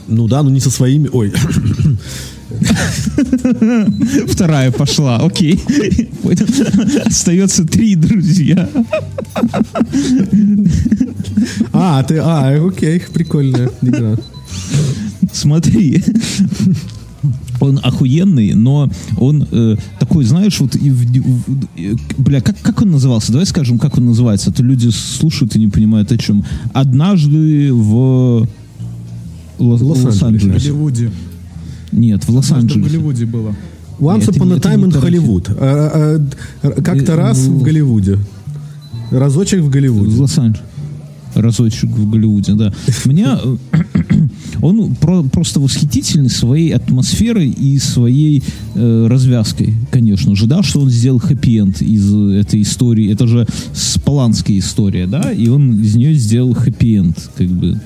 [0.07, 1.10] Ну да, но не со своими.
[1.11, 1.34] Ой,
[4.28, 5.60] Вторая пошла, окей.
[7.06, 8.70] Остается три друзья.
[11.72, 14.18] А, ты, а, окей, прикольная игра.
[15.32, 16.03] Смотри.
[17.64, 22.81] Он охуенный, но он э, такой, знаешь, вот и в- в- э, бля, как, как
[22.81, 23.31] он назывался?
[23.31, 24.49] Давай скажем, как он называется.
[24.49, 26.44] А то люди слушают и не понимают о чем.
[26.73, 28.48] Однажды в
[29.60, 30.07] Лос- Лос-Анджелесе.
[30.07, 30.69] В Лос-Анджелесе.
[30.69, 31.11] Голливуде.
[31.91, 32.90] Нет, в Что в Лос-Анджелесе.
[32.90, 33.56] Голливуде было.
[33.99, 34.91] Once Это upon a time in.
[35.02, 35.56] Hollywood.
[35.60, 36.19] А,
[36.64, 38.18] а, Как-то раз ну- в Голливуде.
[39.11, 40.19] Разочек в В Голливуде.
[40.19, 40.64] Лос-Анджелесе.
[41.35, 42.73] Разочек в Голливуде, да.
[43.06, 43.57] Меня э,
[44.61, 48.43] он про- просто восхитительный своей атмосферой и своей
[48.75, 53.11] э, развязкой, конечно же, да, что он сделал хэппи-энд из этой истории.
[53.11, 57.80] Это же спаланская история, да, и он из нее сделал хэппи-энд, как бы.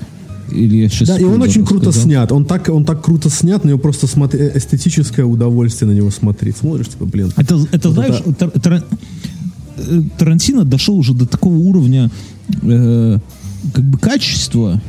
[0.52, 2.04] Или я сейчас Да, и он очень круто сказал.
[2.08, 2.32] снят.
[2.32, 6.10] Он так, он так круто снят, на него просто смотри, э, эстетическое удовольствие на него
[6.10, 6.56] смотреть.
[6.58, 7.32] Смотришь, типа, блин.
[7.36, 8.84] Это, это Вот знаешь, это- Тар-
[9.78, 12.10] э, Тарантино дошел уже до такого уровня
[12.62, 13.20] э,
[13.74, 14.82] как бы качества,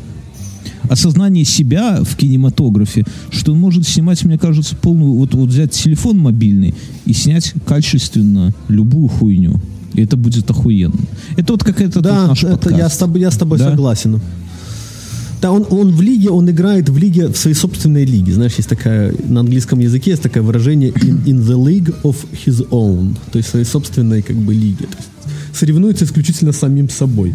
[0.88, 6.18] осознания себя в кинематографе, что он может снимать, мне кажется, полную, вот, вот взять телефон
[6.18, 6.74] мобильный
[7.06, 9.60] и снять качественно любую хуйню.
[9.94, 10.94] И это будет охуенно.
[11.36, 12.78] Это вот какая-то Да, тут наш это подкаст.
[12.78, 13.70] я с тобой, я с тобой Да?
[13.70, 14.20] согласен.
[15.40, 18.32] Да, он, он в лиге, он играет в лиге, в своей собственной лиге.
[18.32, 22.68] Знаешь, есть такая, на английском языке есть такое выражение in, in the league of his
[22.70, 23.16] own.
[23.30, 24.86] То есть в своей собственной как бы лиге.
[24.86, 25.08] То есть
[25.54, 27.34] соревнуется исключительно с самим собой.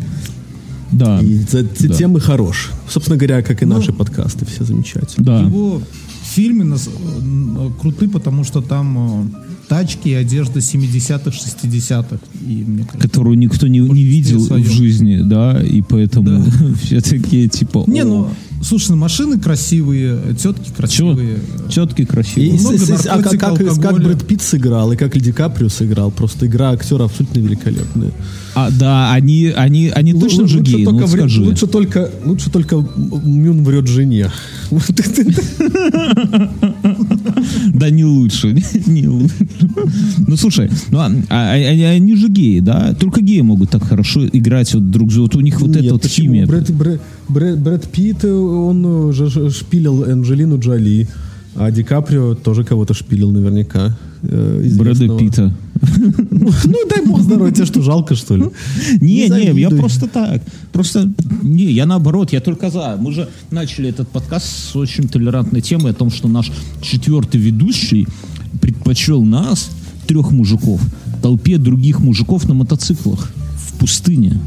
[0.93, 1.93] Да, И за, за да.
[1.95, 2.71] тем и хорош.
[2.87, 5.25] Собственно говоря, как и Ну, наши подкасты, все замечательно.
[5.25, 5.39] да.
[5.41, 5.81] Его
[6.23, 8.97] фильмы нас- э, круты, потому что там
[9.33, 12.17] э, тачки и одежда 70-х, 60-х.
[12.47, 14.63] И мне кажется, которую никто не, не видел своем.
[14.63, 16.45] в жизни, да, и поэтому
[16.83, 17.83] все такие типа...
[17.87, 18.27] Не, «О, ну,
[18.61, 21.39] слушай, машины красивые, тетки красивые.
[21.69, 22.59] Четкий, И, красивый.
[22.59, 24.03] с- много с- с- а как, как, как.
[24.03, 26.11] Брэд Питт сыграл, и как Ди Каприо сыграл.
[26.11, 28.11] Просто игра актера абсолютно великолепная.
[28.55, 31.41] А, да, они, они, они точно Лу- же лучше геи, ну только врет- скажи.
[31.43, 32.75] Лучше только, лучше только
[33.23, 34.29] Мюн врет жене.
[37.73, 38.55] Да не лучше,
[38.87, 39.35] не лучше.
[40.27, 42.93] Ну слушай, ну, а, а- а- они же геи, да?
[42.93, 45.93] Только геи могут так хорошо играть вот друг за Вот у них вот Нет, эта
[45.93, 46.45] вот химия.
[46.45, 51.07] Брэд, Брэд, Брэд- Брэд Питт, он э, же шпилил Анджелину Джоли,
[51.55, 53.97] а Ди Каприо тоже кого-то шпилил наверняка.
[54.23, 55.17] э, Брэда.
[55.17, 55.53] Питта.
[56.31, 58.45] Ну, дай бог здоровья, тебе что, жалко, что ли?
[59.01, 60.41] Не, не, я просто так.
[60.71, 61.11] Просто,
[61.41, 62.97] не, я наоборот, я только за.
[62.99, 66.51] Мы же начали этот подкаст с очень толерантной темой о том, что наш
[66.81, 68.07] четвертый ведущий
[68.61, 69.69] предпочел нас,
[70.07, 70.81] трех мужиков,
[71.21, 74.39] толпе других мужиков на мотоциклах в пустыне.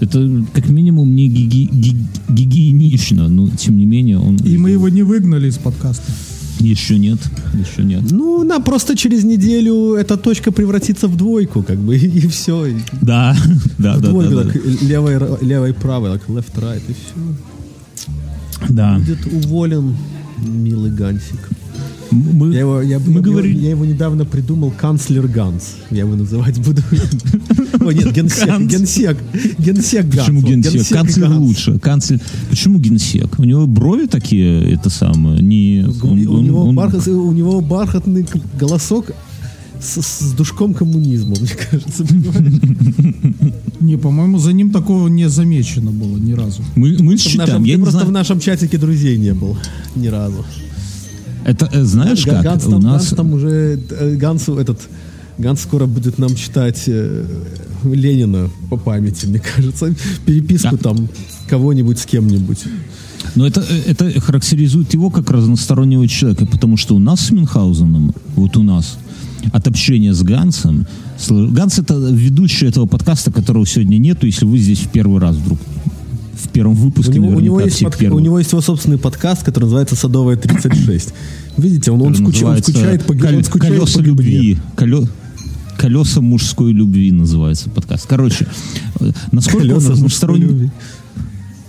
[0.00, 1.96] Это как минимум не гиги- ги-
[2.28, 6.12] гигиенично, но тем не менее он И мы его не выгнали из подкаста.
[6.60, 7.18] еще нет,
[7.54, 8.02] еще нет.
[8.10, 12.66] Ну, на просто через неделю эта точка превратится в двойку, как бы, и, все.
[13.00, 13.34] Да,
[13.78, 18.68] да, да, Двойка, да, да, так, левой, левой, правой, так, left, right, и все.
[18.68, 18.98] да.
[18.98, 19.96] Будет уволен
[20.46, 21.48] милый Гансик.
[22.16, 25.76] Мы, Я его, я, мы я- говорили- я его недавно придумал, канцлер Ганс.
[25.90, 26.82] Я его называть буду.
[27.80, 29.16] О, нет, генсек, генсек,
[29.58, 30.26] генсек Ганс.
[30.26, 30.88] Почему генсек?
[30.88, 31.78] Канцлер лучше.
[31.78, 32.20] Канцлер.
[32.50, 33.38] Почему генсек?
[33.38, 35.84] У него брови такие, это самое, не...
[35.86, 38.26] У, он- у него, бархатный
[38.58, 39.12] голосок
[39.80, 42.04] с, с душком коммунизма, мне кажется.
[43.80, 46.62] Не, по-моему, за ним такого не замечено было ни разу.
[46.76, 48.08] Мы, считаем, нашем- я не просто знаю.
[48.08, 49.56] в нашем чатике друзей не был
[49.94, 50.44] ни разу.
[51.46, 52.42] Это, э, знаешь как?
[52.42, 53.02] Ганс У там, нас...
[53.02, 54.80] Ганс там уже, э, Гансу этот,
[55.38, 57.24] Ганс скоро будет нам читать э,
[57.84, 59.94] Ленина по памяти, мне кажется.
[60.26, 60.90] Переписку Да.
[60.90, 61.08] там
[61.48, 62.64] кого-нибудь с кем-нибудь.
[63.36, 68.56] Но это, это характеризует его как разностороннего человека, потому что у нас с Мюнхгаузеном, вот
[68.56, 68.98] у нас,
[69.52, 70.86] от общения с Гансом,
[71.28, 75.60] Ганс это ведущий этого подкаста, которого сегодня нету, если вы здесь в первый раз вдруг.
[76.36, 78.10] В первом У выпуске него, у, него есть первые.
[78.12, 81.12] у него есть его собственный подкаст, который называется «Садовая 36».
[81.56, 84.58] Видите, он, он, скуч- он скучает по, «Кол- он скучает колеса по любви.
[84.76, 85.08] Коле-
[85.78, 88.06] Колеса мужской любви называется подкаст.
[88.06, 88.46] Короче,
[89.00, 90.70] э, насколько Колеса он разносторонний.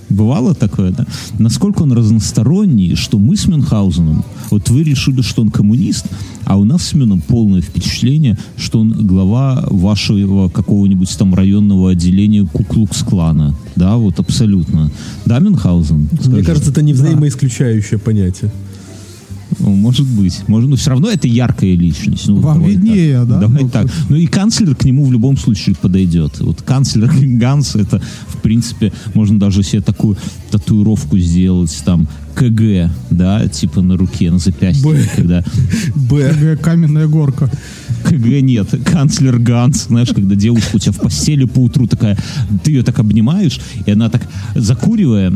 [0.10, 1.06] Бывало такое, да?
[1.38, 6.06] Насколько он разносторонний, что мы с Мюнхгаузеном, вот вы решили, что он коммунист,
[6.46, 12.46] а у нас с Мюном полное впечатление, что он глава вашего какого-нибудь там районного отделения
[12.46, 13.56] Куклукс-клана.
[13.76, 14.92] Да, вот абсолютно.
[15.26, 16.08] Да, Мюнхгаузен?
[16.12, 16.44] Мне Скажи.
[16.44, 18.52] кажется, это не взаимоисключающее понятие.
[19.60, 20.48] Ну, может быть.
[20.48, 22.28] Может, но все равно это яркая личность.
[22.28, 23.28] Ну, Вам виднее, так.
[23.30, 23.40] да?
[23.40, 23.88] Давай Ну, так.
[24.10, 26.40] Ну и канцлер к нему в любом случае подойдет.
[26.40, 30.18] Вот канцлер Ганс, это, в принципе, можно даже себе такую
[30.52, 35.10] татуировку сделать, там, КГ, да, типа на руке, на запястье, Б.
[35.16, 35.44] когда
[35.96, 36.30] Б.
[36.34, 37.50] Такая каменная горка.
[38.04, 42.18] КГ нет, канцлер Ганс, знаешь, когда девушка у тебя в постели по утру такая,
[42.64, 44.22] ты ее так обнимаешь, и она так,
[44.56, 45.34] закуривая,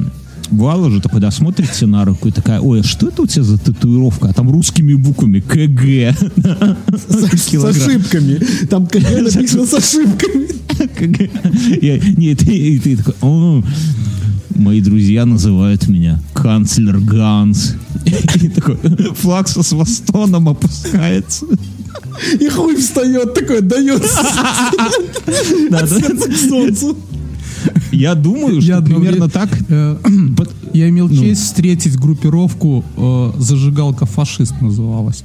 [0.52, 3.28] бывало же такое, да, смотрит тебе на руку и такая, ой, а что это у
[3.28, 4.30] тебя за татуировка?
[4.30, 6.15] А там русскими буквами КГ.
[7.10, 8.40] С ошибками.
[8.68, 10.48] Там КГ написано с ошибками.
[10.98, 11.30] КГ.
[11.82, 13.64] Я- Не, ты, и ты такой, «О,
[14.56, 17.76] мои друзья называют меня канцлер Ганс.
[18.41, 18.78] И такой
[19.15, 21.45] флаг со свастоном опускается.
[22.40, 24.02] И хуй встает такой, дает
[25.69, 25.88] Да, да.
[25.88, 26.98] сердце к солнцу.
[27.91, 29.49] Я думаю, Я что одно примерно так.
[29.69, 29.97] Э,
[30.73, 31.15] Я имел Ну.
[31.15, 35.23] честь встретить группировку э, «Зажигалка фашист» называлась.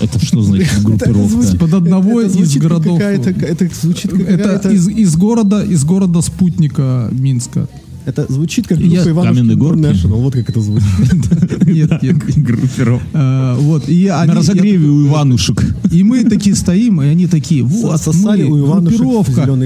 [0.00, 1.28] Это что значит Это группировка?
[1.42, 2.98] звучит- Под одного это из звучит как городов.
[2.98, 7.66] какая-то- Это звучит как Это из, из города, из города спутника Минска.
[8.04, 9.80] Это звучит как Я- группа Иванушки Каменные горки?
[9.80, 10.20] International.
[10.22, 10.86] Вот как это звучит.
[11.66, 12.16] Нет, нет.
[12.44, 13.06] Группировка.
[13.12, 15.64] Э, Вот, и они- На разогреве у Иванушек.
[15.90, 18.46] И мы такие стоим, и они такие, вот, мы,
[18.80, 19.58] группировка,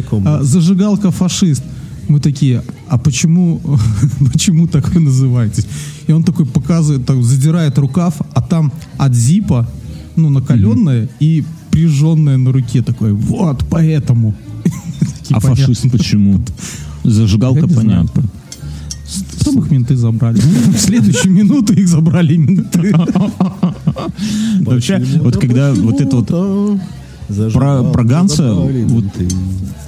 [0.42, 1.62] зажигалка фашист.
[2.10, 3.60] Мы такие, а почему,
[4.32, 5.66] почему так вы называетесь?
[6.08, 9.68] И он такой показывает, так, задирает рукав, а там от зипа,
[10.16, 14.34] ну, накаленное и прижженное на руке такое, вот, поэтому.
[15.32, 16.40] А фашист почему?
[17.04, 18.24] Зажигалка, понятно.
[19.38, 20.40] Потом их менты забрали.
[20.74, 22.92] В следующую минуту их забрали менты.
[24.62, 26.80] Вообще, вот когда вот это вот
[27.52, 29.04] про, про Ганса, вот,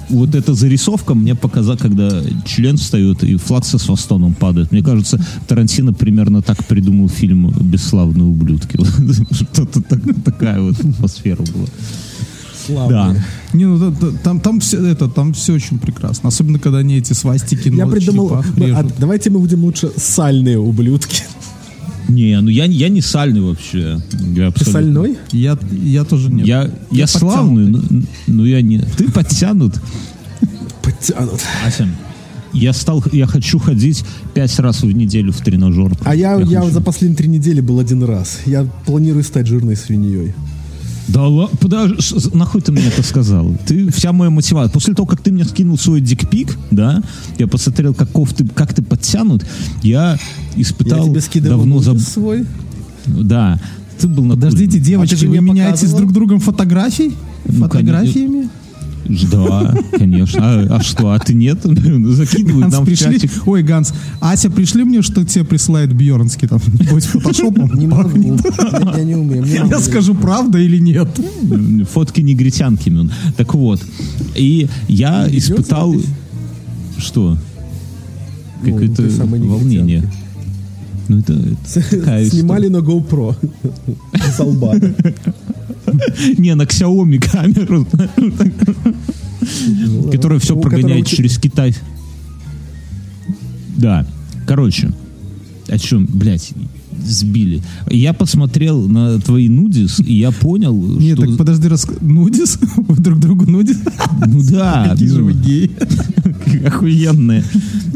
[0.09, 4.71] вот эта зарисовка мне показала, когда член встает и флаг со свастоном падает.
[4.71, 8.77] Мне кажется, Тарантино примерно так придумал фильм «Бесславные ублюдки».
[9.33, 11.67] Что-то так- такая вот атмосфера была.
[12.89, 13.15] Да.
[13.53, 13.93] Не, ну
[14.23, 16.29] там, там все это, там все очень прекрасно.
[16.29, 21.23] Особенно, когда они эти свастики Я на придумал, а давайте мы будем лучше сальные ублюдки.
[22.09, 24.01] Не, ну я, я не сальный вообще.
[24.11, 25.17] Я Ты абсолютно- сальной?
[25.31, 26.45] Я, я тоже нет.
[26.45, 27.81] Я, я, славный, но,
[28.27, 28.79] но я не.
[28.79, 29.79] Ты подтянут.
[30.81, 31.39] Подтянут.
[31.65, 31.87] Ася,
[32.53, 34.03] я стал, я хочу ходить
[34.33, 35.91] пять раз в неделю в тренажер.
[36.03, 36.71] А я, я, хочу.
[36.71, 38.41] за последние три недели был один раз.
[38.45, 40.33] Я планирую стать жирной свиньей.
[41.07, 43.55] Да ладно, подожди, нахуй ты мне это сказал?
[43.65, 44.71] Ты вся моя мотивация.
[44.71, 47.01] После того, как ты мне скинул свой дикпик, да,
[47.37, 49.45] я посмотрел, каков ты, как ты подтянут,
[49.81, 50.19] я Я
[50.61, 51.99] испытал тебе скидывал давно заб...
[51.99, 52.45] свой.
[53.05, 53.59] Да,
[53.99, 57.13] ты был на Подождите, девочки, А вы меняетесь друг другом фотографий?
[57.45, 58.49] Ну, Фотографиями?
[59.05, 60.39] Да, конечно.
[60.41, 61.59] А, а что, а ты нет?
[61.63, 63.31] Закидывают Ганс, нам в чатик.
[63.45, 67.71] Ой, Ганс, Ася, пришли мне, что тебе присылает Бьернский там, небось, фотошопом.
[67.75, 68.37] Не могу.
[68.97, 69.45] Я, не умею.
[69.69, 71.09] Я скажу, правда или нет?
[71.91, 72.89] Фотки негритянки.
[72.89, 73.11] мин.
[73.37, 73.81] Так вот.
[74.35, 75.95] И я испытал...
[76.97, 77.37] Что?
[78.61, 80.09] Ну, Какое-то волнение.
[81.07, 83.35] Ну, это, это такая Снимали на GoPro.
[84.35, 84.75] С лба.
[86.37, 87.85] Не, на Xiaomi камеру,
[90.11, 91.75] которая все прогоняет через Китай.
[93.77, 94.05] Да.
[94.47, 94.91] Короче,
[95.67, 96.53] о чем, блядь,
[97.05, 97.61] сбили.
[97.89, 101.27] Я посмотрел на твои нудис, и я понял, Нет, что...
[101.27, 101.87] так подожди, рас...
[102.01, 102.59] нудис?
[102.77, 103.77] Вы друг другу нудис?
[104.25, 105.71] Ну да, Какие же ну, вы геи.
[106.65, 107.43] охуенные.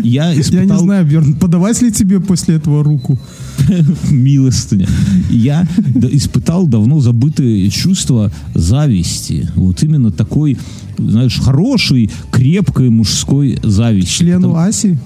[0.03, 0.77] Я Я испытал...
[0.77, 3.19] не знаю, Бьерн, подавать ли тебе после этого руку?
[4.11, 4.87] милостыня.
[5.29, 5.67] Я
[6.11, 9.49] испытал давно забытое чувство зависти.
[9.55, 10.57] Вот именно такой,
[10.97, 14.19] знаешь, хорошей, крепкой мужской зависти.
[14.19, 14.97] Члену Аси?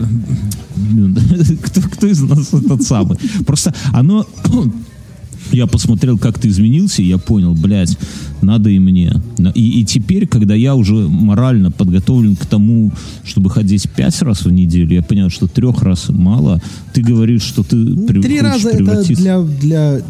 [1.62, 3.18] Кто, кто из нас этот самый?
[3.46, 4.26] Просто оно
[5.52, 7.96] я посмотрел, как ты изменился, и я понял, блядь,
[8.42, 9.14] надо и мне.
[9.54, 12.92] И, и теперь, когда я уже морально подготовлен к тому,
[13.24, 16.60] чтобы ходить пять раз в неделю, я понял, что трех раз мало.
[16.94, 20.00] Ты говоришь, что ты Ну, при- Три раза это превратиться- для, для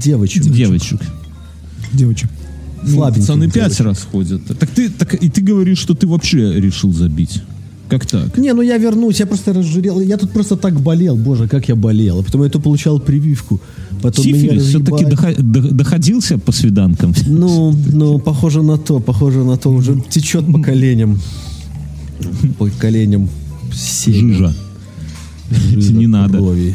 [0.00, 0.42] девочек.
[0.44, 1.00] девочек.
[1.92, 2.30] Девочек.
[2.86, 3.62] Слабеньких Пацаны девочек.
[3.62, 4.42] пять раз ходят.
[4.58, 7.42] Так ты, так, и ты говоришь, что ты вообще решил забить.
[7.88, 8.38] Как так?
[8.38, 10.00] Не, ну я вернусь, я просто разжирел.
[10.00, 12.18] Я тут просто так болел, боже, как я болел.
[12.18, 13.60] А потом я то получал прививку.
[14.02, 15.06] Потом Сифилис все-таки
[15.72, 17.14] доходился по свиданкам?
[17.26, 19.70] Ну, ну, похоже на то, похоже на то.
[19.70, 21.20] Уже течет по коленям.
[22.58, 23.28] По коленям
[23.72, 24.34] семя.
[24.34, 24.54] Жижа.
[25.50, 26.38] Жира, Не надо.
[26.38, 26.74] Крови.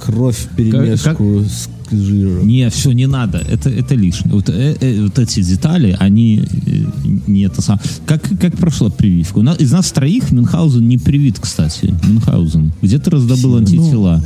[0.00, 2.46] Кровь в перемешку с жиром.
[2.46, 3.38] Не, все, не надо.
[3.38, 4.34] Это, это лишнее.
[4.34, 6.84] Вот, э- э, вот эти детали, они э,
[7.26, 7.80] не это сам.
[8.06, 9.38] Как, как прошла прививка?
[9.38, 11.94] У нас, из нас троих Мюнхгаузен не привит, кстати.
[12.06, 12.72] Мюнхгаузен.
[12.82, 14.22] Где ты раздобыл антитела?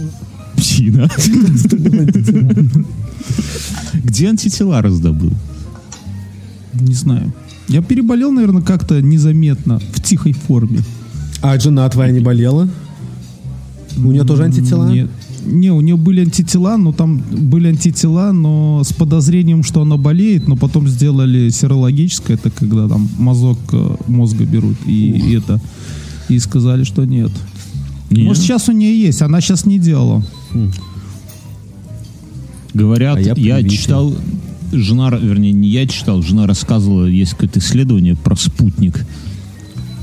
[0.56, 1.08] Псина.
[4.04, 5.32] Где антитела раздобыл?
[6.74, 7.32] Не знаю.
[7.68, 10.80] Я переболел, наверное, как-то незаметно, в тихой форме.
[11.42, 12.68] А жена твоя не болела?
[13.96, 14.88] У нее тоже антитела?
[14.90, 15.10] Нет.
[15.48, 20.46] Не, у нее были антитела, но там были антитела, но с подозрением, что она болеет,
[20.46, 25.60] но потом сделали серологическое, это когда там мазок э, мозга берут, и, и это,
[26.28, 27.30] и сказали, что нет.
[28.10, 28.24] Не.
[28.24, 30.24] Может, сейчас у нее есть, она сейчас не делала.
[32.74, 34.14] Говорят, А я я, читал,
[34.72, 39.04] жена, вернее, не я читал, жена рассказывала, есть какое-то исследование про спутник.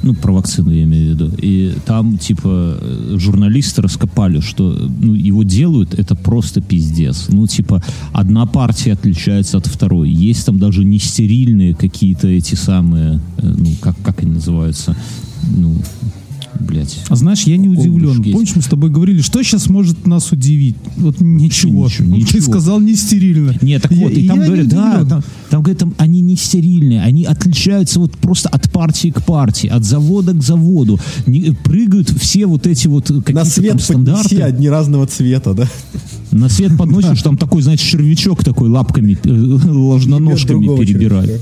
[0.06, 1.32] Ну, про вакцину я имею в виду.
[1.42, 2.78] И там, типа,
[3.16, 7.26] журналисты раскопали, что ну, его делают, это просто пиздец.
[7.30, 7.84] Ну, типа,
[8.14, 10.12] одна партия отличается от второй.
[10.12, 14.96] Есть там даже не стерильные какие-то эти самые, э, ну, как, как они называются?
[15.58, 15.76] Ну,
[16.60, 17.00] блядь.
[17.10, 18.24] А знаешь, я не удивлен.
[18.32, 20.76] Помнишь, мы с тобой говорили, что сейчас может нас удивить?
[20.98, 21.86] Вот ничего.
[21.86, 22.42] Ничего, Ты ничего.
[22.42, 23.56] сказал не стерильно.
[23.62, 27.02] Нет, так Я- вот, и там говорят, да, там, там говорят, там, они не стерильные,
[27.02, 32.46] они отличаются вот просто от партии к партии, от завода к заводу, Не- прыгают все
[32.46, 34.24] вот эти вот какие-то На там свет стандарты.
[34.30, 35.68] поднеси, одни разного цвета, да?
[36.32, 39.30] На свет подносишь, там такой, знаете, червячок такой лапками, э,
[39.70, 41.42] ложноножками перебирает.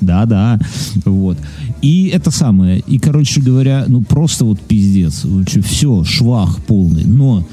[0.00, 0.26] Человека.
[0.26, 0.60] Да, да,
[1.04, 1.38] вот.
[1.82, 5.24] И это самое, и, короче говоря, ну просто вот пиздец,
[5.64, 7.46] все, швах полный, но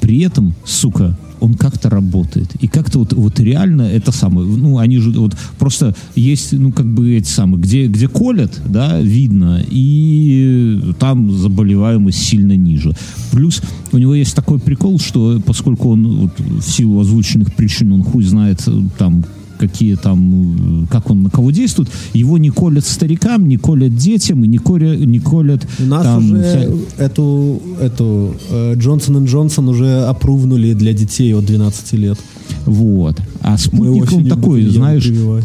[0.00, 2.54] при этом, сука, он как-то работает.
[2.60, 6.86] И как-то вот, вот реально это самое, ну, они же вот просто есть, ну, как
[6.86, 12.92] бы эти самые, где, где колят, да, видно, и там заболеваемость сильно ниже.
[13.30, 13.62] Плюс
[13.92, 18.24] у него есть такой прикол, что поскольку он вот, в силу озвученных причин, он хуй
[18.24, 18.66] знает
[18.98, 19.24] там
[19.58, 24.44] какие там, э, как он на кого действует, его не колят старикам, не колят детям,
[24.44, 29.28] и не колят, не колят У нас там, уже вся- эту, эту э, Джонсон и
[29.28, 32.18] Джонсон уже опрувнули для детей от 12 лет.
[32.64, 33.20] Вот.
[33.40, 35.44] А спутник он такой, знаешь, прививать.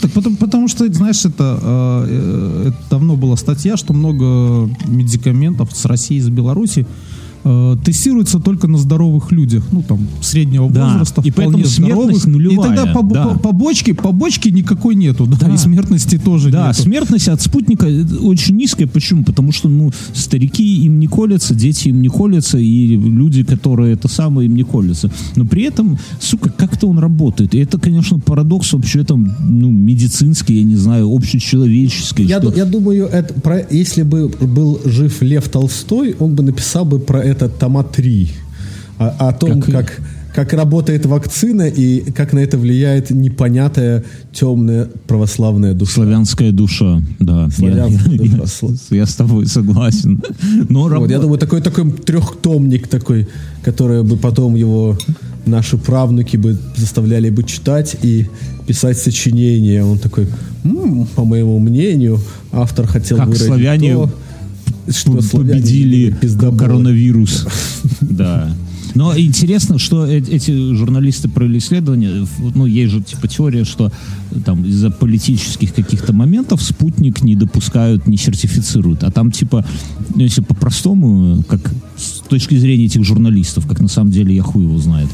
[0.00, 5.70] Так потому, потому что, знаешь, это, э, э, это давно была статья, что много медикаментов
[5.74, 6.86] с России, из Беларуси
[7.48, 12.26] э, тестируется только на здоровых людях, ну там среднего Да, возраста, и поэтому смертность здоровых.
[12.26, 13.26] нулевая, И тогда побо- да.
[13.28, 15.54] по- побочки, побочки никакой нету, да, Да.
[15.54, 16.82] и смертности тоже Да, нету.
[16.82, 17.86] смертность от спутника
[18.22, 18.86] очень низкая.
[18.86, 19.24] Почему?
[19.24, 24.08] Потому что, ну, старики им не колятся, дети им не колятся, и люди, которые это
[24.08, 25.10] самое, им не колятся.
[25.36, 27.54] Но при этом, сука, как-то он работает.
[27.54, 32.24] И это, конечно, парадокс вообще там, ну, медицинский, я не знаю, общечеловеческий.
[32.26, 36.84] Я, что- я думаю, это про, если бы был жив Лев Толстой, он бы написал
[36.84, 38.30] бы про это тома 3.
[38.98, 40.00] О, о том, Как как,
[40.34, 44.02] как работает вакцина и как на это влияет непонятая
[44.32, 45.92] темная православная душа.
[45.94, 47.48] Славянская душа, да.
[47.50, 50.20] Славянская я, душа, я- я с тобой согласен.
[50.68, 53.26] Но Вот, рабо- я думаю, такой, такой трехтомник такой,
[53.62, 54.96] который бы потом его
[55.46, 58.26] наши правнуки бы заставляли бы читать и
[58.66, 59.82] писать сочинения.
[59.84, 60.26] Он такой,
[60.64, 62.18] «М, по моему мнению,
[62.52, 64.10] автор хотел Как выразить славяне то,
[64.90, 66.58] что победили пиздоболы».
[66.58, 67.46] коронавирус.
[68.00, 68.54] Да.
[68.94, 73.92] Но интересно, что э- эти журналисты провели исследование, ну, есть же типа теория, что
[74.44, 79.04] там из-за политических каких-то моментов спутник не допускают, не сертифицируют.
[79.04, 79.64] А там типа,
[80.14, 81.60] ну, если по-простому, как
[81.96, 85.08] с точки зрения этих журналистов, как на самом деле я хуй его знает,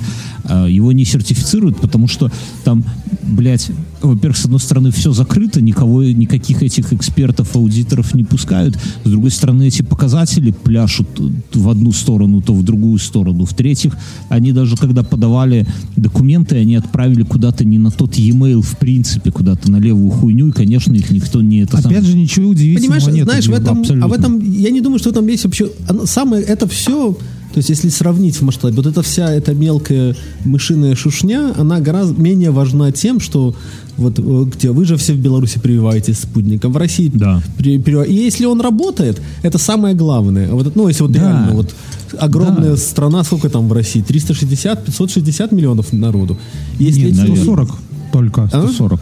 [0.48, 2.30] его не сертифицируют, потому что
[2.64, 2.84] там,
[3.22, 3.70] блядь,
[4.02, 8.76] во-первых, с одной стороны, все закрыто, никого, никаких этих экспертов, аудиторов не пускают.
[9.04, 11.08] С другой стороны, эти показатели пляшут
[11.54, 13.44] в одну сторону, то в другую сторону.
[13.46, 13.96] В-третьих,
[14.28, 15.66] они даже когда подавали
[15.96, 20.52] документы, они отправили куда-то не на тот e-mail, в принципе, куда-то на левую хуйню, и,
[20.52, 23.24] конечно, их никто не это сам- Опять же, ничего удивительного Понимаешь, нет.
[23.24, 25.70] знаешь, в этом, а в этом, я не думаю, что там есть вообще,
[26.04, 27.16] самое, это все,
[27.54, 32.20] То есть, если сравнить в масштабе, вот эта вся эта мелкая мышиная шушня, она гораздо
[32.20, 33.54] менее важна тем, что
[33.96, 37.40] вот э, где вы же все в Беларуси прививаетесь спутником, в России Да.
[37.56, 40.50] при- привив- И если он работает, это самое главное.
[40.50, 41.20] Вот, ну, если вот Да.
[41.20, 41.72] реально вот
[42.18, 42.76] огромная Да.
[42.76, 44.02] страна, сколько там в России?
[44.02, 46.36] 360, 560 миллионов народу.
[46.80, 47.36] Если Нет, эти- наверное.
[47.36, 47.78] 140
[48.12, 48.42] только.
[48.42, 48.48] А?
[48.48, 49.00] 140.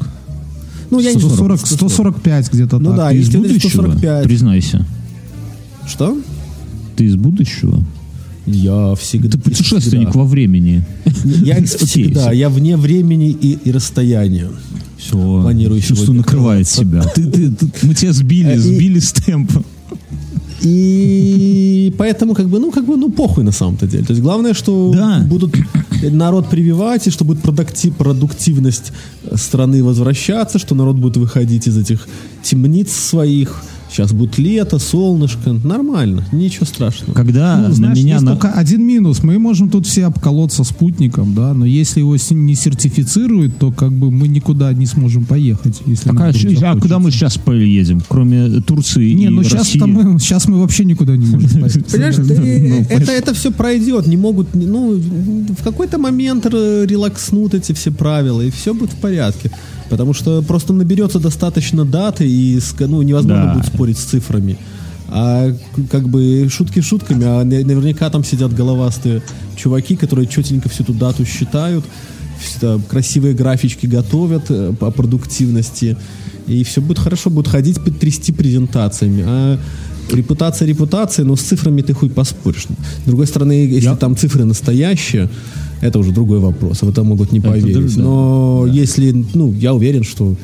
[0.90, 1.90] ну, я не 140, 140.
[1.90, 2.96] 145 где-то Ну так.
[2.98, 3.58] да, Ты из будущего?
[3.70, 4.24] 145.
[4.24, 4.86] Признайся.
[5.88, 6.18] Что?
[6.96, 7.82] Ты из будущего?
[8.46, 9.28] Я всегда...
[9.30, 10.18] Ты путешественник всегда.
[10.20, 10.84] во времени.
[11.24, 14.48] Я всегда, я вне времени и, и расстояния.
[14.98, 15.12] Все.
[15.16, 17.02] Планирую Чувство сегодня накрывает себя.
[17.14, 19.62] Ты, ты- ты- мы тебя сбили, Э, сбили с темпа.
[20.60, 24.04] И поэтому, как бы, ну, как бы, ну, похуй на самом-то деле.
[24.04, 25.20] То есть главное, что Да.
[25.28, 25.54] будут
[26.02, 28.92] народ прививать, и что будет продуктив- продуктивность
[29.34, 32.06] страны возвращаться, что народ будет выходить из этих
[32.42, 33.62] темниц своих.
[33.92, 35.52] Сейчас будет лето, солнышко.
[35.52, 37.12] Нормально, ничего страшного.
[37.12, 38.14] Когда Ну, на знаешь, меня...
[38.14, 39.22] есть на- только один минус.
[39.22, 44.10] Мы можем тут все обколоться спутником, да, но если его не сертифицируют, то как бы
[44.10, 45.82] мы никуда не сможем поехать.
[45.84, 49.80] Если Так, а, а куда мы сейчас поедем, кроме Турции Не, и ну сейчас, России?
[49.80, 51.86] мы, сейчас мы вообще никуда не можем поехать.
[51.86, 57.54] Понимаешь, ты- Ну, это, это все пройдет, не могут, ну, в какой-то момент р- релакснут
[57.54, 59.50] эти все правила, и все будет в порядке.
[59.92, 63.52] Потому что просто наберется достаточно даты, и ну, невозможно Да.
[63.52, 64.56] будет спорить с цифрами.
[65.08, 65.54] А
[65.90, 69.20] как бы шутки шутками, а на- наверняка там сидят головастые
[69.54, 71.84] чуваки, которые четенько всю эту дату считают,
[72.88, 75.98] красивые графички готовят э, по продуктивности,
[76.46, 79.24] и все будет хорошо, будут ходить, трясти презентациями.
[79.26, 79.58] А
[80.10, 82.66] репутация репутация, но с цифрами ты хуй поспоришь.
[83.04, 85.28] С другой стороны, если Я- там цифры настоящие,
[85.82, 87.96] это уже другой вопрос, в это могут не поверить.
[87.96, 90.34] да, Но если, ну, я уверен, что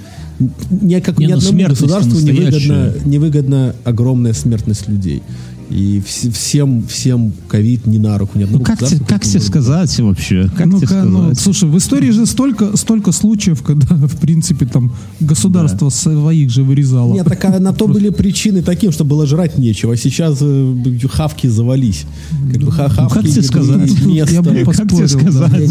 [0.71, 2.95] ни, как, Не, ни ну, одному государству настоящая.
[3.05, 5.23] невыгодна огромная смертность людей.
[5.71, 9.41] И вс- всем, всем ковид не на руку, ни одному Ну как, тебе, как тебе
[9.41, 10.45] сказать вообще?
[10.57, 11.41] Как тебе ну, сказать?
[11.41, 17.13] слушай, в истории же столько, столько случаев, когда, в принципе, там государство своих же вырезало.
[17.13, 19.93] Нет, так а на то были причины таким, что было жрать нечего.
[19.93, 20.75] А сейчас э,
[21.11, 22.07] хавки завались.
[22.53, 24.07] Как бы ха- хавки как тебе сказать?
[24.07, 24.35] место.
[24.35, 25.09] Я бы Как тебе да.
[25.09, 25.71] сказать?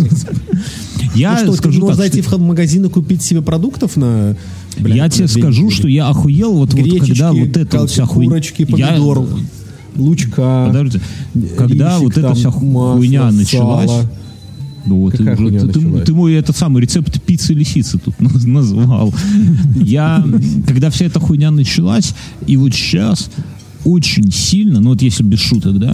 [1.15, 3.95] Я Ну что, ты скажу можешь так, зайти что- в магазин и купить себе продуктов
[3.97, 4.35] на...
[4.77, 8.29] блядь, я тебе скажу, что я охуел вот, вот когда вот эта вот вся хуйня...
[8.29, 9.27] курочки, Я- помидор,
[9.97, 10.99] лучка, Подожди.
[11.57, 13.89] Когда рисик, вот эта там, вся масло, хуйня началась...
[13.89, 14.11] сало.
[14.85, 16.05] Ну, вот, Какая ты, хуйня ты- началась?
[16.05, 19.13] ты мой этот самый рецепт пиццы лисицы тут наз- назвал.
[19.75, 20.23] Я,
[20.65, 22.13] когда вся эта хуйня началась,
[22.45, 23.29] и вот сейчас
[23.83, 25.91] очень сильно, ну вот если без шуток, да,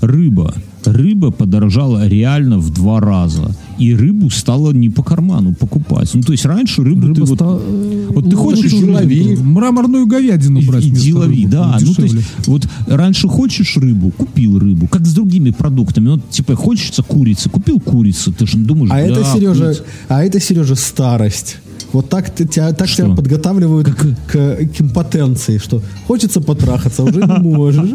[0.00, 0.54] рыба,
[0.84, 3.54] рыба подорожала реально в два раза.
[3.78, 6.10] И рыбу стало не по карману покупать.
[6.14, 7.34] Ну, то есть раньше рыбу Рыба ты вот...
[7.36, 8.92] ста- э, вот ты лучше хочешь рыбу.
[8.92, 9.36] лови.
[9.36, 11.78] Мраморную говядину брать Иди лови, да.
[11.80, 12.16] Ну, то есть,
[12.46, 14.86] вот раньше хочешь рыбу, купил рыбу.
[14.86, 16.08] Как с другими продуктами.
[16.10, 18.32] Вот, типа, хочется курицы, купил курицу.
[18.32, 19.82] Ты же думаешь, А да, это, Сережа, курица.
[20.08, 21.56] а это, Сережа, старость.
[21.92, 23.02] Вот так, тебя, так Что?
[23.04, 27.90] тебя подготавливают к, к, к импотенции, что хочется потрахаться, а уже не можешь.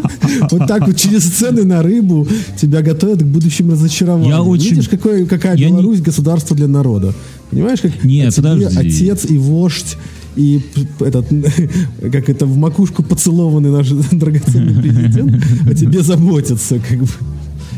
[0.51, 2.27] Вот так вот через цены на рыбу
[2.61, 4.29] тебя готовят к будущим разочарованиям.
[4.29, 7.13] Я очень- Видишь, какой, какая Я не- Беларусь государство для народа.
[7.51, 9.97] Понимаешь, как Нет, тебе отец и вождь
[10.35, 10.61] и
[10.99, 11.27] этот,
[12.11, 17.07] как это, в макушку поцелованный наш драгоценный президент о тебе заботятся, как бы.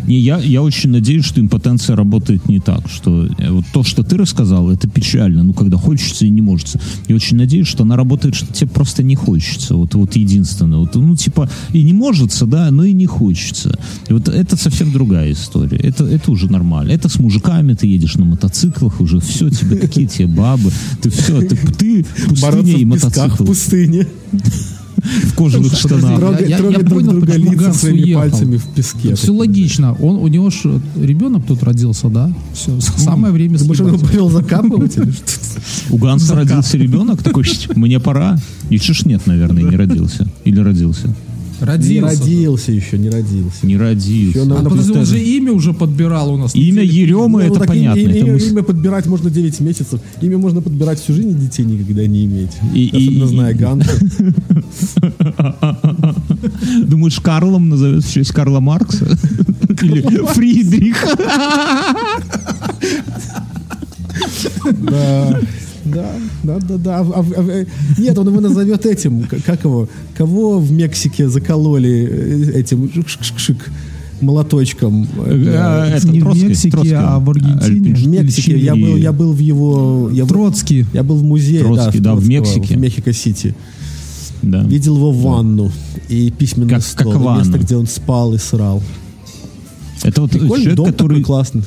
[0.09, 4.01] Не, я, я очень надеюсь, что импотенция работает не так, что э, вот то, что
[4.01, 6.77] ты рассказал, это печально, ну, когда хочется и не может.
[7.07, 9.75] Я очень надеюсь, что она работает, что тебе просто не хочется.
[9.75, 10.79] Вот, вот единственное.
[10.79, 13.77] Вот, ну, типа, и не может, да, но и не хочется.
[14.07, 15.77] И вот это совсем другая история.
[15.77, 16.91] Это, это уже нормально.
[16.91, 20.71] Это с мужиками ты едешь на мотоциклах, уже все, тебе какие тебе бабы.
[21.03, 24.07] Ты все, ты, ты пустыня и песках, в мотоцикл пустыне.
[25.01, 26.19] В кожаных штанах.
[26.19, 28.21] Трогать, друг понял, друга почему лица Ганс своими уехал.
[28.21, 29.15] пальцами в песке.
[29.15, 29.93] Все логично.
[29.95, 32.31] Он, у него же ребенок тут родился, да?
[32.53, 34.07] Все, самое время Думаешь, он съебать.
[34.09, 35.23] повел закапывать или что?
[35.91, 38.37] У Ганса родился ребенок, такой, «Щ, мне пора.
[38.69, 40.27] И чеш нет, наверное, не родился.
[40.45, 41.13] Или родился.
[41.61, 42.21] Не Родился.
[42.23, 43.65] родился еще, не родился.
[43.67, 44.39] Не родился.
[44.39, 46.53] Ещё на- А подожди, он же имя уже подбирал у нас.
[46.53, 46.83] на Имя.
[46.83, 47.99] Еремы, Ну, это так понятно.
[47.99, 49.99] Имя, это имя- мы имя подбирать можно 9 месяцев.
[50.21, 52.51] Имя можно подбирать всю жизнь, и детей никогда не иметь.
[52.73, 53.89] И- Особенно и- зная и- Ганса.
[56.87, 59.05] Думаешь, Карлом назовет в честь Карла Маркса?
[59.81, 60.01] Или
[60.33, 61.09] Фридриха?
[64.81, 65.39] Да.
[65.93, 66.11] Да,
[66.43, 66.99] да, да, да.
[66.99, 67.65] А- а- а-
[68.01, 69.23] Нет, он его назовет этим.
[69.45, 69.87] Как его?
[70.15, 73.57] Кого в Мексике закололи э, этим шик-шик-шик
[74.21, 75.07] молоточком?
[75.17, 76.93] А, Э, это Не в Троцкий, Мексике, Троцкий.
[76.95, 77.93] а в Аргентине.
[77.95, 78.57] В Мексике.
[78.57, 80.09] Я был, я был в его...
[80.11, 80.85] Я был, Троцкий.
[80.93, 82.75] я был в музее, Троцкий, да, в Троцкого, Мексике.
[82.75, 83.55] В Мехико-Сити.
[84.41, 84.63] Да.
[84.63, 85.71] Видел его ванну
[86.07, 87.57] и письменный Как- стол, как и место, ванну.
[87.63, 88.81] где он спал и срал.
[90.03, 91.63] Это вот Прикольный человек, дом который такой классный.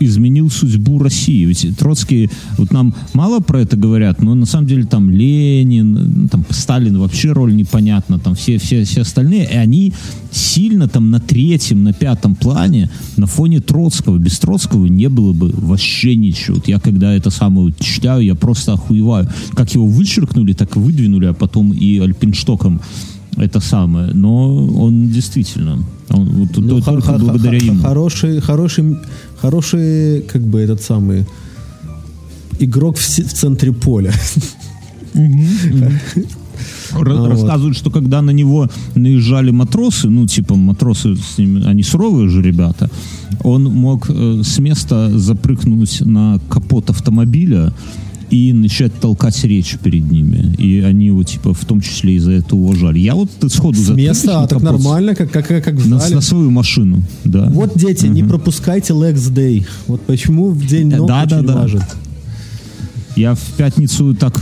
[0.00, 1.44] Изменил судьбу России.
[1.44, 6.44] Ведь Троцкий, вот нам мало про это говорят, но на самом деле там Ленин, там
[6.50, 9.92] Сталин вообще роль непонятна, там все, все, все остальные, и они
[10.30, 14.18] сильно там на третьем, на пятом плане на фоне Троцкого.
[14.18, 16.56] Без Троцкого не было бы вообще ничего.
[16.56, 19.28] Вот я когда это самое читаю, я просто охуеваю.
[19.54, 22.80] Как его вычеркнули, так и выдвинули, а потом и Альпинштоком
[23.36, 24.12] это самое.
[24.14, 25.78] Но он действительно,
[26.10, 27.82] он, вот, Ну, только ха- благодаря ха- ему.
[27.82, 28.96] Хороший, хороший,
[29.46, 31.24] хороший, как бы этот самый
[32.58, 34.12] игрок в, в центре поля.
[36.92, 42.42] Рассказывают, что когда на него наезжали матросы, ну, типа, матросы, с ними, они суровые же
[42.42, 42.90] ребята,
[43.44, 47.72] он мог э, с места запрыгнуть на капот автомобиля
[48.36, 50.54] и начать толкать речь перед ними.
[50.58, 52.98] И они его, типа, в том числе из-за этого уважали.
[52.98, 56.14] Я вот сходу запрыгнешь места, а так капот нормально, как, как, как в На, зале.
[56.16, 57.48] на свою машину, да.
[57.50, 59.66] Вот, дети, не пропускайте Lex Day.
[59.86, 61.54] Вот почему в день ног да, да, очень да.
[61.56, 61.82] важен.
[63.16, 64.38] Я в пятницу так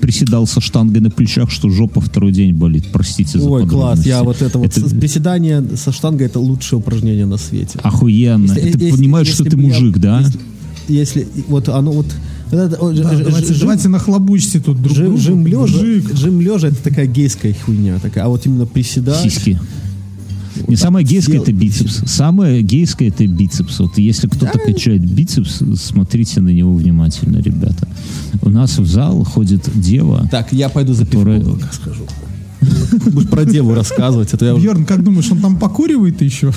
[0.00, 2.86] приседал со штангой на плечах, что жопа второй день болит.
[2.90, 4.06] Простите за Ой, класс.
[4.06, 7.78] Я вот это вот Это приседание со штангой это лучшее упражнение на свете.
[7.82, 8.44] охуенно.
[8.54, 10.20] Если- ты если- понимаешь, если что ты бы я- мужик, да?
[10.88, 12.06] Если, если- вот оно вот
[12.50, 15.20] вот это, о, ж- Да, ж- давайте, ж- давайте нахлобучьте тут друг Жим, друга.
[15.20, 19.20] жим лежа, жим лежа это такая гейская хуйня такая, а вот именно приседать.
[19.22, 19.58] Сиськи.
[20.68, 22.00] Не самое гейское это бицепс.
[22.06, 23.78] Самое гейское это бицепс.
[23.78, 27.86] Вот если кто-то качает бицепс, смотрите на него внимательно, ребята.
[28.40, 30.26] У нас в зал ходит дева.
[30.30, 32.06] Так, я пойду за Которая- пивком пока схожу.
[32.60, 34.64] Будешь про деву рассказывать, а то я уже...
[34.64, 36.52] Бьерн, как думаешь, он там покуривает еще?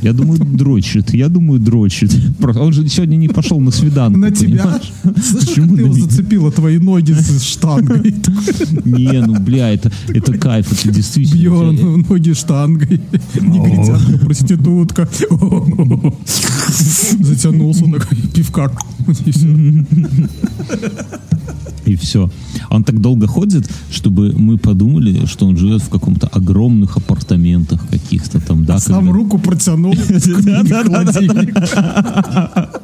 [0.00, 1.12] Я думаю, дрочит.
[1.14, 2.12] Я думаю, дрочит.
[2.38, 4.18] Просто Он же сегодня не пошел на свиданку.
[4.18, 4.80] На тебя.
[5.02, 8.14] Слышишь, Почему ты на его зацепила твои ноги с штангой?
[8.84, 11.40] Не, ну бля, это, это кайф, это действительно.
[11.40, 13.00] Бьерн, ноги штангой.
[13.34, 15.08] Негритянка, проститутка.
[17.20, 18.72] Затянулся такой, пивка.
[21.84, 22.30] И все.
[22.70, 28.40] Он так долго ходит, чтобы мы подумали, что он живет в каком-то огромных апартаментах каких-то
[28.40, 28.78] там, да?
[28.78, 29.94] Сам когда- руку протянул.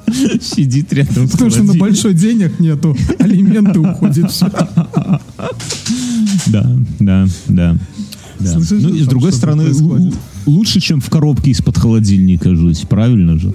[0.41, 2.97] Сидит рядом с Потому что на большой денег нету.
[3.19, 4.33] Алименты уходят.
[6.47, 6.67] Да,
[6.99, 7.77] да, да.
[8.39, 8.53] да.
[8.53, 9.65] Слышишь, ну и с другой стороны,
[10.49, 13.53] лучше, чем в коробке из-под холодильника жить, правильно же?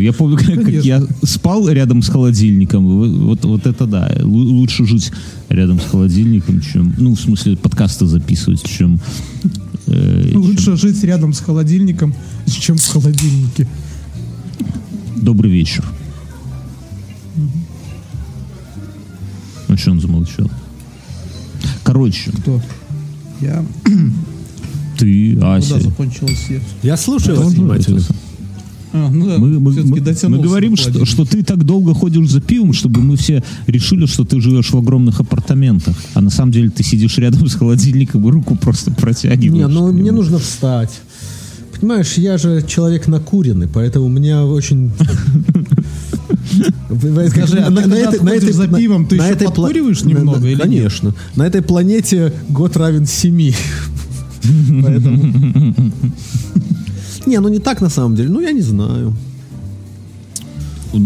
[0.00, 2.86] Я помню, как, как я спал рядом с холодильником.
[2.86, 4.10] Вот, вот, это да.
[4.20, 5.12] Лу- Лучше жить
[5.48, 9.00] рядом с холодильником, чем, ну, в смысле, подкасты записывать, чем...
[9.86, 12.14] э, чем- Лучше жить рядом с холодильником,
[12.46, 13.68] чем в холодильнике.
[15.16, 15.84] Добрый вечер.
[19.68, 20.50] Ну, что он замолчал?
[21.84, 22.60] Короче, Кто?
[23.40, 23.64] Я.
[25.02, 25.80] ты, Вода Ася.
[25.80, 26.46] закончилась.
[26.50, 26.60] я-
[26.90, 28.00] Я слушаю вас внимательно.
[28.94, 29.72] А, ну да, Мы, мы-
[30.28, 34.24] мы- говорим, что, что ты так долго ходишь за пивом, чтобы мы все решили, что
[34.24, 35.96] ты живешь в огромных апартаментах.
[36.14, 39.66] А на самом деле ты сидишь рядом с холодильником и руку просто протягиваешь.
[39.66, 40.90] Не, ну мне нужно встать.
[41.80, 44.92] Понимаешь, я же человек накуренный, поэтому у меня очень...
[47.30, 50.58] Скажи, а ты когда отходишь за пивом, ты еще подкуриваешь на- немного на-?
[50.58, 51.14] Конечно.
[51.34, 53.54] На этой планете год равен семи.
[54.82, 55.74] Поэтому...
[57.26, 58.30] Не, ну не так на самом деле.
[58.30, 59.14] Ну, я не знаю.
[60.92, 60.98] у,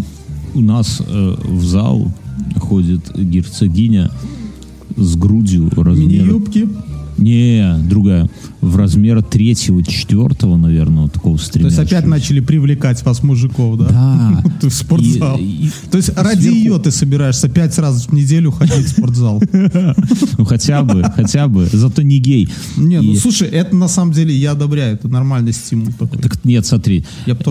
[0.55, 2.11] у нас э, в зал
[2.57, 4.11] ходит герцогиня
[4.97, 6.25] с грудью размера...
[6.25, 6.69] Мини-юбки.
[7.19, 8.29] Не, другая.
[8.67, 11.81] В размера третьего, четвертого, наверное, вот такого То стремящего.
[11.83, 13.87] есть опять начали привлекать вас, мужиков, да?
[13.89, 14.45] Да.
[14.69, 15.39] В спортзал.
[15.39, 18.89] И- и- То есть ради сверху- ее ты собираешься пять раз в неделю ходить в
[18.91, 19.43] спортзал.
[20.39, 21.69] Ну, хотя бы, хотя бы.
[21.73, 22.49] Зато не гей.
[22.77, 26.19] Не, ну слушай, это на самом деле я одобряю, это нормальный стимул такой.
[26.19, 27.05] Так нет, смотри.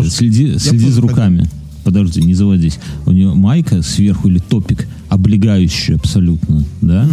[0.10, 1.50] Следи, за руками.
[1.84, 2.80] Подожди, не заводись.
[3.06, 7.08] У нее майка сверху или топик облегающий абсолютно, да?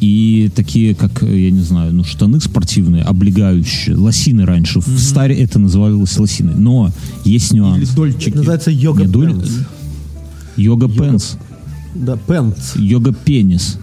[0.00, 3.96] И такие, как, я не знаю, ну, штаны спортивные, облегающие.
[3.96, 4.80] Лосины раньше.
[4.80, 6.54] В старе это называлось лосиной.
[6.56, 6.90] Но
[7.24, 7.82] есть Или нюанс.
[7.84, 8.36] Это дольчики.
[8.36, 9.50] называется йога пенс.
[10.56, 11.36] Йога пенс.
[11.94, 12.74] Да, пенс.
[12.76, 13.78] Йога пенис.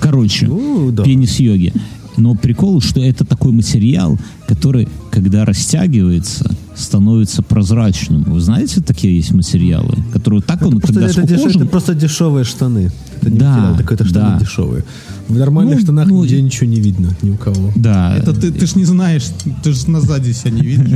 [0.00, 1.02] Короче, Ну, да.
[1.02, 1.72] пенис йоги.
[2.16, 8.22] Но прикол, что это такой материал, который, когда растягивается, становится прозрачным.
[8.24, 11.94] Вы знаете, такие есть материалы, которые так он, Просто когда это, деш- скукожен, это просто
[11.94, 12.90] дешевые штаны.
[13.20, 14.40] Это не Да, материал такой, это штаны да.
[14.40, 14.84] дешевые.
[15.28, 17.70] В нормальных Ну, штанах ну, нигде ничего не видно, ни у кого.
[17.76, 18.16] Да.
[18.16, 19.24] Это ты, ты ж не знаешь,
[19.62, 20.88] ты же на сзади себя не видишь.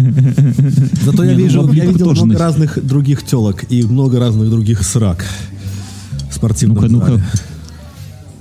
[1.04, 5.24] Зато я, ну, вижу, я видел много разных других телок и много разных других срак
[6.30, 7.22] в спортивном Ну-ка, ну-ка.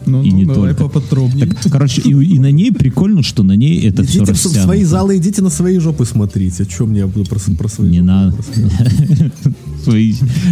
[0.05, 0.83] Ну, и ну, не давай только.
[0.89, 1.47] поподробнее.
[1.47, 4.53] Так, короче, и, и на ней прикольно, что на ней это все Идите в свои
[4.55, 4.85] растянуто.
[4.85, 6.65] залы, идите на свои жопы смотрите.
[6.65, 8.35] Чем мне я буду про, про свои Не надо.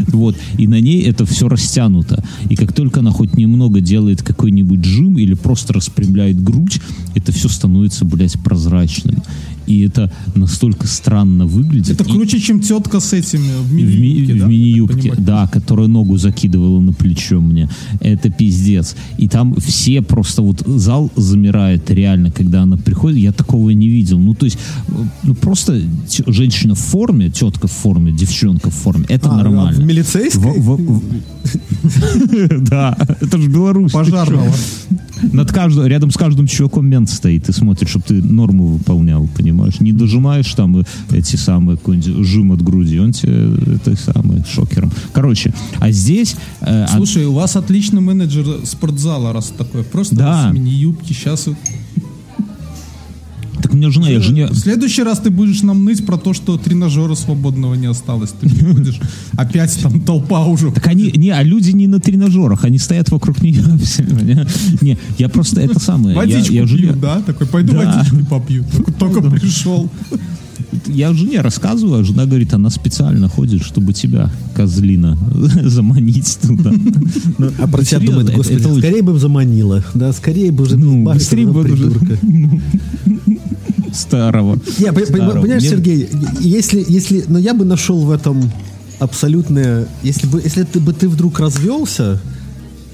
[0.08, 0.36] Вот.
[0.58, 2.24] И на ней это все растянуто.
[2.50, 6.82] И как только она хоть немного делает какой-нибудь жим или просто распрямляет грудь,
[7.16, 9.24] это все становится, блядь, прозрачным.
[9.68, 11.92] И это настолько странно выглядит.
[12.02, 14.46] Это И- круче, чем тетка с этими в в, ми- мини-юбке, в да?
[14.48, 17.70] мини-юбке, да, которая ногу закидывала на плечо мне.
[18.00, 18.96] Это пиздец.
[19.18, 23.18] И там все просто вот зал замирает реально, когда она приходит.
[23.20, 24.20] Я такого не видел.
[24.20, 24.58] Ну, то есть,
[25.24, 25.80] ну, просто
[26.28, 29.06] женщина в форме, тетка в форме, девчонка в форме.
[29.10, 29.84] Это А, В нормально.
[29.84, 30.60] милицейской?
[30.60, 31.02] В- в-
[32.62, 33.92] Да, это же Беларусь.
[33.92, 34.52] Пожарного.
[35.34, 39.51] Над каждым, рядом с каждым чуваком мент стоит и смотрит, чтобы ты норму выполнял, понимаешь?
[39.80, 44.92] Не дожимаешь там эти самые какой-нибудь жим от груди, он тебе это самое шокером.
[45.14, 46.36] Короче, а здесь...
[46.62, 49.84] э, а- Слушай, у вас отличный менеджер спортзала, раз такое.
[49.84, 50.52] Просто Да.
[50.52, 51.14] мини-юбки.
[51.14, 51.48] Сейчас
[53.62, 54.48] так мне жена, я жене...
[54.48, 58.32] В следующий раз ты будешь нам ныть про то, что тренажера свободного не осталось.
[58.40, 59.00] Ты не будешь.
[59.34, 60.72] Опять там толпа уже.
[60.72, 63.62] Так они, не, а люди не на тренажерах, они стоят вокруг нее.
[63.84, 64.46] все, не,
[64.82, 66.16] Не, я просто это самое.
[66.16, 67.22] я- Водичку я, жене- пьют, да?
[67.22, 67.98] Такой, пойду Да.
[67.98, 68.64] водичку попью.
[68.72, 69.90] Только, только пришел.
[70.88, 75.18] я жене рассказываю, а жена говорит, она специально ходит, чтобы тебя, козлина,
[75.66, 76.72] заманить туда.
[77.38, 79.84] Ну, А про тебя думает, это- господи, скорее бы заманила.
[79.94, 81.92] Да, скорее бы уже Ну, быстрее бы уже.
[83.94, 84.58] старого.
[84.58, 85.42] Старого.
[85.42, 86.10] понимаешь, Сергей,
[86.40, 88.52] если, если, но я бы нашел в этом
[89.00, 92.20] абсолютное, если бы, если ты бы ты вдруг развелся,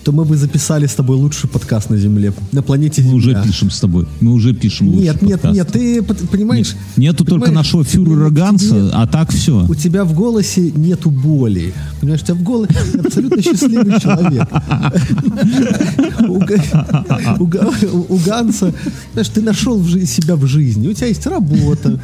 [0.08, 3.44] то мы бы записали с тобой лучший подкаст на Земле, на планете Мы уже Земля.
[3.44, 4.06] пишем с тобой.
[4.22, 5.56] Мы уже пишем лучший Нет, нет, подкаст.
[5.56, 6.76] нет, ты понимаешь?
[6.96, 9.66] Нету только понимаешь, нашего фюрера Ганса, а так все.
[9.68, 11.74] У тебя в голосе нету боли.
[12.00, 12.74] Понимаешь, у тебя в голосе
[13.04, 14.48] абсолютно счастливый человек.
[16.30, 18.74] У Га- у Га- у- У Ганса,
[19.12, 20.88] знаешь, ты нашел себя в жизни.
[20.88, 22.00] У тебя есть работа.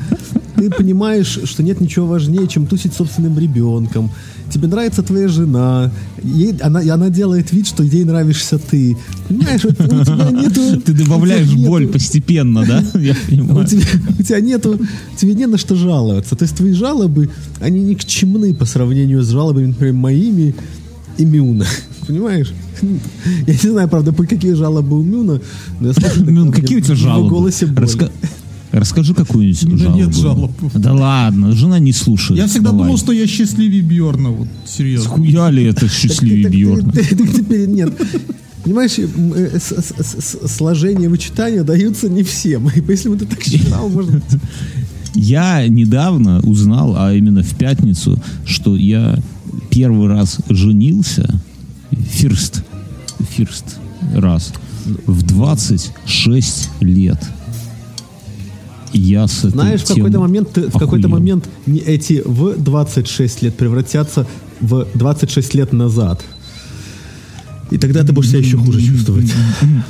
[0.58, 4.12] Ты понимаешь, что нет ничего важнее, чем тусить собственным ребенком.
[4.52, 5.90] Тебе нравится твоя жена.
[6.22, 8.98] Ей, она, и она делает вид, что ей нравишься ты.
[9.28, 10.82] Понимаешь, вот у тебя нету...
[10.86, 12.84] Ты добавляешь у нету- боль постепенно, да?
[13.00, 13.68] Я у понимаю.
[13.68, 13.84] тебя,
[14.20, 14.80] у тебя нету,
[15.18, 16.36] тебе не на что жаловаться.
[16.36, 17.30] То есть твои жалобы,
[17.60, 20.56] они никчемны по сравнению с жалобами, например, моими
[21.18, 21.66] и Мюна.
[22.08, 22.52] Понимаешь?
[23.48, 25.40] Я не знаю, правда, по какие жалобы у Мюна,
[25.80, 27.30] но я слышу, так, какие у в тебя жалобы?
[27.30, 28.12] голосе боль.
[28.74, 29.98] Расскажи какую-нибудь жалобу.
[30.00, 30.52] нет жалоб.
[30.74, 32.40] Да ладно, жена не слушает.
[32.40, 32.86] Я всегда Давай.
[32.86, 34.30] думал, что я счастливее Бьорна.
[34.32, 35.12] Вот, серьезно.
[35.12, 36.92] Схуя ли это счастливее Бьорна?
[36.92, 37.94] теперь нет.
[38.64, 39.60] Понимаешь, э,
[40.48, 42.68] сложение вычитания даются не всем.
[42.70, 44.24] И если бы ты так считал, быть,
[45.14, 49.20] Я недавно узнал, а именно в пятницу, что я
[49.70, 51.30] первый раз женился,
[51.92, 52.64] фирст,
[53.30, 53.78] фирст
[54.16, 54.52] раз,
[55.06, 57.20] в 26 лет.
[58.94, 64.28] Я с Знаешь, в какой-то момент, ты- в какой-то момент эти в 26 лет превратятся
[64.62, 66.24] в 26 лет назад.
[67.72, 69.32] И тогда ты будешь себя еще хуже чувствовать.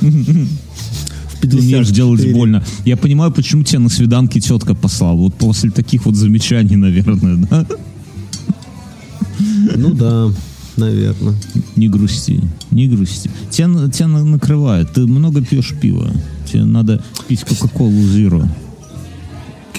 [0.00, 1.94] В Ты умеешь 54.
[1.94, 2.64] делать больно.
[2.86, 5.16] Я понимаю, почему тебя на свиданке тетка послала.
[5.16, 7.66] Вот после таких вот замечаний, наверное, да?
[9.76, 10.30] Ну да,
[10.78, 11.34] наверное.
[11.76, 12.40] Не грусти,
[12.70, 13.30] не грусти.
[13.50, 14.92] Тебя, тебя на- накрывает.
[14.94, 16.10] Ты много пьешь пива.
[16.50, 18.48] Тебе надо пить Кока-Колу Зеро.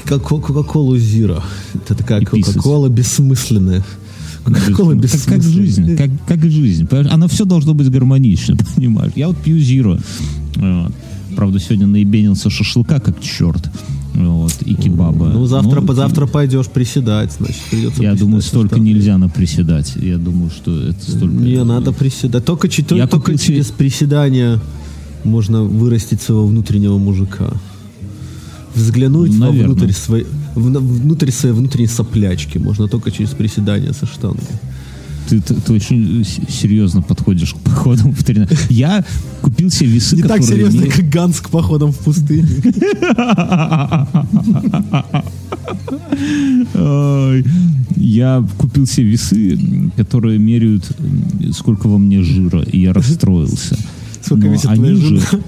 [0.05, 1.43] Как Кока-Колу Зира.
[1.73, 2.21] Это такая.
[2.23, 3.83] Кока-Кола бессмысленная.
[4.43, 5.97] Кока-Кола Как, как жизнь, бессмысленная.
[5.97, 6.87] как, как жизнь.
[7.09, 9.13] Оно все должно быть гармонично, понимаешь?
[9.15, 9.97] Я вот пью Зиро.
[10.55, 10.91] Вот.
[11.35, 13.69] Правда, сегодня наебенился шашлыка, как черт.
[14.13, 15.25] Вот, и кебаба.
[15.27, 18.93] Ну, завтра, Ну, завтра пойдешь приседать, значит, придется Я думаю, столько штангой.
[18.93, 19.93] нельзя на приседать.
[19.97, 21.35] Я думаю, что это столько...
[21.35, 22.45] Не, надо приседать.
[22.45, 24.61] Только, Я только купил через приседания
[25.25, 27.51] можно вырастить своего внутреннего мужика.
[28.75, 29.69] Взглянуть Ну, наверно.
[29.73, 30.25] вовнутрь своей,
[30.55, 34.43] внутрь своей внутренней соплячки можно только через приседания со штангой.
[35.29, 38.49] Ты, ты- ты очень серьезно подходишь к походам в тренаж.
[38.69, 39.03] Я
[39.41, 42.47] купил себе весы, Не так серьезно, имеют- как Ганс к походам в пустыне.
[47.97, 50.85] Я купил себе весы, которые меряют,
[51.53, 53.77] сколько во мне жира, и я расстроился.
[54.23, 55.43] Сколько весит твоя же- жена?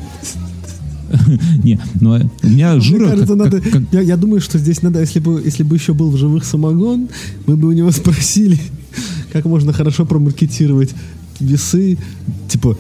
[1.63, 3.09] Не, но у меня жира...
[3.09, 5.75] кажется, как- надо, как- как- я, я думаю, что здесь надо, если бы, если бы
[5.75, 7.07] еще был в живых самогон,
[7.45, 8.59] мы бы у него спросили,
[9.33, 10.91] как можно хорошо промаркетировать
[11.39, 11.97] весы,
[12.47, 12.77] типа,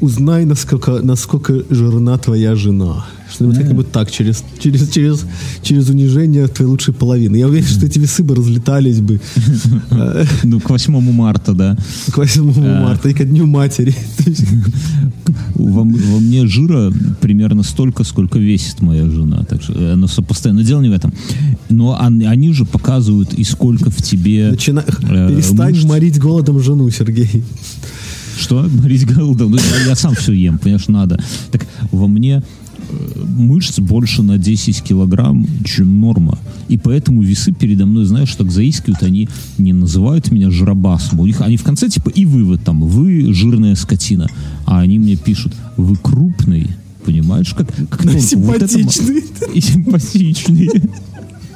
[0.00, 3.04] узнай, насколько, насколько жирна твоя жена.
[3.30, 5.26] Что-нибудь как-нибудь так, через, через, через,
[5.62, 7.36] через унижение твоей лучшей половины.
[7.36, 9.20] Я уверен, что эти весы бы разлетались бы
[10.44, 11.76] Ну, к 8 марта, да.
[12.10, 12.42] к 8
[12.82, 13.94] марта и ко дню матери.
[15.58, 19.44] Во, во мне жира примерно столько, сколько весит моя жена.
[19.44, 20.60] Так что оно сопоставимо.
[20.60, 21.12] Но дело не в этом.
[21.68, 24.50] Но они, они же показывают, и сколько в тебе...
[24.50, 24.84] Начина...
[25.02, 25.84] э, Перестань мышц.
[25.84, 27.42] морить голодом жену, Сергей.
[28.38, 28.62] Что?
[28.62, 29.50] Морить голодом?
[29.50, 31.20] Ну, я, я сам все ем, понимаешь, надо.
[31.50, 32.57] Так во мне э,
[33.24, 36.38] мышц больше на 10 килограмм, чем норма.
[36.68, 39.28] И поэтому весы передо мной, знаешь, так заискивают, они
[39.58, 41.20] не называют меня жиробасом.
[41.20, 44.28] У них, они в конце типа и вывод там, вы жирная скотина.
[44.66, 46.68] А они мне пишут, вы крупный.
[47.04, 48.20] Понимаешь, как, как тонко.
[48.36, 49.24] Вот это Симпатичный.
[49.54, 50.68] и симпатичный.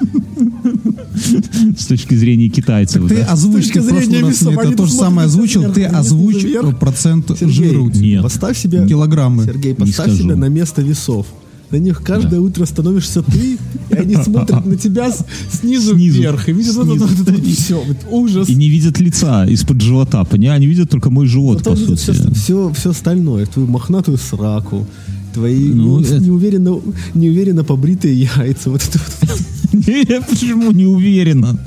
[1.78, 3.06] С точки зрения китайцев.
[3.08, 3.26] Ты да.
[3.32, 5.72] озвучки зрения раз это то же самое озвучил.
[5.72, 8.00] Ты снизу э, процент жира у тебя.
[8.06, 8.22] Нет.
[8.22, 9.44] Поставь себя, Килограммы.
[9.44, 11.26] Сергей, поставь себя на место весов.
[11.70, 13.56] На них каждое утро становишься ты,
[13.88, 16.18] и они смотрят на тебя с- снизу, Снизу.
[16.20, 18.46] вверх, и видят вот это вот это все, вот ужас.
[18.50, 20.58] И не видят лица из-под живота, понимаешь?
[20.58, 21.94] Они видят только мой живот, Зато по сути.
[21.98, 24.86] все, все, все остальное, твою мохнатую сраку,
[25.32, 26.78] твои Ну, неу- это- неуверенно,
[27.14, 29.38] неуверенно побритые яйца, вот это вот.
[29.86, 31.58] Не, почему не уверенно?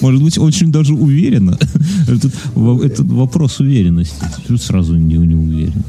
[0.00, 1.58] Может быть, очень даже уверенно.
[2.06, 4.24] Это, во- это вопрос уверенности.
[4.46, 5.82] Чуть сразу не, не уверен.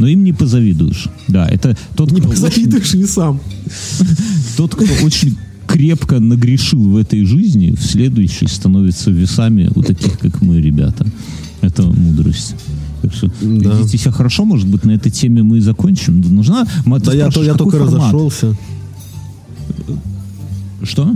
[0.00, 1.06] Но им не позавидуешь.
[1.28, 3.40] Да, это тот, Не кто очень, позавидуешь и сам.
[4.56, 5.36] тот, кто очень
[5.66, 11.06] крепко нагрешил в этой жизни, в следующей становится весами у таких, как мы, ребята.
[11.60, 12.54] Это мудрость.
[13.02, 13.76] Так что Да.
[13.78, 16.20] ведите себя хорошо, может быть, на этой теме мы и закончим.
[16.20, 16.64] Нужна...
[16.64, 17.94] ты Да я, я только формат?
[17.94, 18.56] разошелся.
[20.82, 21.14] Что?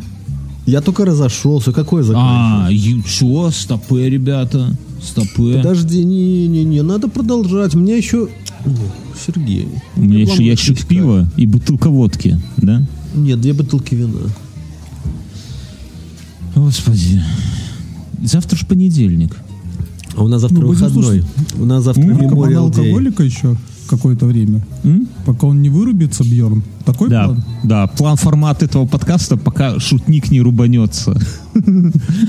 [0.66, 1.72] Я только разошелся.
[1.72, 2.22] Какой закон?
[2.24, 2.68] А,
[3.04, 4.76] все, стопы, ребята.
[5.02, 5.56] Стопы.
[5.56, 7.74] Подожди, не-не-не, надо продолжать.
[7.74, 8.28] Мне еще...
[9.26, 9.68] Сергей.
[9.96, 12.86] У меня еще ящик пива и бутылка водки, да?
[13.14, 14.20] Нет, две бутылки вина.
[16.54, 17.22] Господи.
[18.22, 19.36] Завтра ж понедельник.
[20.16, 21.24] А у нас завтра Ну, будем выходной.
[21.58, 22.78] У нас завтра Memorial Day.
[22.80, 23.56] алкоголика еще
[23.96, 24.64] какое-то время.
[24.84, 25.06] М?
[25.24, 26.62] Пока он не вырубится, Бьерн.
[26.84, 27.44] Такой Да, план?
[27.64, 31.16] да, план формат этого подкаста, пока шутник не рубанется.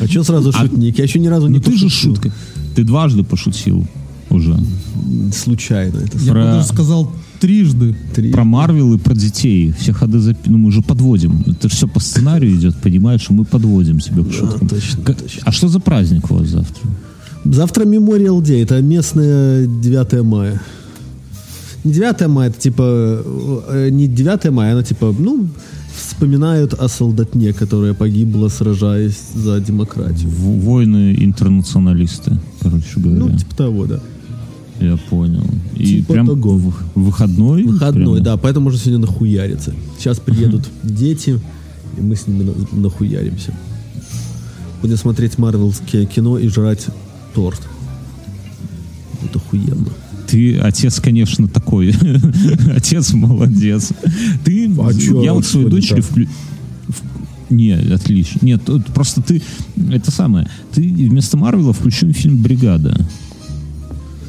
[0.02, 0.98] А что сразу шутник?
[0.98, 2.31] Я еще ни разу Ну не ты же шутка.
[2.76, 3.85] Ты дважды пошутил
[4.30, 4.57] уже.
[5.34, 5.98] Случайно.
[5.99, 7.95] Это Я бы даже сказал трижды.
[8.15, 8.31] три.
[8.31, 9.73] Про Марвел и про детей.
[9.80, 10.49] Все ходы запи...
[10.49, 11.44] Ну, мы же подводим.
[11.48, 14.68] Это же все по сценарию идет, понимаешь, мы подводим тебя к шуткам.
[14.68, 15.41] точно, Как- точно.
[15.45, 16.90] А что за праздник у вас завтра?
[17.45, 18.64] Завтра Memorial Day.
[18.64, 20.61] Это местное 9 мая.
[21.84, 22.84] Не 9 мая, это типа...
[23.70, 25.48] э, Не 9 мая, она типа, ну,
[25.96, 30.30] вспоминают о солдатне, которая погибла, сражаясь за демократию.
[30.30, 33.20] В- Войны интернационалисты, короче говоря.
[33.20, 34.00] Ну, типа того, да.
[34.80, 35.44] Я понял.
[35.76, 36.58] И Типа прям того.
[36.58, 37.64] в- выходной?
[37.64, 38.24] Выходной, Прям?
[38.24, 39.74] да, поэтому можно сегодня нахуяриться.
[40.00, 41.40] Сейчас приедут дети,
[41.98, 43.54] и мы с ними на- нахуяримся.
[44.82, 46.88] Будем смотреть марвелские кино и жрать
[47.34, 47.62] торт.
[49.24, 49.88] Это охуенно.
[50.34, 51.94] Ты, отец, конечно, такой.
[52.76, 53.92] отец молодец.
[54.44, 54.92] Ты, А
[55.24, 56.06] я вот что своей не дочери так?
[56.06, 56.28] вклю...
[56.88, 58.40] в- Не, отлично.
[58.42, 59.44] Нет, просто ты,
[59.92, 63.00] это самое, ты вместо Марвела включил фильм «Бригада».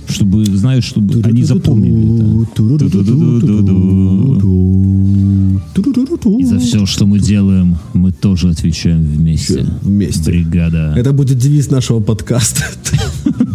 [0.07, 2.63] Чтобы, знаешь, чтобы они запомнили это.
[6.39, 9.67] И за все, что мы делаем, мы тоже отвечаем вместе.
[9.81, 10.31] Вместе.
[10.31, 10.93] Бригада.
[10.95, 12.63] Это будет девиз нашего подкаста.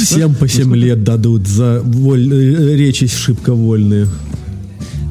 [0.00, 4.06] Всем по 7 лет дадут за воль- э, речи шибко вольные.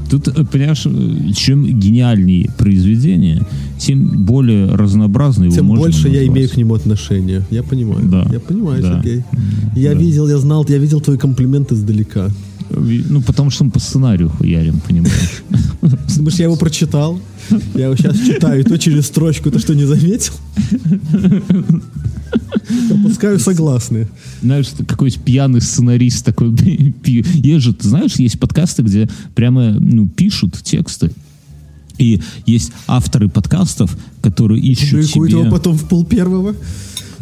[0.09, 3.41] Тут, э, понимаешь, э, чем гениальнее произведение,
[3.79, 6.27] тем более разнообразно его Тем больше я назвать.
[6.27, 7.41] имею к нему отношение.
[7.51, 8.05] Я понимаю.
[8.09, 8.27] Да.
[8.31, 9.01] Я понимаю, Да.
[9.03, 9.23] Сергей.
[9.75, 9.99] Я Да.
[9.99, 12.29] видел, я знал, я видел твои комплименты издалека.
[12.69, 15.43] Ну, потому что мы по сценарию хуярим, понимаешь?
[16.15, 17.19] Думаешь, я его прочитал?
[17.75, 20.33] Я его сейчас читаю, и то через строчку, ты что, не заметил?
[22.89, 24.07] Пропускаю согласные.
[24.41, 26.55] Знаешь, какой-то пьяный сценарист такой.
[27.03, 27.23] ты
[27.81, 31.11] знаешь, есть подкасты, где прямо ну, пишут тексты.
[31.97, 35.41] И есть авторы подкастов, которые ищут Публикует себе...
[35.41, 36.55] его потом в пол первого.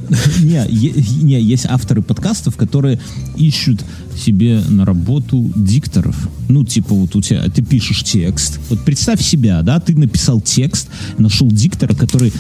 [0.44, 3.00] Не, е- не, есть авторы подкастов, которые
[3.36, 3.84] ищут
[4.18, 6.16] себе на работу дикторов.
[6.50, 8.60] Ну, типа вот у тебя, ты пишешь текст.
[8.70, 12.32] Вот представь себя, да, ты написал текст, нашел диктора, который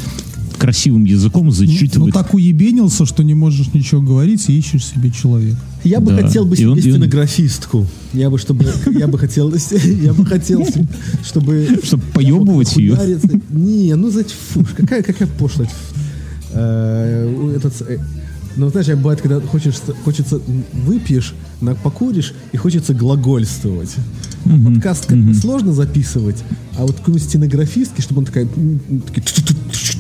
[0.60, 2.14] красивым языком Ну зачитывает.
[2.14, 5.57] так уебенился, что не можешь ничего говорить и ищешь себе человека.
[5.84, 6.22] Я бы Да.
[6.26, 7.85] хотел бы себе он- и он- стенографистку.
[8.14, 9.52] Я бы, чтобы, я бы хотел,
[10.02, 10.65] я бы хотел,
[11.26, 11.68] чтобы...
[11.84, 12.98] Чтобы поебывать ее.
[13.49, 15.72] Не, ну зачем, фу, какая, какая пошлость.
[16.54, 17.98] Э, Этот, э,
[18.56, 19.76] ну, знаешь, бывает, когда хочешь,
[20.06, 20.40] хочется,
[20.74, 23.96] выпьешь, на- покуришь, и хочется глагольствовать.
[24.66, 26.44] Подкаст как бы сложно записывать,
[26.78, 28.46] а вот какой-нибудь стенографистки, чтобы он такая...
[28.46, 29.96] знаешь,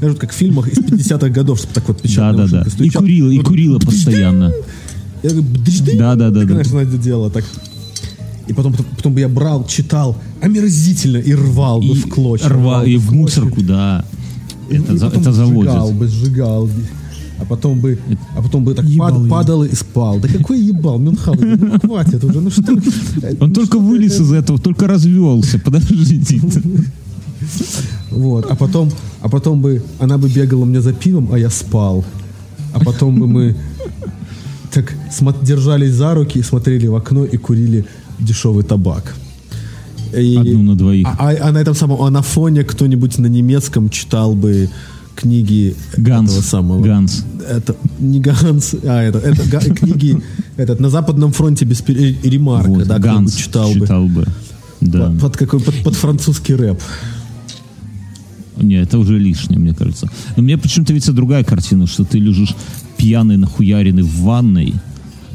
[0.00, 2.58] вот как в фильмах из 50-х годов, чтобы так вот Да, печатная да, да.
[2.64, 4.52] машинка И курила, и курила постоянно.
[5.22, 6.46] Я говорю, «Бдыщ-дынь!» Да, да, да, да.
[6.46, 7.44] знаешь, она это делала так.
[8.48, 12.48] И потом, потом, потом бы я брал, читал омерзительно и рвал бы в клочья.
[12.48, 13.16] рва, рвал и в клочья.
[13.42, 14.04] мусорку, да.
[14.76, 15.94] Это, за- это Сжигал заводит.
[15.96, 16.64] бы, сжигал.
[16.66, 16.72] бы.
[17.40, 17.98] А потом бы,
[18.36, 20.20] а потом бы так Ебал пад- падал и спал.
[20.20, 22.72] Да какой ебал, Мюнхгаузен, ну хватит уже, ну что?
[23.40, 25.58] Он только вылез из этого, только развелся.
[25.58, 26.40] Подождите.
[28.10, 28.90] Вот, а потом,
[29.20, 32.04] а потом бы она бы бегала мне за пивом, а я спал.
[32.74, 33.56] А потом бы мы
[34.72, 34.94] так
[35.42, 37.84] держались за руки, смотрели в окно и курили
[38.20, 39.14] дешевый табак.
[40.12, 41.06] Одну на двоих.
[41.06, 44.68] А, а- а на этом самом, а на фоне кто-нибудь на немецком читал бы
[45.14, 46.30] книги Ганс.
[46.30, 46.82] этого самого.
[46.84, 47.24] Ганс.
[47.48, 50.22] Это не Ганс, а это, это га- книги
[50.56, 54.22] этот, на Западном фронте без пере- ремарка, Вот, да, Ганс читал, читал, бы.
[54.22, 54.26] бы.
[54.80, 55.06] Да.
[55.10, 56.80] Под, под какой, под, под французский рэп.
[58.56, 60.08] Не, это уже лишнее, мне кажется.
[60.36, 62.54] Но мне почему-то видится другая картина, что ты лежишь
[62.96, 64.74] пьяный, нахуяренный в ванной,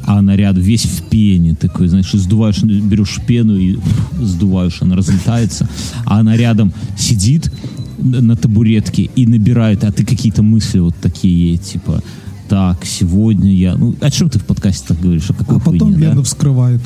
[0.08, 3.78] а она рядом весь в пене такой, знаешь, и сдуваешь, берешь пену и
[4.18, 5.68] сдуваешь, она разлетается,
[6.06, 7.52] а она рядом сидит
[7.98, 12.02] на табуретке и набирает, а ты какие-то мысли вот такие, типа,
[12.48, 13.76] так, сегодня я...
[13.76, 15.28] Ну, о чем ты в подкасте так говоришь?
[15.28, 16.06] О какой А потом хуйне, да?
[16.12, 16.80] вены вскрывает.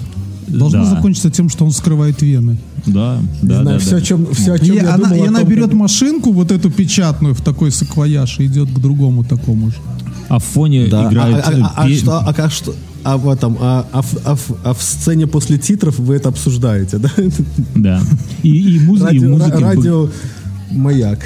[0.48, 0.90] Должно Да.
[0.96, 2.56] закончиться тем, что он вскрывает вены.
[2.86, 3.96] Да, Не да, знаю, да, все, да.
[3.98, 6.32] о чем, все, о И чем я она, думал, и она том, берет как- машинку,
[6.32, 9.76] вот эту печатную, в такой саквояж, и идет к другому такому же.
[10.28, 11.36] А в фоне Да, а- играет...
[11.46, 12.74] а, а- а пе- что, а, как что,
[13.04, 16.98] а в этом, а, а в, а а в сцене после титров вы это обсуждаете,
[16.98, 17.10] да?
[17.74, 18.00] Да.
[18.42, 19.50] И, и, муз- и Радио, музыке...
[19.56, 20.08] ра- радио
[20.70, 21.18] маяк.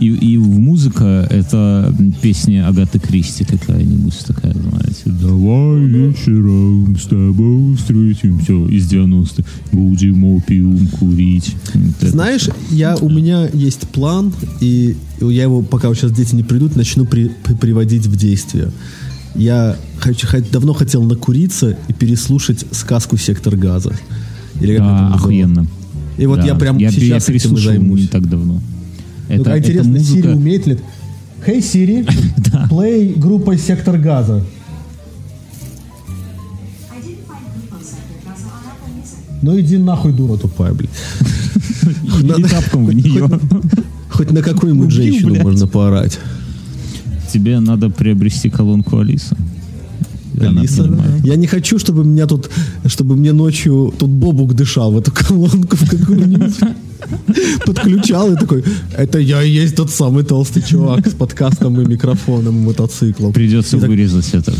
[0.00, 5.02] И, и в музыка это песня Агаты Кристи какая-нибудь такая, знаете.
[5.04, 9.44] Давай вечером с тобой встретимся из 90-х.
[9.70, 11.54] Будем опиум курить.
[11.74, 16.42] Вот Знаешь, я, у меня есть план, и я его, пока вот сейчас дети не
[16.42, 18.72] придут, начну при- при- приводить в действие.
[19.34, 23.92] Я хочу, давно хотел накуриться и переслушать сказку «Сектор газа».
[24.60, 25.66] Или как Да, это охуенно.
[26.16, 26.46] И вот Да.
[26.46, 28.00] я прям я, сейчас я этим и займусь.
[28.00, 28.54] не так давно.
[28.54, 30.28] Ну, Это, это интересно, музыка...
[30.28, 30.78] Siri умеет ли?
[31.46, 32.08] Hey Siri,
[32.70, 34.44] play группа «Сектор газа».
[39.40, 40.90] Ну иди нахуй, дура тупая, блядь.
[42.20, 43.28] Или тапком в нее.
[44.10, 46.18] Хоть на какую-нибудь женщину можно поорать.
[47.32, 49.36] Тебе надо приобрести колонку Алиса.
[50.40, 50.84] Алиса.
[50.84, 51.24] понимает.
[51.24, 52.50] Я не хочу, чтобы меня тут,
[52.86, 56.54] чтобы мне ночью тут Бобук дышал в эту колонку в какую-нибудь.
[57.64, 58.64] Подключал и такой,
[58.96, 63.32] это я и есть тот самый толстый чувак с подкастом и микрофоном, и мотоциклом.
[63.32, 64.52] Придется И так, вырезать это.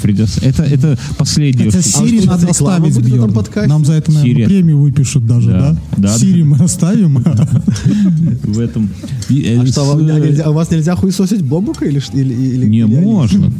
[0.00, 0.40] При- Придется.
[0.44, 1.70] Это, это последнее.
[1.70, 3.68] Хотя что- Сири что, надо оставить, будет в этом подкасте?
[3.68, 4.44] Нам за это, наверное, Сири.
[4.46, 5.78] премию выпишут даже, Да, да?
[5.98, 7.18] да, Сири мы оставим.
[8.44, 8.90] в этом.
[9.30, 12.86] Э, А что, вам нельзя- а у вас нельзя хуесосить Бобука или или или Не,
[12.86, 13.52] можно,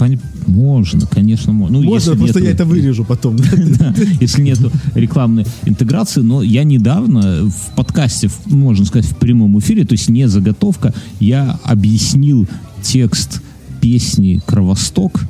[0.47, 1.79] можно, конечно, можно.
[1.79, 3.37] Ну, Можно, если просто нету- я это вырежу потом.
[3.79, 4.59] Да, если нет
[4.95, 10.29] рекламной интеграции, но я недавно в подкасте, можно сказать, в прямом эфире, то есть не
[10.29, 12.49] заготовка, я объяснил
[12.83, 13.41] текст
[13.81, 15.21] песни «Кровосток»,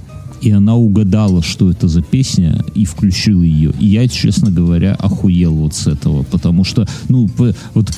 [0.41, 3.73] и она угадала, что это за песня, и включила ее.
[3.79, 7.29] И я, честно говоря, охуел вот с этого, потому что, ну,
[7.75, 7.91] вот,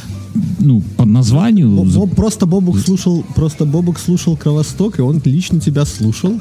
[0.61, 1.71] ну, по названию...
[1.71, 6.41] Бо- Боб- просто Бобук слушал, просто Бобук слушал Кровосток, и он лично тебя слушал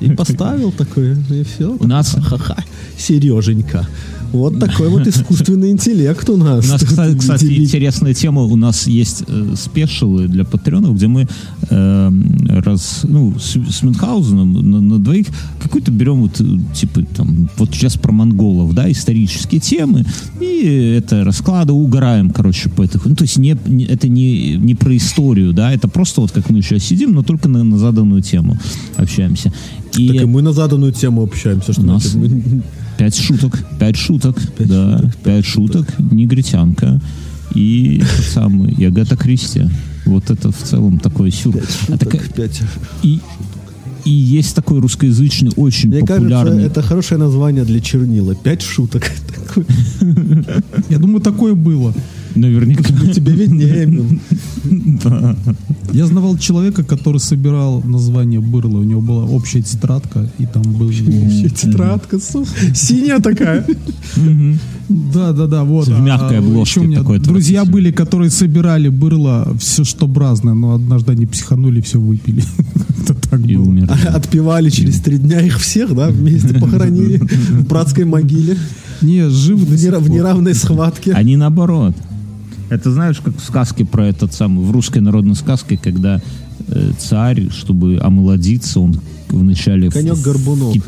[0.00, 1.76] и поставил такое, и все.
[1.78, 2.56] У нас- ха-ха,
[2.96, 3.86] Сереженька.
[4.32, 6.66] Вот такой вот искусственный интеллект у нас.
[6.66, 8.42] У нас, кстати, кстати, интересная тема.
[8.42, 11.26] У нас есть э, спешилы для патреонов, где мы
[11.70, 12.10] э,
[12.60, 15.28] раз, ну, с, с Мюнхгаузеном на, на двоих
[15.62, 16.42] какой-то берем вот,
[16.74, 20.04] типа, там, вот сейчас про монголов, да, исторические темы,
[20.40, 23.06] и это расклады, угораем, короче, по этих.
[23.06, 26.50] Ну, то есть не, не- это не, не про историю, да, это просто вот как
[26.50, 28.58] мы сейчас сидим, но только на, на заданную тему
[28.96, 29.52] общаемся.
[29.96, 31.72] И Так и мы на заданную тему общаемся.
[31.72, 32.62] Что У нас- значит, мы-
[32.98, 37.00] Пять шуток, пять шуток, Пять да, шуток, пять шуток, негритянка
[37.54, 39.62] и тот самый и Агата Кристи.
[40.04, 41.54] Вот это в целом такой сюр.
[41.56, 41.60] А
[41.92, 42.60] шуток, такая- пять.
[43.02, 43.20] и,
[44.04, 46.64] и есть такой русскоязычный, очень Мне кажется, популярный.
[46.64, 48.34] это хорошее название для чернила.
[48.34, 49.04] Пять шуток.
[50.88, 51.94] Я думаю, такое было.
[52.34, 52.82] Наверняка.
[53.12, 53.86] Тебе виднее.
[53.86, 54.20] блин.
[55.92, 58.78] Я знавал человека, который собирал название Бырла.
[58.78, 60.86] У него была общая тетрадка, и там был...
[60.86, 62.50] Вообще Тетрадка, сука.
[62.74, 63.66] Синяя такая.
[64.88, 65.86] Да, да, да, вот.
[65.86, 71.12] В мягкой А, обложке такой друзья были, которые собирали Бырла все, что разное, но однажды
[71.12, 72.42] они психанули, все выпили.
[73.02, 73.62] Это так было.
[73.62, 73.90] умер.
[74.08, 78.56] Отпевали через три дня их всех, да, вместе похоронили в братской могиле
[79.02, 81.12] Не, живы в неравной схватке.
[81.12, 81.94] Они наоборот.
[82.68, 86.20] Это знаешь, как в сказке про этот самый, в русской народной сказке, когда
[86.68, 89.00] э, царь, чтобы омолодиться, он
[89.30, 89.88] вначале...
[89.90, 90.76] в- Конек-горбунок.
[90.76, 90.84] в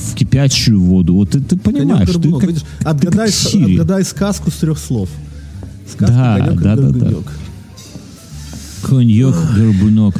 [0.00, 1.14] в кипящую воду.
[1.14, 3.72] Вот ты, ты понимаешь, ты как, Видишь, ты как отгадай, Сири.
[3.78, 5.10] отгадай сказку с трех слов.
[5.86, 6.88] Сказка Да, «Конек да, да, да.
[6.98, 7.32] горбунек».
[8.82, 10.14] Коньяк, горбунок.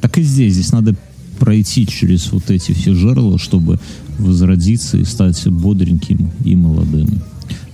[0.00, 0.54] Так и здесь.
[0.54, 0.94] Здесь надо
[1.38, 3.80] пройти через вот эти все жерла, чтобы
[4.18, 7.08] возродиться и стать бодреньким и молодым.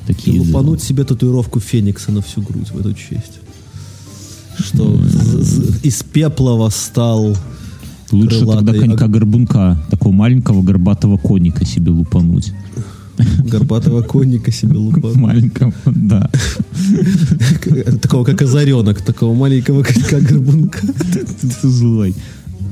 [0.09, 3.41] Такие лупануть себе татуировку Феникса на всю грудь в эту честь.
[4.59, 7.37] Что з- из пепла восстал
[8.11, 12.53] Лучше крылатый тогда ог- конька-горбунка, такого маленького горбатого коника себе лупануть.
[13.45, 15.15] горбатого конника себе лупанул.
[15.17, 16.31] Маленького, да.
[18.01, 20.81] Такого, как озаренок, такого маленького конька горбунка.
[21.13, 22.15] Ты злой.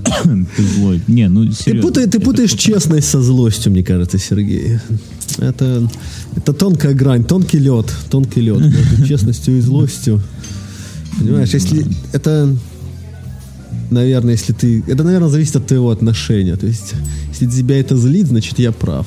[0.56, 1.00] Ты злой.
[1.06, 4.78] Не, ну Ты, путай- ты путаешь честность со злостью, мне кажется, Сергей.
[5.38, 5.88] Это,
[6.36, 10.22] это тонкая грань, тонкий лед, тонкий лед между честностью и злостью.
[11.18, 12.56] Понимаешь, если это,
[13.90, 16.56] наверное, если ты, это, наверное, зависит от твоего отношения.
[16.56, 16.94] То есть,
[17.30, 19.06] если тебя это злит, значит, я прав.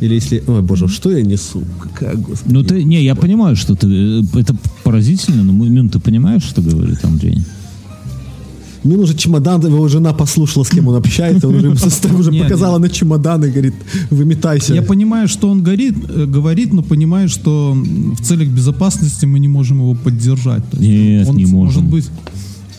[0.00, 1.62] Или если, ой, боже, что я несу?
[1.80, 2.52] Какая, господи.
[2.52, 6.60] Ну ты, не, я понимаю, что ты, э, это поразительно, но Мин, ты понимаешь, что
[6.60, 7.38] говорит Андрей?
[8.84, 12.32] Мне нужен чемодан, его жена послушала, с кем он общается, он уже, ему состав уже
[12.32, 13.74] показала на чемодан и говорит,
[14.10, 14.74] выметайся.
[14.74, 19.48] Я понимаю, что он горит, э, говорит, но понимаю, что в целях безопасности мы не
[19.48, 20.62] можем его поддержать.
[20.70, 21.90] То есть Нет, он не может можем.
[21.90, 22.10] быть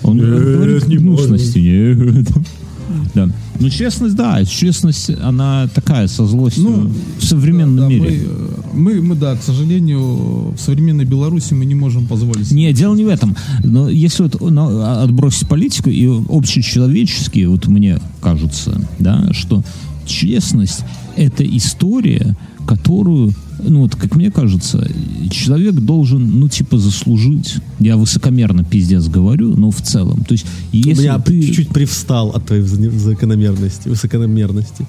[0.03, 1.57] Он Нет, говорит не гнусности.
[1.57, 2.27] Нет.
[3.13, 3.29] Да.
[3.59, 8.27] Ну, честность, да, честность, она такая, со злостью Ну, в современном Да, мире.
[8.73, 12.51] Мы, мы, мы, да, к сожалению, в современной Беларуси мы не можем позволить.
[12.51, 13.35] Не, дело не в этом.
[13.63, 19.63] Но если вот ну, а- отбросить политику и общечеловеческие, вот мне кажется, да, что
[20.05, 20.81] честность—
[21.15, 22.35] это история,
[22.67, 23.33] которую,
[23.67, 24.87] ну вот, как мне кажется,
[25.29, 27.55] человек должен, ну, типа, заслужить.
[27.79, 30.23] Я высокомерно пиздец говорю, но в целом.
[30.23, 31.41] То есть, У если меня ты...
[31.41, 34.85] чуть-чуть привстал от твоей закономерности, высокомерности.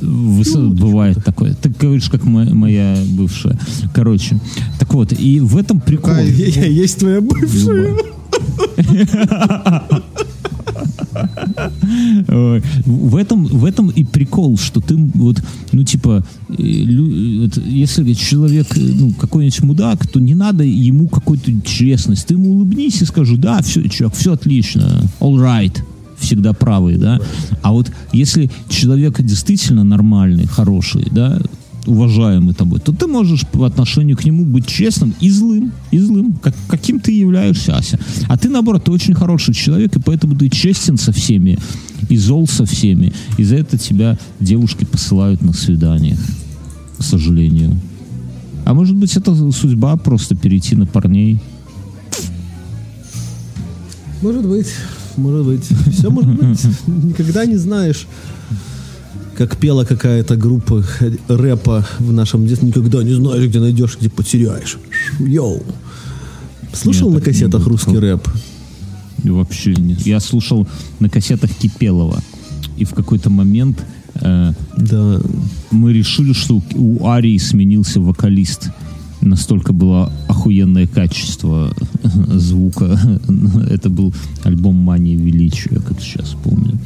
[0.00, 1.54] Выс- Ну, бывает такое.
[1.54, 3.58] Ты говоришь, как мо- моя бывшая.
[3.94, 4.40] Короче,
[4.78, 6.10] так вот, и в этом прикол.
[6.10, 7.96] Какая Я- я Есть твоя бывшая.
[12.86, 15.42] В этом, в этом и прикол, что ты вот,
[15.72, 22.26] ну, типа, э, если человек, э, ну, какой-нибудь мудак, то не надо ему какой-то честность.
[22.26, 25.76] Ты ему улыбнись и скажи, да, все, чувак, все отлично, all right
[26.20, 27.18] всегда правый, да.
[27.62, 31.40] А вот если человек действительно нормальный, хороший, да,
[31.86, 36.34] уважаемый тобой, то ты можешь по отношению к нему быть честным и злым, и злым,
[36.42, 37.98] как, каким ты являешься, Ася.
[38.28, 41.58] А ты, наоборот, ты очень хороший человек, и поэтому ты честен со всеми,
[42.08, 43.12] и зол со всеми.
[43.38, 46.16] И за это тебя девушки посылают на свидание,
[46.98, 47.78] к сожалению.
[48.64, 51.40] А может быть, это судьба просто перейти на парней.
[54.22, 54.68] Может быть,
[55.16, 55.66] может быть.
[55.92, 56.60] Все может быть.
[56.86, 58.06] Никогда не знаешь.
[59.40, 60.84] Как пела какая-то группа
[61.28, 62.68] рэпа в нашем детстве.
[62.68, 64.76] Никогда не знаешь, где найдешь, где потеряешь.
[65.18, 65.62] Йоу.
[66.74, 68.28] Слушал Нет, на кассетах русский рэп?
[69.24, 70.06] Вообще нет.
[70.06, 70.68] Я слушал
[70.98, 72.20] на кассетах Кипелова.
[72.76, 73.82] И в какой-то момент
[74.16, 75.20] э, Да.
[75.70, 78.68] мы решили, что у Арии сменился вокалист.
[79.22, 81.74] Настолько было охуенное качество
[82.28, 83.00] звука.
[83.70, 84.12] Это был
[84.42, 86.78] альбом «Мания величия», как сейчас помню.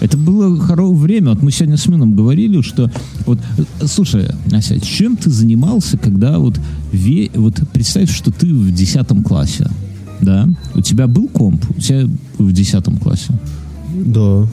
[0.00, 1.30] Это было хорошее время.
[1.30, 2.90] Вот мы сегодня с Мином говорили, что
[3.26, 3.38] вот,
[3.84, 6.58] слушай, Ася, чем ты занимался, когда вот,
[6.92, 9.68] ве, вот представь, что ты в 10 классе,
[10.20, 10.48] да?
[10.74, 11.64] У тебя был комп?
[11.76, 12.08] У тебя
[12.38, 13.32] в 10 классе?
[14.06, 14.46] Да.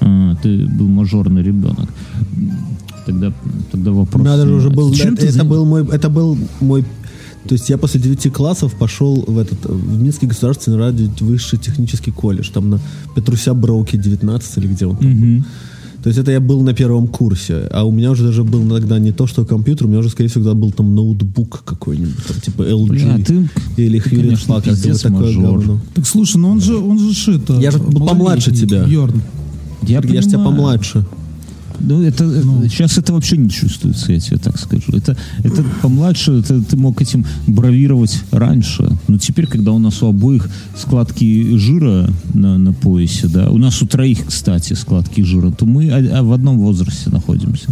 [0.00, 1.88] А, ты был мажорный ребенок.
[3.06, 3.32] Тогда,
[3.72, 4.24] тогда вопрос.
[4.24, 6.84] Надо же уже был, Чем ты это заним- был мой, это был мой,
[7.48, 12.10] то есть я после 9 классов пошел в этот, в Минский государственный радио высший технический
[12.12, 12.80] колледж, там на
[13.14, 15.10] Петруся Броуке 19 или где он там.
[15.10, 15.44] Мгм.
[16.02, 18.98] То есть это я был на первом курсе, а у меня уже даже был тогда
[18.98, 22.40] не то, что компьютер, у меня уже, скорее всего, тогда был там ноутбук какой-нибудь, там
[22.40, 25.58] типа LG Бля, ты, или ты, Hewlett Packard, вот такое мажор.
[25.58, 25.80] говно.
[25.94, 27.54] Так слушай, ну он же, он же это.
[27.54, 28.84] Я же был помладше тебя.
[28.84, 29.22] Бьорн.
[29.82, 31.06] я, Я, же тебя помладше.
[31.80, 32.24] Ну, это,
[32.68, 34.92] сейчас это вообще не чувствуется, я тебе так скажу.
[34.92, 38.88] Это, это помладше, это ты мог этим бравировать раньше.
[39.08, 43.82] Но теперь, когда у нас у обоих складки жира на, на поясе, да, у нас
[43.82, 47.66] у троих, кстати, складки жира, то мы а- а в одном возрасте находимся.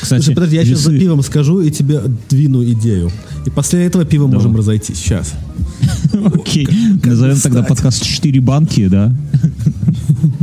[0.00, 2.00] Кстати, Слушай, подожди, я сейчас за весы- пивом скажу и тебе
[2.30, 3.10] двину идею.
[3.46, 4.98] И после этого пива можем разойтись.
[4.98, 5.34] Сейчас.
[6.34, 6.68] Окей.
[7.04, 9.14] Назовем тогда подкаст «Четыре банки», да?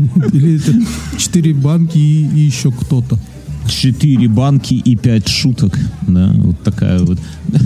[0.33, 0.73] Или это
[1.17, 3.19] четыре банки и, и еще кто-то.
[3.67, 5.77] Четыре банки и пять шуток.
[6.07, 7.19] Да, вот такая вот.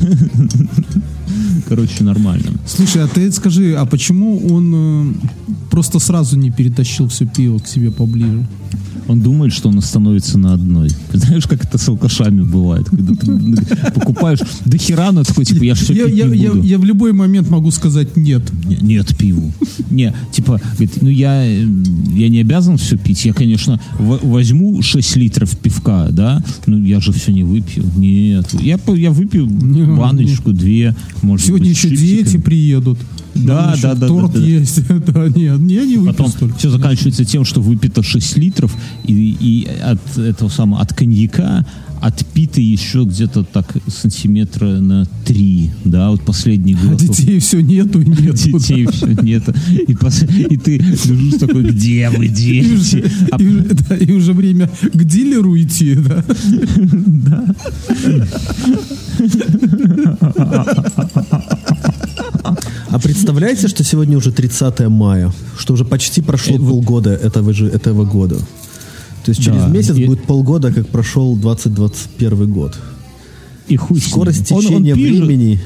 [1.67, 2.51] Короче, нормально.
[2.65, 5.13] Слушай, а ты скажи, а почему он э,
[5.69, 8.45] просто сразу не перетащил все пиво к себе поближе?
[9.07, 10.89] Он думает, что он остановится на одной.
[11.13, 12.89] Знаешь, как это с алкашами бывает?
[12.89, 16.63] Когда ты покупаешь до хера, но такой, типа, я все Я, пить я- я- буду.
[16.63, 18.43] я в любой момент могу сказать нет.
[18.65, 19.51] Не- Нет, пиву.
[19.89, 21.65] Не, типа, говорит, ну я, э,
[22.13, 23.25] я не обязан все пить.
[23.25, 27.83] Я, конечно, возьму 6 литров пивка, да, ну я же все не выпью.
[27.95, 29.47] Нет, я, я выпью
[29.97, 32.99] баночку, две, может Сегодня быть, еще дети приедут.
[33.45, 34.45] Да, еще да, да, Торт да, да.
[34.45, 34.81] есть.
[34.87, 36.57] Да, нет, я не выпью Потом столько.
[36.57, 41.65] все заканчивается тем, что выпито 6 литров, и, и от этого самого, от коньяка
[41.99, 46.99] отпито еще где-то так сантиметра на 3, да, вот последний А год.
[47.01, 48.59] детей все нету и нету.
[48.59, 49.43] Детей все нет.
[49.87, 52.73] И, пос- и ты лежишь такой, где вы, И дети?
[52.73, 56.23] уже, А и уже- да, и уже время к дилеру идти, да?
[62.97, 67.67] А представляете, что сегодня уже 30 мая, что уже почти прошло Э, полгода этого же
[67.67, 68.37] этого года.
[69.23, 72.75] То есть через Да, месяц и- будет полгода, как прошел 2021 год.
[73.67, 73.99] И хуй.
[74.01, 75.59] Скорость Он- он течения пишет, времени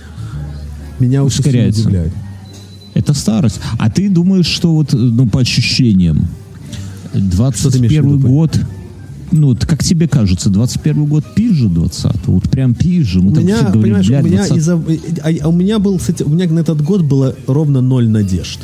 [1.00, 1.84] меня Ускоряется.
[1.84, 2.12] удивляет.
[2.96, 3.62] Это старость.
[3.80, 6.28] А ты думаешь, что вот, ну, по ощущениям,
[7.14, 8.60] Что ты имеешь в 21 виду, год,
[9.32, 13.22] ну, вот как тебе кажется, 21 год пизже 20 Вот прям пизже.
[13.22, 14.58] Мы У там меня, все говорим, понимаешь, «Бля, у меня 20».
[14.58, 14.74] из-за,
[15.24, 18.60] а, а у меня был, кстати, у меня на этот год было ровно ноль надежд.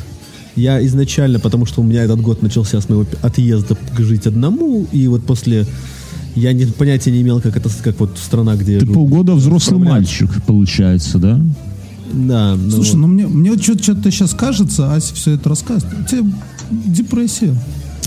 [0.56, 5.06] Я изначально, потому что у меня этот год начался с моего отъезда жить одному, и
[5.06, 5.66] вот после
[6.34, 10.30] я не, понятия не имел, как это, как вот страна, где Ты полгода взрослый мальчик,
[10.46, 11.40] получается, да?
[12.12, 12.98] Да, ну Слушай, вот.
[12.98, 15.98] ну мне, мне вот что-то сейчас кажется, Ася все это рассказывает.
[16.00, 16.30] У тебя
[16.70, 17.54] депрессия.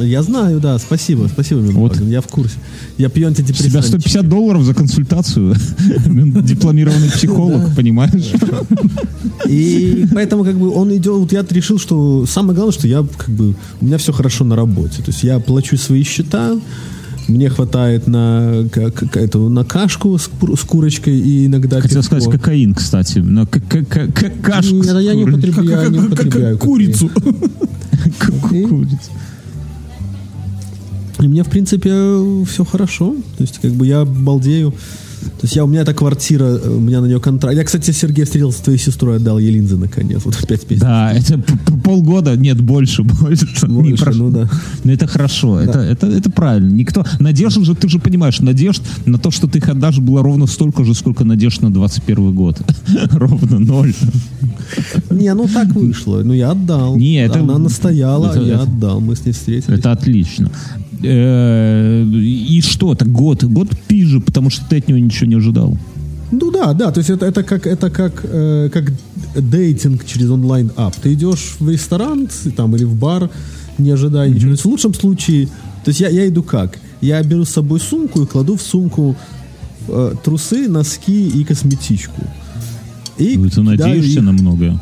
[0.03, 1.99] Я знаю, да, спасибо, спасибо, Вот.
[2.01, 2.55] Я в курсе.
[2.97, 3.87] Я пью У тебя антидепрессанты.
[3.87, 5.55] 150 долларов за консультацию.
[6.43, 8.31] Дипломированный психолог, понимаешь?
[9.47, 13.29] И поэтому как бы он идет, вот я решил, что самое главное, что я как
[13.29, 14.97] бы, у меня все хорошо на работе.
[15.03, 16.57] То есть я плачу свои счета,
[17.27, 22.19] мне хватает на, к- к- эту, на кашку с, с курочкой и иногда Хотел пивко.
[22.19, 23.19] сказать кокаин, кстати.
[23.19, 26.57] Но как- как- как- как кашку Нет, я не употребляю, я не Как- как- употребляю
[26.57, 27.09] как курицу.
[31.22, 33.15] И мне, в принципе, все хорошо.
[33.38, 34.73] То есть, как бы я балдею.
[35.22, 37.56] То есть я, у меня эта квартира, у меня на нее контракт.
[37.56, 40.22] Я, кстати, Сергей встретился с твоей сестрой, отдал ей линзы наконец.
[40.26, 40.84] Вот опять песня.
[40.88, 41.38] Да, это
[41.84, 43.45] полгода, нет, больше, больше.
[43.68, 44.30] Не Больше, прошло.
[44.30, 44.49] ну да.
[44.84, 46.72] Но это хорошо, это, это, это правильно.
[46.73, 50.48] Никто, надежда же, ты же понимаешь, надежд на то, что ты их отдашь, было ровно
[50.48, 52.60] столько же, сколько надежд на 21 год.
[53.11, 53.93] Ровно ноль.
[55.11, 56.22] Не, ну так вышло.
[56.23, 56.98] Ну я отдал.
[56.98, 59.02] Не, это- Она настояла, это- я это- отдал.
[59.02, 59.77] Мы с ней встретились.
[59.80, 60.49] Это отлично.
[61.03, 65.77] Э, И что, так год, год пизже, потому что ты от него ничего не ожидал.
[66.31, 68.93] Ну да, да, то есть это, это как это как, э, как
[69.35, 70.95] дейтинг через онлайн ап.
[70.95, 73.29] Ты идешь в ресторан там или в бар,
[73.77, 74.45] не ожидая ничего.
[74.47, 75.47] То есть в лучшем случае,
[75.83, 76.79] то есть я, я иду как?
[77.01, 79.15] Я беру с собой сумку и кладу в сумку
[79.89, 82.21] э, трусы, носки и косметичку.
[83.17, 84.23] И Ты кидаю надеешься их.
[84.23, 84.81] на многое.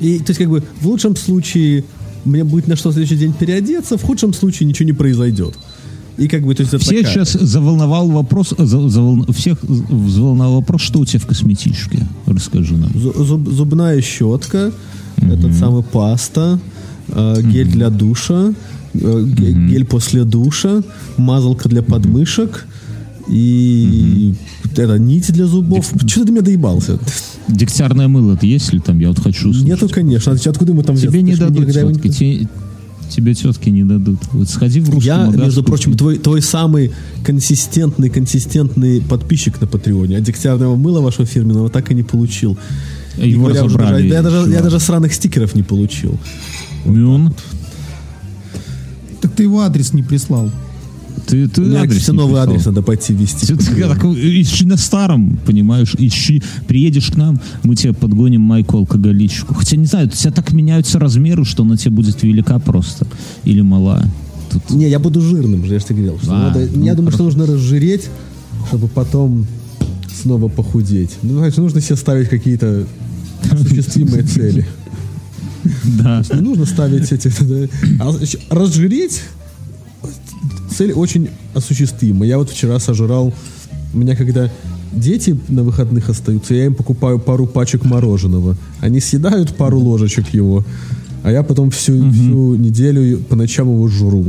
[0.00, 1.84] И, то есть, как бы, в лучшем случае
[2.26, 5.54] мне будет на что в следующий день переодеться, в худшем случае ничего не произойдет.
[6.18, 10.54] И как бы, то есть, это Всех такая- сейчас заволновал вопрос, за- завол- всех взволновал
[10.56, 12.06] вопрос, что у тебя в косметичке.
[12.26, 12.90] Расскажи нам.
[12.92, 14.72] Зу- зуб- зубная щетка,
[15.18, 16.58] этот самый паста,
[17.08, 18.54] э, гель для душа,
[18.94, 20.82] э, ге- гель после душа,
[21.18, 22.66] мазалка для подмышек
[23.28, 24.34] и
[24.82, 25.86] это нить для зубов.
[26.06, 26.98] Что ты до меня доебался?
[27.48, 28.98] Дегтярное мыло это есть ли там?
[28.98, 29.66] Я вот хочу услышать.
[29.68, 30.32] Нету, конечно.
[30.32, 31.22] А Откуда мы там Тебе взяли?
[31.22, 32.08] не Ты дадут не- тетки.
[32.08, 32.48] Те-
[33.08, 34.18] Тебе тетки не дадут.
[34.32, 35.68] Вот сходи в русский Я, магазин, между купи.
[35.70, 36.90] прочим, твой, твой самый
[37.22, 40.16] консистентный, консистентный подписчик на Патреоне.
[40.16, 42.58] А дегтярного мыла вашего фирменного так и не получил.
[43.16, 46.18] И Его говоря уже даже- я, даже, я даже сраных стикеров не получил.
[46.84, 47.32] Мюн,
[49.20, 50.50] Так ты его адрес не прислал.
[51.26, 52.48] Ты, ты меня, адрес не новый прислал.
[52.50, 53.46] адрес надо пойти ввести.
[53.46, 56.42] Ты- ты так, ищи на старом, понимаешь, ищи.
[56.66, 59.54] Приедешь к нам, мы тебе подгоним майку алкоголичку.
[59.54, 63.06] Хотя, не знаю, у тебя так меняются размеры, что она тебе будет велика просто.
[63.44, 64.02] Или мала.
[64.50, 66.18] Тут Не, я буду жирным я же тебе говорил.
[66.22, 67.38] Что А, надо- ну, я думаю, что хорошо.
[67.38, 68.08] нужно разжиреть,
[68.68, 69.46] чтобы потом
[70.22, 71.10] снова похудеть.
[71.22, 72.86] Ну, знаешь, нужно себе ставить какие-то
[73.50, 74.66] осуществимые цели.
[75.98, 76.22] да.
[76.34, 77.28] Не нужно ставить эти...
[78.00, 78.14] А
[78.54, 79.22] разжиреть
[80.76, 82.26] цель очень осуществима.
[82.26, 83.32] Я вот вчера сожрал...
[83.94, 84.50] У меня когда
[84.92, 88.56] дети на выходных остаются, я им покупаю пару пачек мороженого.
[88.80, 90.64] Они съедают пару ложечек его,
[91.22, 94.26] а я потом всю, всю неделю по ночам его жру.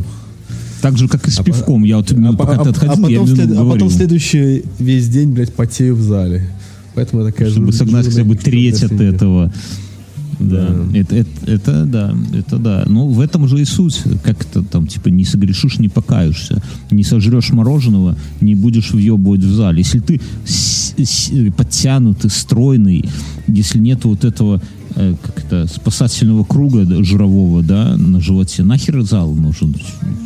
[0.81, 1.83] Так же, как и с пивком.
[1.83, 4.63] Я вот А, пока а- ты а отходил, я потом, след- ему а потом следующий
[4.79, 6.47] весь день, блядь, потею в зале.
[6.93, 9.51] Поэтому я такая чтобы жир- согнать хотя бы треть от этого.
[10.39, 12.83] Да, Это, это, это да, это да.
[12.87, 14.03] Ну, в этом же и суть.
[14.23, 16.61] Как это там, типа, не согрешишь, не покаешься.
[16.91, 19.79] Не сожрешь мороженого, не будешь въебывать в зале.
[19.79, 20.21] Если ты
[21.51, 23.05] подтянутый, стройный,
[23.47, 24.61] если нет вот этого
[24.95, 29.75] э, как это, спасательного круга жирового, да, на животе, нахер зал нужен?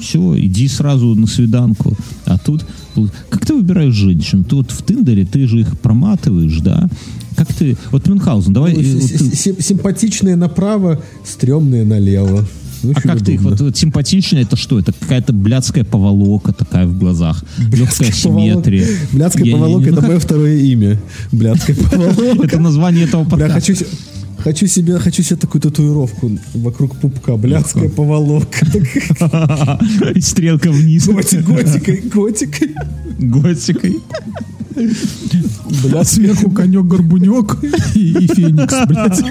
[0.02, 1.96] Все, иди сразу на свиданку.
[2.26, 2.66] А тут,
[3.30, 4.44] как ты выбираешь женщин?
[4.44, 6.90] Ты вот в Тиндере, ты же их проматываешь, да?
[7.36, 7.78] Как ты...
[7.92, 8.74] Вот Мюнхгаузен, давай...
[8.74, 12.46] Ну, э, вот ты- с- сим- Симпатичные направо, стрёмные налево.
[12.84, 13.42] Ну, а как ты их?
[13.42, 13.58] удобно.
[13.58, 14.80] Вот, вот симпатичная это что?
[14.80, 17.44] Это какая-то блядская поволока такая в глазах.
[17.72, 18.88] Легкая симметрия.
[19.12, 21.00] Блядская Я- я- поволока ну это мое второе имя.
[21.32, 22.46] Блядская поволока.
[22.48, 23.54] Это название этого подкаста.
[23.54, 23.86] хочу, се-
[24.40, 27.36] хочу себе, хочу себе такую татуировку вокруг пупка.
[27.38, 28.66] Блядская поволока.
[30.16, 31.08] И Стрелка вниз.
[31.08, 32.76] готи- Готикой, готикой.
[33.20, 33.98] Готикой.
[35.96, 37.64] А сверху конек-горбунек
[37.96, 39.24] и, и феникс, блядь.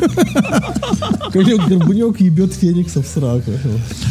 [1.32, 3.52] Конек-горбунек ебет феникса в сраку.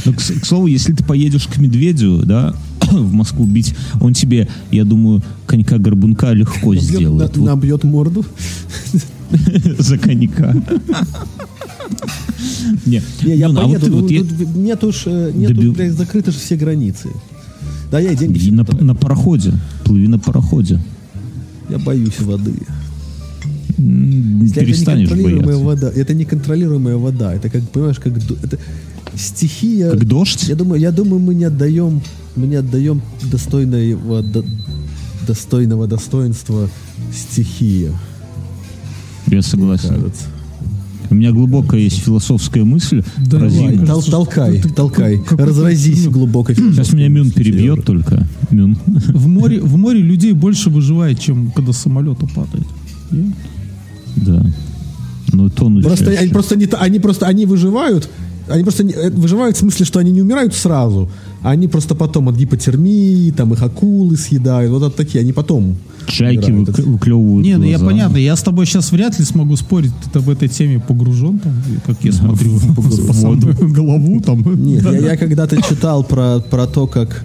[0.06, 2.56] Ну, к, к слову, если ты поедешь к медведю, да,
[2.92, 7.36] в Москву бить, он тебе, я думаю, конька-горбунка легко сделает.
[7.38, 8.26] На- Набьет морду.
[8.94, 9.02] Вот
[9.80, 10.56] за конька.
[12.86, 15.94] Не, Не, я а вот ну, вот е- тут Нет уж, э, нету, Добил- блядь,
[15.94, 17.10] закрыты же все границы.
[17.92, 18.64] Да, я деньги и на
[18.96, 19.54] пароходе.
[19.84, 20.80] Плыви на пароходе.
[21.70, 22.54] Я боюсь воды.
[23.78, 25.86] М, Если Перестанешь это неконтролируемая бояться.
[25.86, 26.02] вода.
[26.02, 27.34] Это неконтролируемая вода.
[27.34, 28.58] Это как, понимаешь, как это
[29.16, 29.92] стихия.
[29.92, 30.46] Как дождь?
[30.50, 32.02] Я думаю, я думаю, мы не отдаем,
[32.36, 33.02] мы не отдаем
[33.32, 34.46] достойного, до-
[35.28, 36.70] достойного достоинства
[37.14, 37.92] стихии,
[39.28, 39.90] Я согласен.
[39.90, 40.24] кажется.
[41.10, 43.78] У меня глубокая есть философская мысль давай.
[43.78, 45.22] Тол- толкай, толкай.
[45.30, 48.28] Разразись ну, глубокой Сейчас меня Мюн перебьет только.
[48.52, 48.78] Мюн.
[48.86, 52.68] В море, в море людей больше выживает, чем когда самолет упадает.
[54.16, 54.46] Да.
[55.32, 55.90] Ну, тонущая.
[55.90, 58.10] Просто они просто не, они просто они выживают.
[58.50, 61.10] Они просто не- э, выживают в смысле, что они не умирают сразу,
[61.42, 65.76] а они просто потом от гипотермии, там их акулы съедают, вот от такие, они потом.
[66.08, 66.70] Чайки умирают.
[66.80, 70.20] вык- выклевывают Не, ну я понятно, я с тобой сейчас вряд ли смогу спорить, ты
[70.20, 71.54] в этой теме погружен, там,
[71.86, 74.44] как я смотрю по голову там.
[74.66, 77.24] Нет, я, когда-то читал про, про то, как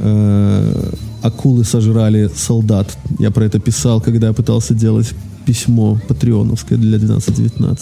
[0.00, 0.90] э,
[1.22, 2.96] акулы сожрали солдат.
[3.18, 5.12] Я про это писал, когда я пытался делать
[5.46, 7.78] письмо патреоновское для 12-19.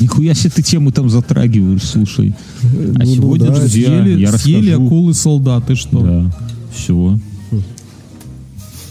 [0.00, 2.34] Нихуя себе ты тему там затрагиваешь, слушай.
[2.62, 6.00] А ну сегодня, да, друзья, Съели, я съели акулы солдаты, что?
[6.00, 6.32] Да,
[6.74, 7.18] все.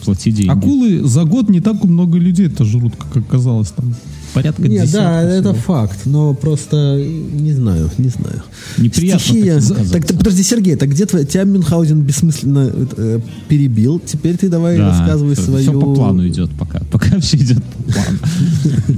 [0.05, 0.49] Плати деньги.
[0.49, 3.93] Акулы за год не так много людей это жрут, как оказалось там.
[4.33, 5.63] Порядка Нет, да, десятка это всего.
[5.63, 8.43] факт, но просто не знаю, не знаю.
[8.77, 9.55] Неприятно Стихия.
[9.55, 9.91] казаться.
[9.91, 13.19] Так, так, подожди, Сергей, так где твой, тебя Мюнхгаузен бессмысленно э,
[13.49, 13.99] перебил?
[14.05, 15.63] Теперь ты давай Да, рассказывай всё- свою...
[15.63, 16.79] Все по плану идет пока.
[17.07, 18.19] Пока все идет по плану.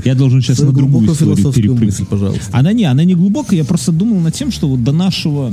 [0.06, 1.82] Я должен сейчас на другую историю перепрыгнуть.
[1.82, 2.50] мысль, пожалуйста.
[2.52, 5.52] Она не, она не глубокая, я просто думал над тем, что вот до нашего,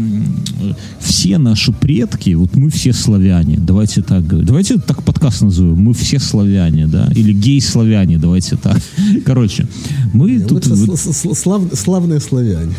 [1.01, 4.47] все наши предки, вот мы все славяне, давайте так говорить.
[4.47, 8.81] Давайте так подкаст назовем, мы все славяне, да, или гей-славяне, давайте так.
[9.25, 9.67] Короче,
[10.13, 12.75] мы тут славные славяне.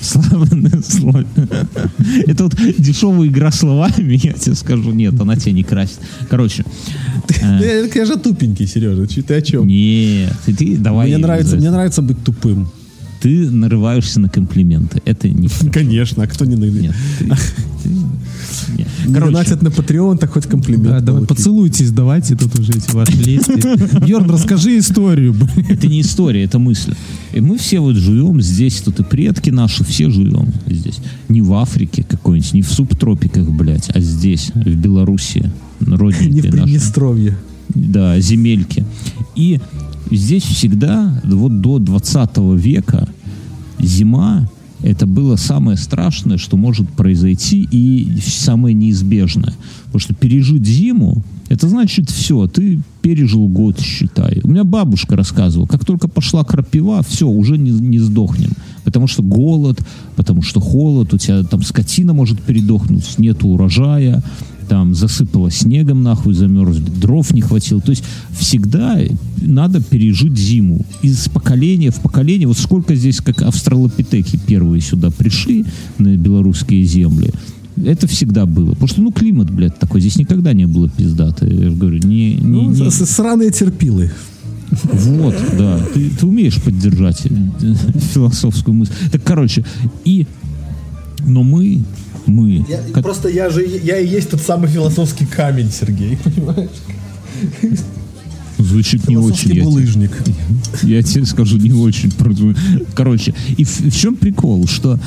[0.00, 1.26] Славные славяне.
[2.26, 5.98] Это вот дешевая игра словами, я тебе скажу, нет, она тебя не красит.
[6.28, 6.64] Короче,
[7.42, 9.06] э, Я, же тупенький, Сережа.
[9.06, 9.66] Ты о чем?
[9.66, 11.08] нет, ты, давай.
[11.08, 12.68] Мне нравится, мне нравится быть тупым.
[13.26, 16.82] Ты нарываешься на комплименты, это не Конечно, а кто не найдет?
[16.82, 17.24] Нет, ты-
[17.82, 17.88] ты-
[18.78, 18.88] нет.
[19.04, 20.86] Не Короче, донатят на Patreon, так хоть комплимент.
[20.86, 24.04] Да, давай, поцелуйтесь, давайте тут уже эти ваши лести.
[24.06, 25.34] Бьерн, расскажи историю.
[25.68, 26.94] это не история, это мысль.
[27.32, 31.00] И мы все вот живем здесь, тут и предки наши, все живем здесь.
[31.28, 35.50] Не в Африке какой-нибудь, не в субтропиках, блядь, а здесь, в Белоруссии,
[35.80, 36.62] Не в родненькой нашей.
[36.62, 37.36] Приднестровье.
[37.74, 38.84] Да, земельки.
[39.34, 39.58] И
[40.12, 43.08] здесь всегда, вот до 20 века,
[43.78, 44.48] зима
[44.82, 49.54] это было самое страшное, что может произойти, и самое неизбежное.
[49.86, 54.40] Потому что пережить зиму, это значит все, ты пережил год, считай.
[54.44, 58.52] У меня бабушка рассказывала, как только пошла крапива, все, уже не, не сдохнем.
[58.84, 59.80] Потому что голод,
[60.14, 64.22] потому что холод, у тебя там скотина может передохнуть, нет урожая,
[64.68, 67.80] там засыпало снегом нахуй, замерзли, дров не хватило.
[67.80, 68.04] То есть
[68.38, 68.98] всегда
[69.40, 70.84] надо пережить зиму.
[71.02, 75.64] Из поколения в поколение, вот сколько здесь, как австралопитеки первые сюда пришли
[75.98, 77.30] на белорусские земли,
[77.84, 78.70] это всегда было.
[78.70, 80.00] Потому что, ну, климат, блядь, такой.
[80.00, 81.46] Здесь никогда не было пиздато.
[81.46, 82.34] Я же говорю, не...
[82.34, 84.10] не, Ну, не- сраные терпилы.
[84.70, 85.78] вот, да.
[85.92, 87.74] Ты, ты умеешь поддержать э,
[88.14, 88.92] философскую мысль.
[89.12, 89.64] Так, короче,
[90.04, 90.26] и...
[91.26, 91.82] Но мы,
[92.26, 92.64] мы...
[92.92, 96.70] как- Просто я же, я и есть тот самый философский камень, Сергей, понимаешь?
[98.58, 99.26] Звучит не очень.
[99.28, 100.10] Философский я тебе- булыжник.
[100.82, 102.10] Я тебе скажу, не очень.
[102.94, 104.98] Короче, и в, в чем прикол, что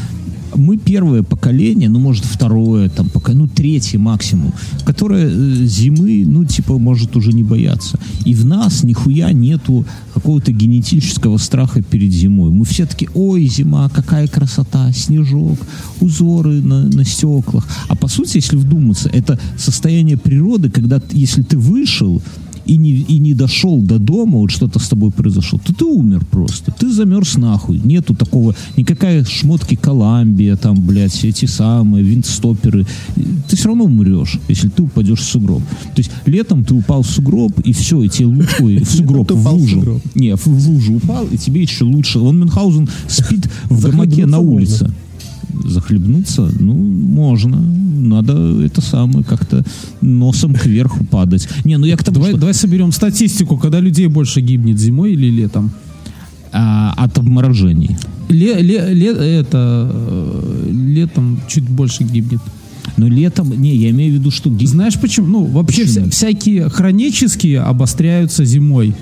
[0.56, 4.54] мы первое поколение, ну, может, второе, там, пока, ну, третье максимум,
[4.86, 8.00] которое э, зимы, ну, типа, может уже не бояться.
[8.26, 12.52] И в нас нихуя нету какого-то генетического страха перед зимой.
[12.52, 15.58] Мы все таки ой, зима, какая красота, снежок,
[16.02, 17.68] узоры на, на стеклах.
[17.88, 22.22] А по сути, если вдуматься, это состояние природы, когда, если ты вышел,
[22.70, 26.24] и не, и не дошел до дома, вот что-то с тобой произошло, то ты умер
[26.30, 26.72] просто.
[26.72, 27.82] Ты замерз нахуй.
[27.84, 32.86] Нету такого, никакая шмотки Коламбия, там, блядь, эти самые, винтстоперы.
[33.50, 35.64] Ты все равно умрешь, если ты упадешь в сугроб.
[35.96, 39.48] То есть летом ты упал в сугроб, и все, и тебе лучше, в сугроб, в
[39.52, 40.02] лужу.
[40.14, 42.20] Не, в, лужу упал, и тебе еще лучше.
[42.20, 44.94] Он Мюнхгаузен спит в гамаке на улице.
[45.64, 46.50] Захлебнуться?
[46.60, 47.58] Ну, можно.
[47.62, 48.34] Надо
[48.64, 49.64] это самое, как-то
[50.02, 51.48] носом кверху падать.
[51.66, 55.14] Не, ну я к тому, Давай, что- давай соберем статистику, когда людей больше гибнет зимой
[55.14, 55.72] или летом.
[56.52, 57.96] а, от обморожений.
[58.30, 62.42] Ле, ле- ле- это э, летом чуть больше гибнет.
[62.98, 65.28] Но летом, не, я имею в виду, что ги- Знаешь почему?
[65.28, 66.06] Ну, вообще Почему?
[66.08, 68.96] вся- всякие хронические обостряются зимой.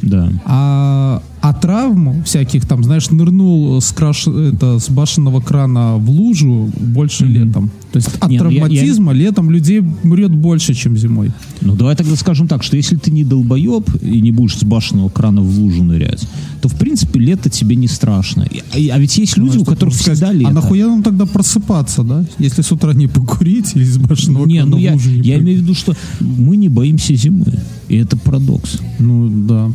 [0.00, 0.30] да.
[0.46, 4.26] А, а травму всяких там, знаешь, нырнул с, краш...
[4.26, 7.70] это, с башенного крана в лужу больше летом.
[7.92, 11.32] То есть от Не, ну я- травматизма летом людей мрет больше, чем зимой.
[11.60, 15.10] Ну давай тогда скажем так, что если ты не долбоеб и не будешь с башенного
[15.10, 16.26] крана в лужу нырять,
[16.62, 18.46] то в принципе лето тебе не страшно.
[18.72, 20.48] А, а ведь есть люди, у которых всегда лето.
[20.48, 22.24] А нахуя нам тогда просыпаться, да?
[22.38, 25.28] Если с утра не покурить или с башенного Не, крана ну в я, лужу не
[25.28, 27.44] я имею в виду, что мы не боимся зимы.
[27.88, 28.78] И это парадокс.
[28.98, 29.70] Ну, да.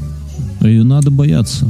[0.62, 1.68] Ее надо бояться.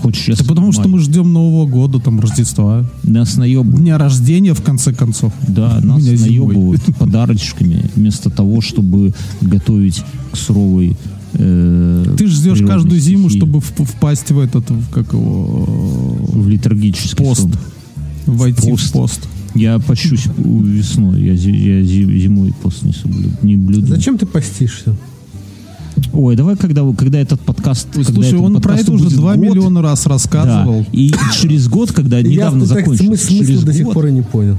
[0.00, 3.82] Хочешь сейчас Это потому что мы ждем Нового года, там, Рождества, Нас наебывают.
[3.82, 5.32] дня рождения, в конце концов.
[5.46, 6.54] Да, нас меня зимой.
[6.54, 9.12] наебывают подарочками вместо того, чтобы
[9.42, 10.02] готовить
[10.32, 10.96] к суровой
[11.34, 13.38] э, Ты ждешь каждую зиму, стихии.
[13.40, 15.66] чтобы в- впасть в этот, в как его,
[16.32, 17.42] в литургический пост.
[17.42, 17.52] сон.
[18.26, 18.84] войти Пост.
[18.88, 19.28] в пост.
[19.54, 21.20] Я пощусь весной.
[21.20, 23.30] Я, я зи- зимой пост не соблюду.
[23.42, 23.86] Не блюду.
[23.88, 24.94] Зачем ты постишься?
[26.12, 27.88] Ой, давай, когда, когда этот подкаст...
[27.92, 30.84] когда Слушай, он про это уже будет 2 год, миллиона раз Да, рассказывал.
[30.92, 34.12] и через год, когда недавно я закончился, смысл, смысла через до сих год пор и
[34.12, 34.56] не понял.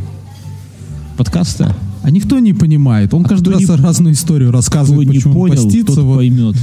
[1.17, 3.13] подкаста, А никто не понимает.
[3.13, 5.95] Он каждый кто раз не- разную историю кто рассказывает, не почему он понял, постится.
[5.95, 6.17] тот вот.
[6.17, 6.55] поймет.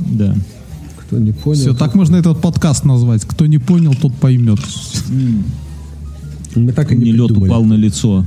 [0.00, 0.34] Да.
[0.98, 1.60] Кто не понял.
[1.60, 3.24] Все, так можно этот подкаст назвать.
[3.24, 4.58] Кто не понял, тот поймет.
[6.56, 8.24] Мы так и не Мне лед упал на лицо.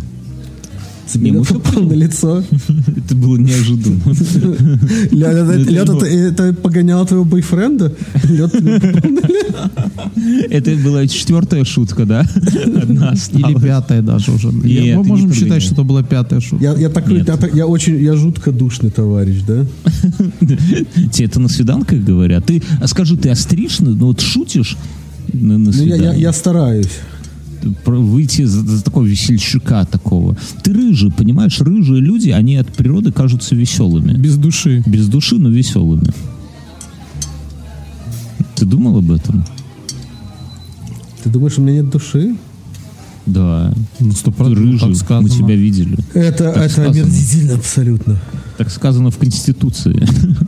[1.08, 2.44] Всё упал на лицо.
[2.96, 4.02] Это было неожиданно.
[5.12, 7.94] Лед, это, погоняло твоего бойфренда?
[8.24, 8.54] Лед
[10.50, 12.22] Это была четвертая шутка, да?
[12.82, 14.52] Одна Или пятая даже уже.
[14.52, 16.64] Мы можем считать, что это была пятая шутка.
[16.78, 17.24] я, такой,
[17.54, 19.66] я, очень, я жутко душный товарищ, да?
[21.12, 22.46] Тебе это на свиданках говорят?
[22.46, 23.96] Ты, а скажи, ты острижный?
[23.96, 24.78] Ну вот шутишь
[25.34, 26.90] Ну, я, я стараюсь.
[27.86, 30.38] Выйти за, за такого весельчака такого.
[30.64, 31.60] Ты рыжий, понимаешь?
[31.60, 34.14] Рыжие люди, они от природы кажутся веселыми.
[34.14, 34.84] Без души.
[34.86, 36.12] Без души, но веселыми.
[38.56, 39.46] Ты думал об этом?
[41.24, 42.36] Ты думаешь, у меня нет души?
[43.26, 43.74] Да.
[44.00, 45.98] Ну, сто Ты процентов рыжий, так мы тебя видели.
[46.14, 46.90] Это, это сказано.
[46.90, 48.20] омерзительно абсолютно.
[48.58, 50.08] Так сказано в Конституции.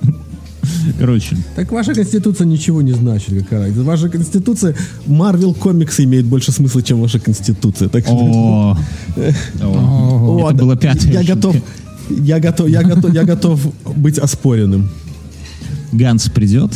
[0.98, 3.72] Короче, Так ваша конституция ничего не значит, какая.
[3.72, 4.76] Ваша конституция,
[5.06, 7.90] Марвел комиксы имеет больше смысла, чем ваша конституция.
[7.90, 8.16] Так что...
[8.16, 8.78] о,
[9.62, 11.56] О, О, это да, была пятая Я готов,
[12.10, 14.90] я готов, я готов, я готов быть оспоренным.
[15.92, 16.72] Ганс придет,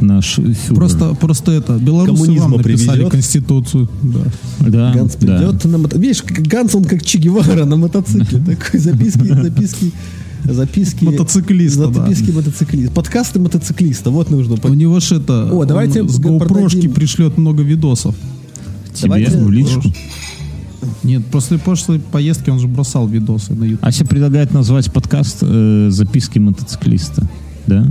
[0.00, 0.74] наш фюрер.
[0.74, 3.12] Просто, просто это, белорусы Коммунизма вам написали приведет.
[3.12, 3.88] конституцию.
[4.02, 4.20] Да.
[4.68, 5.38] да, Ганс да.
[5.38, 5.98] придет на мото...
[5.98, 8.38] Видишь, Ганс, он как Че Гевара на мотоцикле.
[8.38, 9.92] Такой записки, записки,
[10.44, 11.04] записки.
[11.04, 12.02] Мотоциклиста, да.
[12.04, 12.92] Записки мотоциклиста.
[12.92, 14.10] Подкасты мотоциклиста.
[14.10, 14.56] Вот нужно.
[14.62, 15.50] У него ж это...
[15.52, 18.14] О, давайте с GoPro-шки пришлет много видосов.
[18.94, 19.82] Тебе Давайте- в личку.
[21.02, 23.84] Нет, после прошлой поездки он же бросал видосы на YouTube.
[23.84, 27.28] Ася предлагает назвать подкаст э, «Записки мотоциклиста».
[27.66, 27.86] Да?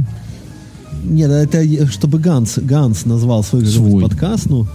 [1.03, 4.03] Нет, это чтобы Ганс, Ганс назвал свой, Свой.
[4.03, 4.67] подкаст, ну,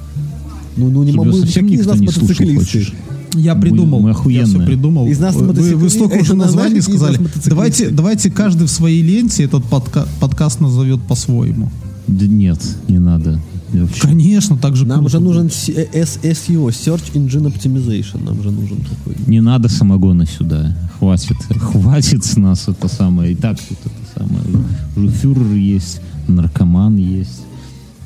[0.77, 1.33] ну, ну не могу.
[1.33, 2.79] совсем никто нас не слушал, мотоциклисты?
[2.79, 2.93] хочешь?
[3.35, 4.01] Я Мы- придумал.
[4.01, 4.47] мы я охуенные.
[4.47, 5.07] все придумал.
[5.07, 7.19] Из нас вы, вы столько уже названий сказали.
[7.47, 11.71] Давайте, давайте каждый в своей ленте этот подка- подкаст назовет по-своему.
[12.07, 13.41] Да нет, не надо.
[13.73, 14.03] Вообще.
[14.03, 18.25] Конечно, так же Нам круто же нужен с- э, SEO, Search Engine Optimization.
[18.25, 19.17] Нам же нужен такой.
[19.27, 20.77] Не надо самогона сюда.
[20.99, 21.37] Хватит.
[21.59, 23.33] Хватит с нас это самое.
[23.33, 25.11] И так тут это самое.
[25.11, 27.41] Фюрер есть, наркоман есть,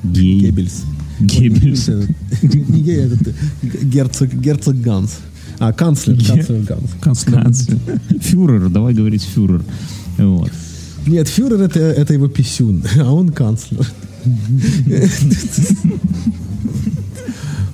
[0.02, 0.40] гей.
[0.40, 0.84] Геббельс.
[1.20, 1.88] Геббельс.
[2.42, 3.32] Не гей, этот э,
[3.82, 5.18] герцог, герцог Ганс.
[5.58, 6.90] А, канцлер, канцлер Ганс.
[7.00, 7.42] Канцлер.
[7.42, 7.78] Канцлер.
[8.20, 9.62] Фюрер, давай говорить фюрер.
[10.18, 10.50] Вот.
[11.06, 13.86] Нет, фюрер это, это его писюн, а он канцлер.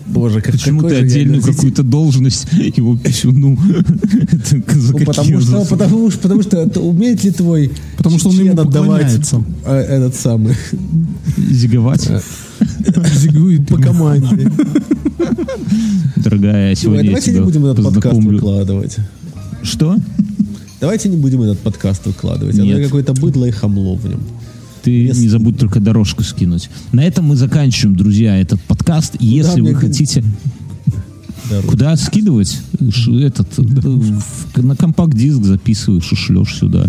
[0.07, 3.59] Боже, как Почему ты отдельную какую-то должность его писюну?
[3.59, 9.21] Ну, потому, что, потому, что, потому что умеет ли твой Потому что он ему отдавать
[9.65, 10.55] э, этот самый
[11.37, 12.09] Зиговать?
[13.15, 14.51] Зигует по команде.
[16.16, 18.97] Дорогая, сегодня давайте не будем этот подкаст выкладывать.
[19.62, 19.97] Что?
[20.81, 22.57] Давайте не будем этот подкаст выкладывать.
[22.59, 22.85] Оно Нет.
[22.85, 24.20] какое-то быдло и хамло в нем.
[24.82, 26.69] Ты Если- не забудь только дорожку скинуть.
[26.93, 29.16] На этом мы заканчиваем, друзья, этот подкаст.
[29.19, 30.23] Если вы хотите...
[31.49, 31.69] Дорогу.
[31.69, 32.59] Куда скидывать?
[32.91, 36.86] Ш- Этот, э, в- на компакт-диск записываешь и шлешь сюда.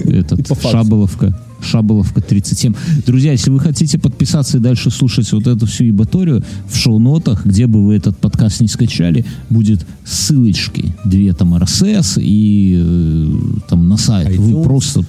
[0.00, 0.46] Этот.
[0.60, 1.38] Шаболовка.
[1.62, 2.74] Шаболовка 37.
[3.06, 7.66] Друзья, если вы хотите подписаться и дальше слушать вот эту всю ебаторию, в шоу-нотах, где
[7.66, 10.94] бы вы этот подкаст не скачали, будет ссылочки.
[11.04, 14.36] Две там RSS и э, там на сайт.
[14.36, 14.62] Вы iTunes.
[14.64, 15.04] просто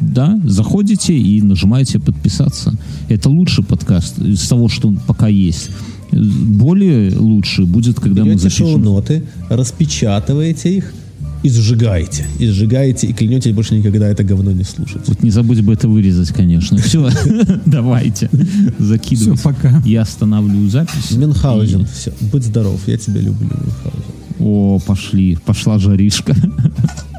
[0.00, 2.74] да, заходите и нажимаете подписаться.
[3.08, 5.70] Это лучший подкаст из того, что пока есть.
[6.12, 8.66] Более лучший будет, когда мы Берете запишем.
[8.66, 10.92] шоу-ноты, распечатываете их
[11.44, 12.26] и сжигаете.
[12.38, 15.02] И сжигаете, и клянете больше никогда это говно не слушать.
[15.06, 16.78] Вот не забудь бы это вырезать, конечно.
[16.82, 17.08] Все,
[17.66, 18.30] давайте,
[18.78, 19.34] закидывайте.
[19.40, 19.82] Всё, пока.
[19.84, 21.10] Я останавливаю запись.
[21.12, 24.14] Мюнхгаузен, И- все, будь здоров, я тебя люблю, Мюнхгаузен.
[24.40, 26.34] О, пошли, пошла жаришка.